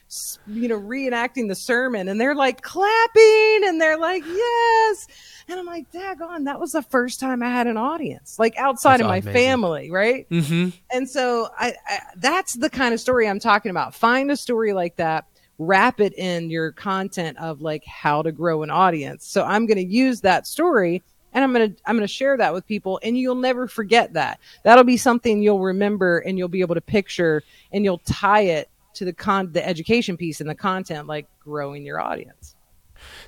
you 0.46 0.68
know, 0.68 0.78
reenacting 0.78 1.48
the 1.48 1.54
sermon 1.54 2.08
and 2.08 2.20
they're 2.20 2.34
like 2.34 2.62
clapping 2.62 3.60
and 3.64 3.80
they're 3.80 3.98
like, 3.98 4.24
yes. 4.24 5.06
And 5.48 5.60
I'm 5.60 5.66
like, 5.66 5.90
daggone, 5.92 6.44
that 6.46 6.58
was 6.58 6.72
the 6.72 6.82
first 6.82 7.20
time 7.20 7.42
I 7.42 7.50
had 7.50 7.66
an 7.66 7.76
audience, 7.76 8.38
like 8.38 8.56
outside 8.56 9.00
That's 9.00 9.02
of 9.02 9.08
my 9.08 9.16
amazing. 9.18 9.32
family, 9.32 9.90
right? 9.90 10.28
Mm-hmm. 10.28 10.70
And 10.90 11.08
so 11.08 11.48
I, 11.56 11.74
I 11.86 11.98
that's 12.16 12.56
the 12.56 12.70
kind 12.70 12.92
of 12.94 13.00
story 13.00 13.28
I'm 13.28 13.40
talking 13.40 13.70
about. 13.70 13.94
Find 13.94 14.30
a 14.30 14.36
story 14.36 14.72
like 14.72 14.96
that, 14.96 15.26
wrap 15.58 16.00
it 16.00 16.14
in 16.18 16.50
your 16.50 16.72
content 16.72 17.38
of 17.38 17.60
like 17.60 17.84
how 17.84 18.22
to 18.22 18.32
grow 18.32 18.62
an 18.62 18.70
audience. 18.70 19.26
So 19.26 19.44
I'm 19.44 19.66
going 19.66 19.78
to 19.78 19.86
use 19.86 20.20
that 20.22 20.46
story 20.46 21.02
and 21.36 21.44
I'm 21.44 21.52
going 21.52 21.70
to 21.74 21.82
I'm 21.84 21.96
going 21.96 22.06
to 22.06 22.12
share 22.12 22.36
that 22.38 22.54
with 22.54 22.66
people 22.66 22.98
and 23.02 23.16
you'll 23.16 23.34
never 23.34 23.68
forget 23.68 24.14
that. 24.14 24.40
That'll 24.64 24.84
be 24.84 24.96
something 24.96 25.42
you'll 25.42 25.60
remember 25.60 26.18
and 26.18 26.38
you'll 26.38 26.48
be 26.48 26.62
able 26.62 26.74
to 26.74 26.80
picture 26.80 27.42
and 27.72 27.84
you'll 27.84 27.98
tie 27.98 28.40
it 28.40 28.70
to 28.94 29.04
the 29.04 29.12
con 29.12 29.52
the 29.52 29.64
education 29.64 30.16
piece 30.16 30.40
and 30.40 30.48
the 30.48 30.54
content 30.54 31.06
like 31.06 31.28
growing 31.38 31.84
your 31.84 32.00
audience. 32.00 32.56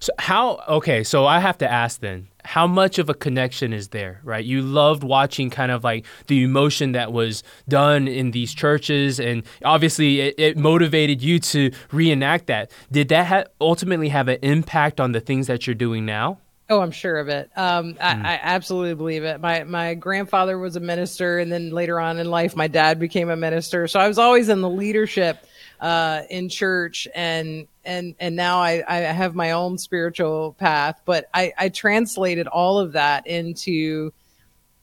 So 0.00 0.14
how 0.18 0.62
okay, 0.66 1.04
so 1.04 1.26
I 1.26 1.38
have 1.40 1.58
to 1.58 1.70
ask 1.70 2.00
then, 2.00 2.28
how 2.46 2.66
much 2.66 2.98
of 2.98 3.10
a 3.10 3.14
connection 3.14 3.74
is 3.74 3.88
there, 3.88 4.22
right? 4.24 4.42
You 4.42 4.62
loved 4.62 5.04
watching 5.04 5.50
kind 5.50 5.70
of 5.70 5.84
like 5.84 6.06
the 6.28 6.42
emotion 6.42 6.92
that 6.92 7.12
was 7.12 7.42
done 7.68 8.08
in 8.08 8.30
these 8.30 8.54
churches 8.54 9.20
and 9.20 9.42
obviously 9.62 10.20
it, 10.20 10.34
it 10.38 10.56
motivated 10.56 11.20
you 11.22 11.40
to 11.40 11.72
reenact 11.92 12.46
that. 12.46 12.70
Did 12.90 13.10
that 13.10 13.26
ha- 13.26 13.44
ultimately 13.60 14.08
have 14.08 14.28
an 14.28 14.38
impact 14.40 14.98
on 14.98 15.12
the 15.12 15.20
things 15.20 15.46
that 15.48 15.66
you're 15.66 15.74
doing 15.74 16.06
now? 16.06 16.38
Oh, 16.70 16.80
I'm 16.80 16.90
sure 16.90 17.16
of 17.16 17.28
it. 17.28 17.50
Um, 17.56 17.96
I, 17.98 18.10
I 18.10 18.40
absolutely 18.42 18.94
believe 18.94 19.24
it. 19.24 19.40
My 19.40 19.64
my 19.64 19.94
grandfather 19.94 20.58
was 20.58 20.76
a 20.76 20.80
minister, 20.80 21.38
and 21.38 21.50
then 21.50 21.70
later 21.70 21.98
on 21.98 22.18
in 22.18 22.30
life, 22.30 22.54
my 22.54 22.68
dad 22.68 22.98
became 22.98 23.30
a 23.30 23.36
minister. 23.36 23.88
So 23.88 23.98
I 23.98 24.06
was 24.06 24.18
always 24.18 24.50
in 24.50 24.60
the 24.60 24.68
leadership 24.68 25.46
uh, 25.80 26.22
in 26.28 26.50
church, 26.50 27.08
and 27.14 27.66
and 27.86 28.14
and 28.20 28.36
now 28.36 28.58
I, 28.60 28.84
I 28.86 28.96
have 28.98 29.34
my 29.34 29.52
own 29.52 29.78
spiritual 29.78 30.56
path. 30.58 31.00
But 31.06 31.30
I, 31.32 31.54
I 31.56 31.68
translated 31.70 32.46
all 32.46 32.78
of 32.78 32.92
that 32.92 33.26
into 33.26 34.12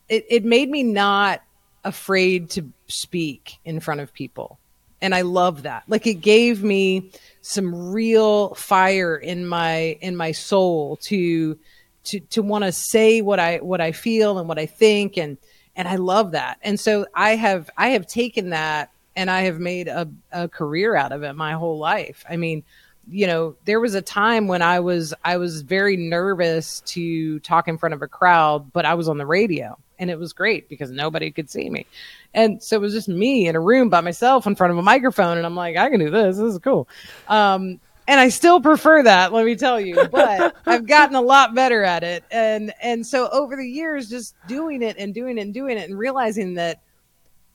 it. 0.09 0.25
It 0.27 0.43
made 0.43 0.71
me 0.71 0.81
not 0.81 1.43
afraid 1.83 2.49
to 2.51 2.67
speak 2.87 3.59
in 3.63 3.79
front 3.79 4.01
of 4.01 4.11
people, 4.11 4.57
and 5.01 5.13
I 5.13 5.21
love 5.21 5.63
that. 5.63 5.83
Like 5.87 6.07
it 6.07 6.15
gave 6.15 6.63
me 6.63 7.11
some 7.41 7.91
real 7.91 8.55
fire 8.55 9.15
in 9.15 9.45
my 9.45 9.99
in 10.01 10.15
my 10.15 10.31
soul 10.31 10.95
to 11.03 11.59
to 12.05 12.19
to 12.19 12.41
want 12.41 12.63
to 12.63 12.71
say 12.71 13.21
what 13.21 13.39
I 13.39 13.57
what 13.57 13.81
I 13.81 13.91
feel 13.91 14.39
and 14.39 14.47
what 14.47 14.59
I 14.59 14.65
think 14.65 15.17
and 15.17 15.37
and 15.75 15.87
I 15.87 15.97
love 15.97 16.31
that. 16.31 16.59
And 16.61 16.79
so 16.79 17.05
I 17.13 17.35
have 17.35 17.69
I 17.77 17.89
have 17.89 18.07
taken 18.07 18.51
that 18.51 18.91
and 19.15 19.29
I 19.29 19.41
have 19.41 19.59
made 19.59 19.87
a, 19.87 20.09
a 20.31 20.47
career 20.47 20.95
out 20.95 21.11
of 21.11 21.23
it 21.23 21.33
my 21.33 21.53
whole 21.53 21.77
life. 21.77 22.25
I 22.29 22.37
mean, 22.37 22.63
you 23.09 23.27
know, 23.27 23.55
there 23.65 23.79
was 23.79 23.95
a 23.95 24.01
time 24.01 24.47
when 24.47 24.61
I 24.61 24.79
was 24.79 25.13
I 25.23 25.37
was 25.37 25.61
very 25.61 25.97
nervous 25.97 26.81
to 26.87 27.39
talk 27.39 27.67
in 27.67 27.77
front 27.77 27.93
of 27.93 28.01
a 28.01 28.07
crowd, 28.07 28.71
but 28.73 28.85
I 28.85 28.95
was 28.95 29.07
on 29.07 29.17
the 29.17 29.25
radio 29.25 29.77
and 29.99 30.09
it 30.09 30.19
was 30.19 30.33
great 30.33 30.67
because 30.67 30.91
nobody 30.91 31.31
could 31.31 31.49
see 31.49 31.69
me. 31.69 31.85
And 32.33 32.61
so 32.61 32.75
it 32.75 32.81
was 32.81 32.93
just 32.93 33.07
me 33.07 33.47
in 33.47 33.55
a 33.55 33.61
room 33.61 33.89
by 33.89 34.01
myself 34.01 34.47
in 34.47 34.55
front 34.55 34.71
of 34.71 34.77
a 34.77 34.81
microphone 34.81 35.37
and 35.37 35.45
I'm 35.45 35.55
like, 35.55 35.77
I 35.77 35.89
can 35.89 35.99
do 35.99 36.09
this. 36.09 36.37
This 36.37 36.53
is 36.53 36.59
cool. 36.59 36.87
Um 37.27 37.79
and 38.07 38.19
I 38.19 38.29
still 38.29 38.61
prefer 38.61 39.03
that, 39.03 39.33
let 39.33 39.45
me 39.45 39.55
tell 39.55 39.79
you. 39.79 39.95
But 40.11 40.55
I've 40.65 40.85
gotten 40.85 41.15
a 41.15 41.21
lot 41.21 41.55
better 41.55 41.83
at 41.83 42.03
it. 42.03 42.23
And 42.31 42.73
and 42.81 43.05
so 43.05 43.27
over 43.29 43.55
the 43.55 43.67
years 43.67 44.09
just 44.09 44.35
doing 44.47 44.81
it 44.81 44.97
and 44.97 45.13
doing 45.13 45.37
it 45.37 45.41
and 45.41 45.53
doing 45.53 45.77
it 45.77 45.89
and 45.89 45.97
realizing 45.97 46.55
that 46.55 46.81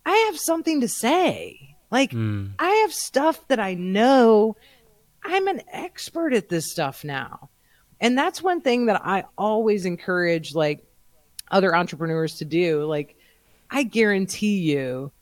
I 0.04 0.16
have 0.30 0.38
something 0.38 0.80
to 0.80 0.88
say. 0.88 1.76
Like 1.90 2.12
Mm. 2.12 2.52
I 2.58 2.70
have 2.82 2.92
stuff 2.92 3.46
that 3.48 3.60
I 3.60 3.74
know. 3.74 4.56
I'm 5.24 5.48
an 5.48 5.62
expert 5.72 6.32
at 6.32 6.48
this 6.48 6.70
stuff 6.70 7.04
now. 7.04 7.50
And 8.00 8.16
that's 8.16 8.42
one 8.42 8.60
thing 8.60 8.86
that 8.86 9.04
I 9.04 9.24
always 9.36 9.84
encourage 9.84 10.54
like 10.54 10.80
other 11.50 11.74
entrepreneurs 11.74 12.36
to 12.36 12.44
do. 12.44 12.84
Like 12.84 13.16
I 13.70 13.82
guarantee 13.82 14.58
you 14.58 15.12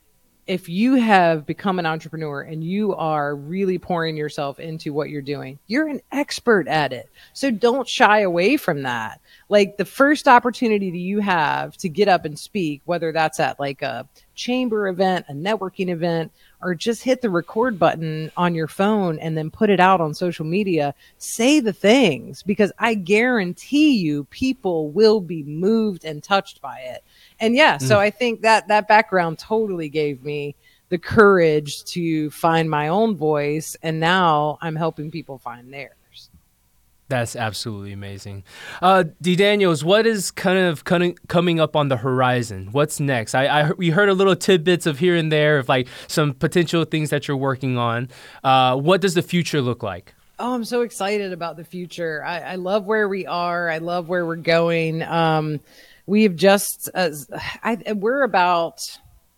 if 0.48 0.66
you 0.66 0.94
have 0.94 1.44
become 1.44 1.78
an 1.78 1.84
entrepreneur 1.84 2.40
and 2.40 2.64
you 2.64 2.94
are 2.94 3.36
really 3.36 3.78
pouring 3.78 4.16
yourself 4.16 4.58
into 4.58 4.94
what 4.94 5.10
you're 5.10 5.20
doing, 5.20 5.58
you're 5.66 5.88
an 5.88 6.00
expert 6.10 6.66
at 6.66 6.92
it. 6.92 7.10
So 7.34 7.50
don't 7.50 7.86
shy 7.86 8.20
away 8.20 8.56
from 8.56 8.82
that. 8.82 9.20
Like 9.50 9.78
the 9.78 9.84
first 9.84 10.28
opportunity 10.28 10.90
that 10.90 10.98
you 10.98 11.20
have 11.20 11.76
to 11.78 11.88
get 11.88 12.06
up 12.06 12.24
and 12.24 12.38
speak, 12.38 12.82
whether 12.84 13.12
that's 13.12 13.40
at 13.40 13.58
like 13.58 13.80
a 13.80 14.06
chamber 14.34 14.88
event, 14.88 15.26
a 15.28 15.32
networking 15.32 15.88
event, 15.88 16.32
or 16.60 16.74
just 16.74 17.02
hit 17.02 17.22
the 17.22 17.30
record 17.30 17.78
button 17.78 18.30
on 18.36 18.54
your 18.54 18.68
phone 18.68 19.18
and 19.18 19.36
then 19.36 19.50
put 19.50 19.70
it 19.70 19.80
out 19.80 20.00
on 20.00 20.12
social 20.12 20.44
media, 20.44 20.94
say 21.18 21.60
the 21.60 21.72
things 21.72 22.42
because 22.42 22.72
I 22.78 22.94
guarantee 22.94 23.96
you 23.96 24.24
people 24.24 24.90
will 24.90 25.20
be 25.20 25.42
moved 25.44 26.04
and 26.04 26.22
touched 26.22 26.60
by 26.60 26.78
it. 26.80 27.02
And 27.40 27.54
yeah, 27.54 27.78
so 27.78 27.96
mm. 27.96 28.00
I 28.00 28.10
think 28.10 28.42
that 28.42 28.68
that 28.68 28.88
background 28.88 29.38
totally 29.38 29.88
gave 29.88 30.22
me 30.22 30.56
the 30.88 30.98
courage 30.98 31.84
to 31.84 32.30
find 32.30 32.70
my 32.70 32.88
own 32.88 33.16
voice 33.16 33.76
and 33.82 34.00
now 34.00 34.58
I'm 34.60 34.76
helping 34.76 35.10
people 35.10 35.38
find 35.38 35.72
theirs. 35.72 35.97
That's 37.08 37.36
absolutely 37.36 37.92
amazing. 37.92 38.44
Uh, 38.82 39.04
Dee 39.22 39.34
Daniels, 39.34 39.82
what 39.82 40.06
is 40.06 40.30
kind 40.30 40.58
of 40.58 40.84
coming 40.84 41.16
coming 41.28 41.58
up 41.58 41.74
on 41.74 41.88
the 41.88 41.96
horizon? 41.96 42.68
What's 42.72 43.00
next? 43.00 43.34
I, 43.34 43.46
I 43.46 43.70
we 43.72 43.90
heard 43.90 44.10
a 44.10 44.14
little 44.14 44.36
tidbits 44.36 44.84
of 44.84 44.98
here 44.98 45.16
and 45.16 45.32
there 45.32 45.58
of 45.58 45.68
like 45.68 45.88
some 46.06 46.34
potential 46.34 46.84
things 46.84 47.08
that 47.10 47.26
you're 47.26 47.36
working 47.36 47.78
on. 47.78 48.10
Uh, 48.44 48.76
what 48.76 49.00
does 49.00 49.14
the 49.14 49.22
future 49.22 49.62
look 49.62 49.82
like? 49.82 50.14
Oh, 50.38 50.54
I'm 50.54 50.64
so 50.64 50.82
excited 50.82 51.32
about 51.32 51.56
the 51.56 51.64
future. 51.64 52.22
I, 52.24 52.40
I 52.40 52.54
love 52.56 52.84
where 52.84 53.08
we 53.08 53.26
are. 53.26 53.68
I 53.68 53.78
love 53.78 54.08
where 54.08 54.24
we're 54.24 54.36
going. 54.36 55.02
Um, 55.02 55.58
we've 56.06 56.36
just, 56.36 56.88
uh, 56.94 57.10
I, 57.62 57.92
we're 57.94 58.22
about 58.22 58.78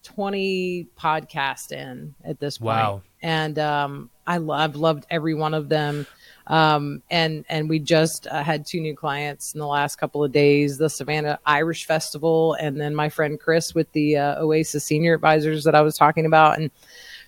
20 0.02 0.88
podcasts 0.98 1.72
in 1.72 2.14
at 2.22 2.38
this 2.38 2.58
point. 2.58 2.66
Wow. 2.66 3.02
And 3.22 3.58
um, 3.58 4.10
I 4.26 4.38
love, 4.38 4.60
I've 4.60 4.76
loved 4.76 5.06
every 5.10 5.34
one 5.34 5.54
of 5.54 5.70
them. 5.70 6.06
Um, 6.51 7.01
and 7.12 7.44
and 7.48 7.68
we 7.68 7.78
just 7.78 8.26
uh, 8.26 8.42
had 8.42 8.66
two 8.66 8.80
new 8.80 8.96
clients 8.96 9.55
in 9.55 9.61
the 9.61 9.68
last 9.68 9.96
couple 9.96 10.24
of 10.24 10.32
days: 10.32 10.78
the 10.78 10.90
Savannah 10.90 11.38
Irish 11.46 11.86
Festival, 11.86 12.55
and 12.55 12.78
then 12.78 12.92
my 12.92 13.09
friend 13.09 13.38
Chris 13.38 13.72
with 13.72 13.90
the 13.92 14.16
uh, 14.16 14.42
Oasis 14.42 14.82
Senior 14.82 15.14
Advisors 15.14 15.62
that 15.62 15.76
I 15.76 15.80
was 15.82 15.96
talking 15.96 16.26
about. 16.26 16.59
And 16.59 16.72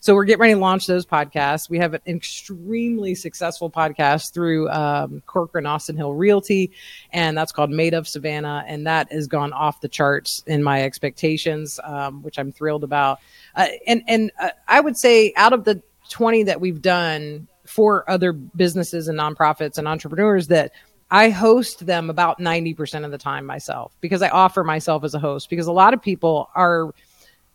so 0.00 0.16
we're 0.16 0.24
getting 0.24 0.40
ready 0.40 0.54
to 0.54 0.58
launch 0.58 0.88
those 0.88 1.06
podcasts. 1.06 1.70
We 1.70 1.78
have 1.78 1.94
an 1.94 2.00
extremely 2.04 3.14
successful 3.14 3.70
podcast 3.70 4.34
through 4.34 4.68
um, 4.70 5.22
Corcoran 5.26 5.66
Austin 5.66 5.96
Hill 5.96 6.14
Realty, 6.14 6.72
and 7.12 7.38
that's 7.38 7.52
called 7.52 7.70
Made 7.70 7.94
of 7.94 8.08
Savannah, 8.08 8.64
and 8.66 8.88
that 8.88 9.12
has 9.12 9.28
gone 9.28 9.52
off 9.52 9.80
the 9.80 9.88
charts 9.88 10.42
in 10.48 10.64
my 10.64 10.82
expectations, 10.82 11.78
um, 11.84 12.24
which 12.24 12.40
I'm 12.40 12.50
thrilled 12.50 12.82
about. 12.82 13.20
Uh, 13.54 13.68
and 13.86 14.02
and 14.08 14.32
uh, 14.40 14.50
I 14.66 14.80
would 14.80 14.96
say 14.96 15.32
out 15.36 15.52
of 15.52 15.62
the 15.62 15.80
20 16.08 16.42
that 16.42 16.60
we've 16.60 16.82
done, 16.82 17.46
for 17.72 18.08
other 18.08 18.34
businesses 18.34 19.08
and 19.08 19.18
nonprofits 19.18 19.78
and 19.78 19.88
entrepreneurs 19.88 20.48
that 20.48 20.72
I 21.10 21.30
host 21.30 21.86
them 21.86 22.10
about 22.10 22.38
90% 22.38 23.06
of 23.06 23.10
the 23.10 23.16
time 23.16 23.46
myself 23.46 23.96
because 24.02 24.20
I 24.20 24.28
offer 24.28 24.62
myself 24.62 25.04
as 25.04 25.14
a 25.14 25.18
host 25.18 25.48
because 25.48 25.66
a 25.66 25.72
lot 25.72 25.94
of 25.94 26.02
people 26.02 26.50
are 26.54 26.92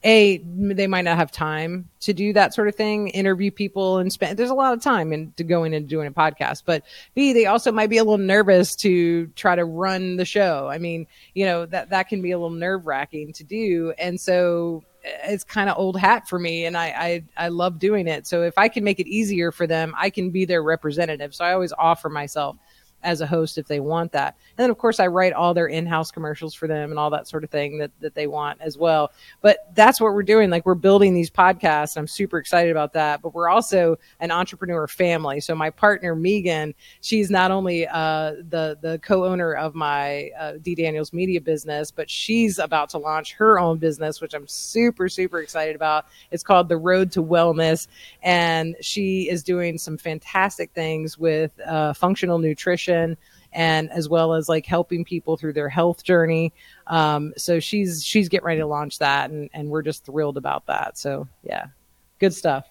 a 0.04 0.38
they 0.38 0.88
might 0.88 1.04
not 1.04 1.18
have 1.18 1.32
time 1.32 1.90
to 2.00 2.14
do 2.14 2.34
that 2.34 2.54
sort 2.54 2.68
of 2.68 2.76
thing 2.76 3.08
interview 3.10 3.50
people 3.50 3.98
and 3.98 4.14
spend 4.14 4.38
there's 4.38 4.52
a 4.52 4.56
lot 4.56 4.74
of 4.74 4.82
time 4.82 5.12
into 5.12 5.44
going 5.44 5.74
and 5.74 5.88
doing 5.88 6.08
a 6.08 6.12
podcast 6.12 6.62
but 6.68 6.84
b 7.16 7.34
they 7.34 7.48
also 7.48 7.72
might 7.72 7.90
be 7.90 7.98
a 7.98 8.04
little 8.04 8.20
nervous 8.20 8.76
to 8.76 9.26
try 9.36 9.56
to 9.56 9.66
run 9.66 10.18
the 10.18 10.26
show. 10.26 10.68
I 10.68 10.78
mean 10.78 11.08
you 11.34 11.46
know 11.46 11.66
that 11.68 11.90
that 11.90 12.10
can 12.10 12.22
be 12.22 12.30
a 12.32 12.38
little 12.38 12.56
nerve 12.56 12.86
wracking 12.86 13.34
to 13.34 13.44
do. 13.44 13.94
And 13.98 14.22
so 14.22 14.84
it's 15.24 15.44
kind 15.44 15.70
of 15.70 15.78
old 15.78 16.00
hat 16.00 16.28
for 16.28 16.40
me 16.40 16.66
and 16.66 16.78
I, 16.78 16.88
I 17.38 17.46
i 17.46 17.48
love 17.48 17.80
doing 17.80 18.08
it. 18.08 18.28
So 18.28 18.44
if 18.44 18.58
i 18.58 18.68
can 18.68 18.84
make 18.84 19.00
it 19.00 19.08
easier 19.08 19.52
for 19.52 19.68
them 19.68 19.94
i 19.98 20.10
can 20.10 20.30
be 20.32 20.46
their 20.46 20.64
representative. 20.64 21.34
So 21.34 21.46
i 21.46 21.54
always 21.54 21.74
offer 21.78 22.10
myself 22.10 22.58
as 23.04 23.22
a 23.22 23.28
host 23.28 23.58
if 23.58 23.68
they 23.68 23.80
want 23.80 24.12
that. 24.12 24.36
And 24.58 24.64
then 24.64 24.70
of 24.70 24.78
course 24.78 25.00
I 25.00 25.08
write 25.08 25.34
all 25.34 25.54
their 25.54 25.68
in-house 25.68 26.12
commercials 26.12 26.54
for 26.54 26.68
them 26.68 26.90
and 26.90 27.00
all 27.00 27.10
that 27.12 27.28
sort 27.28 27.44
of 27.44 27.50
thing 27.50 27.78
that, 27.78 27.92
that 28.00 28.16
they 28.16 28.28
want 28.28 28.60
as 28.60 28.78
well. 28.78 29.12
But 29.42 29.60
that's 29.76 30.02
what 30.02 30.14
we're 30.14 30.24
doing. 30.24 30.50
Like 30.50 30.66
we're 30.66 30.76
building 30.76 31.14
these 31.14 31.30
podcasts. 31.30 31.98
I'm 31.98 32.08
super 32.08 32.38
excited 32.38 32.72
about 32.72 32.94
that. 32.94 33.22
But 33.22 33.34
we're 33.34 33.50
also 33.50 33.98
an 34.20 34.32
entrepreneur 34.32 34.88
family. 34.88 35.40
So 35.40 35.54
my 35.54 35.70
partner 35.70 36.16
Megan, 36.16 36.74
she's 37.02 37.30
not 37.30 37.52
only 37.52 37.88
uh, 37.88 38.32
the 38.50 38.78
the 38.82 39.00
co-owner 39.04 39.54
of 39.54 39.76
my 39.76 40.30
uh, 40.40 40.54
Dee 40.62 40.76
Daniels 40.76 41.14
Media 41.14 41.40
business, 41.40 41.92
but 41.92 42.10
she's 42.10 42.58
about 42.60 42.90
to 42.90 42.98
launch 42.98 43.34
her 43.34 43.60
own 43.60 43.78
business, 43.78 44.22
which 44.22 44.34
I'm 44.34 44.48
super 44.48 45.08
super 45.08 45.40
excited 45.40 45.76
about. 45.76 46.06
It's 46.32 46.44
called 46.44 46.68
The 46.68 46.78
Road 46.78 47.12
to 47.12 47.24
Wellness, 47.24 47.88
and 48.24 48.76
she 48.82 49.30
is 49.30 49.44
doing 49.44 49.78
some 49.78 49.98
fantastic 49.98 50.72
things 50.72 51.18
with 51.18 51.52
uh, 51.62 51.94
functional 51.94 52.40
nutrition 52.40 52.87
nutrition 52.88 53.18
and 53.54 53.90
as 53.92 54.10
well 54.10 54.34
as 54.34 54.50
like 54.50 54.66
helping 54.66 55.04
people 55.04 55.38
through 55.38 55.54
their 55.54 55.70
health 55.70 56.04
journey. 56.04 56.54
Um, 56.88 57.34
so 57.38 57.60
she's 57.60 58.04
she's 58.04 58.30
getting 58.30 58.46
ready 58.46 58.60
to 58.60 58.68
launch 58.68 59.00
that, 59.00 59.30
and 59.32 59.50
and 59.54 59.70
we're 59.70 59.82
just 59.82 60.06
thrilled 60.06 60.38
about 60.38 60.66
that. 60.68 60.98
So 60.98 61.28
yeah, 61.44 61.68
good 62.20 62.34
stuff. 62.34 62.66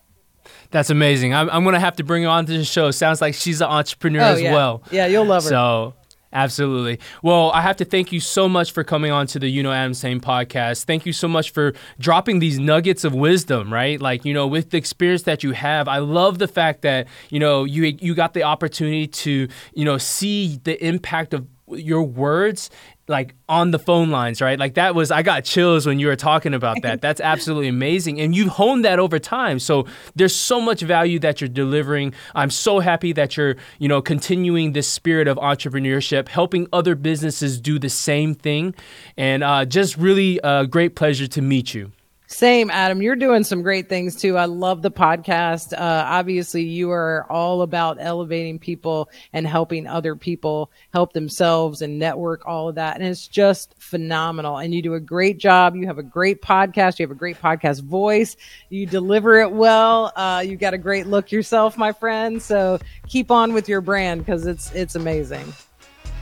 That's 0.70 0.90
amazing. 0.90 1.34
I'm, 1.34 1.50
I'm 1.50 1.64
gonna 1.64 1.80
have 1.80 1.96
to 1.96 2.04
bring 2.04 2.22
her 2.22 2.28
on 2.28 2.46
to 2.46 2.58
the 2.58 2.64
show. 2.64 2.90
Sounds 2.90 3.20
like 3.20 3.34
she's 3.34 3.60
an 3.60 3.68
entrepreneur 3.68 4.22
oh, 4.22 4.32
as 4.34 4.42
yeah. 4.42 4.52
well. 4.52 4.82
Yeah, 4.90 5.06
you'll 5.06 5.24
love 5.24 5.44
her. 5.44 5.48
So 5.48 5.94
Absolutely. 6.32 6.98
Well, 7.22 7.50
I 7.52 7.62
have 7.62 7.76
to 7.76 7.84
thank 7.84 8.12
you 8.12 8.20
so 8.20 8.48
much 8.48 8.72
for 8.72 8.84
coming 8.84 9.10
on 9.12 9.26
to 9.28 9.38
the 9.38 9.48
You 9.48 9.62
Know 9.62 9.72
Adam 9.72 9.94
Tsang 9.94 10.20
podcast. 10.20 10.84
Thank 10.84 11.06
you 11.06 11.12
so 11.12 11.28
much 11.28 11.50
for 11.50 11.72
dropping 11.98 12.40
these 12.40 12.58
nuggets 12.58 13.04
of 13.04 13.14
wisdom, 13.14 13.72
right? 13.72 14.00
Like, 14.00 14.24
you 14.24 14.34
know, 14.34 14.46
with 14.46 14.70
the 14.70 14.76
experience 14.76 15.22
that 15.22 15.42
you 15.42 15.52
have, 15.52 15.88
I 15.88 15.98
love 15.98 16.38
the 16.38 16.48
fact 16.48 16.82
that, 16.82 17.06
you 17.30 17.38
know, 17.38 17.64
you 17.64 17.96
you 18.00 18.14
got 18.14 18.34
the 18.34 18.42
opportunity 18.42 19.06
to, 19.06 19.48
you 19.74 19.84
know, 19.84 19.98
see 19.98 20.60
the 20.64 20.84
impact 20.84 21.32
of 21.32 21.46
your 21.68 22.02
words 22.02 22.70
like 23.08 23.34
on 23.48 23.70
the 23.70 23.78
phone 23.78 24.10
lines, 24.10 24.40
right? 24.40 24.58
Like 24.58 24.74
that 24.74 24.94
was 24.94 25.10
I 25.10 25.22
got 25.22 25.44
chills 25.44 25.86
when 25.86 25.98
you 25.98 26.08
were 26.08 26.16
talking 26.16 26.54
about 26.54 26.82
that. 26.82 27.00
That's 27.06 27.20
absolutely 27.20 27.68
amazing. 27.68 28.20
And 28.20 28.34
you've 28.34 28.48
honed 28.48 28.84
that 28.84 28.98
over 28.98 29.18
time. 29.18 29.58
So 29.58 29.86
there's 30.14 30.34
so 30.34 30.60
much 30.60 30.80
value 30.80 31.18
that 31.20 31.40
you're 31.40 31.48
delivering. 31.48 32.14
I'm 32.34 32.50
so 32.50 32.80
happy 32.80 33.12
that 33.12 33.36
you're, 33.36 33.56
you 33.78 33.88
know, 33.88 34.02
continuing 34.02 34.72
this 34.72 34.88
spirit 34.88 35.28
of 35.28 35.36
entrepreneurship, 35.38 36.28
helping 36.28 36.66
other 36.72 36.94
businesses 36.94 37.60
do 37.60 37.78
the 37.78 37.90
same 37.90 38.34
thing. 38.34 38.74
And 39.16 39.44
uh, 39.44 39.64
just 39.64 39.96
really 39.96 40.40
a 40.42 40.66
great 40.66 40.96
pleasure 40.96 41.28
to 41.28 41.42
meet 41.42 41.74
you. 41.74 41.92
Same, 42.28 42.70
Adam. 42.70 43.00
You're 43.02 43.16
doing 43.16 43.44
some 43.44 43.62
great 43.62 43.88
things 43.88 44.16
too. 44.16 44.36
I 44.36 44.46
love 44.46 44.82
the 44.82 44.90
podcast. 44.90 45.72
Uh, 45.72 46.04
obviously, 46.06 46.64
you 46.64 46.90
are 46.90 47.24
all 47.30 47.62
about 47.62 47.98
elevating 48.00 48.58
people 48.58 49.08
and 49.32 49.46
helping 49.46 49.86
other 49.86 50.16
people 50.16 50.70
help 50.92 51.12
themselves 51.12 51.82
and 51.82 51.98
network 51.98 52.44
all 52.44 52.68
of 52.68 52.74
that. 52.74 52.96
And 52.96 53.04
it's 53.06 53.28
just 53.28 53.74
phenomenal. 53.78 54.58
And 54.58 54.74
you 54.74 54.82
do 54.82 54.94
a 54.94 55.00
great 55.00 55.38
job. 55.38 55.76
You 55.76 55.86
have 55.86 55.98
a 55.98 56.02
great 56.02 56.42
podcast. 56.42 56.98
You 56.98 57.04
have 57.04 57.12
a 57.12 57.18
great 57.18 57.40
podcast 57.40 57.82
voice. 57.82 58.36
You 58.70 58.86
deliver 58.86 59.40
it 59.40 59.52
well. 59.52 60.12
Uh, 60.16 60.42
you 60.44 60.56
got 60.56 60.74
a 60.74 60.78
great 60.78 61.06
look 61.06 61.30
yourself, 61.30 61.78
my 61.78 61.92
friend. 61.92 62.42
So 62.42 62.80
keep 63.06 63.30
on 63.30 63.52
with 63.52 63.68
your 63.68 63.80
brand 63.80 64.26
because 64.26 64.46
it's 64.46 64.72
it's 64.72 64.96
amazing. 64.96 65.52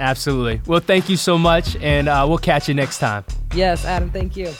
Absolutely. 0.01 0.61
Well, 0.67 0.81
thank 0.81 1.09
you 1.09 1.17
so 1.17 1.39
much, 1.39 1.77
and 1.77 2.09
uh, 2.09 2.27
we'll 2.29 2.39
catch 2.39 2.69
you 2.69 2.75
next 2.75 2.99
time. 2.99 3.25
Yes, 3.55 3.85
Adam. 3.85 4.11
Thank 4.11 4.37
you. 4.37 4.53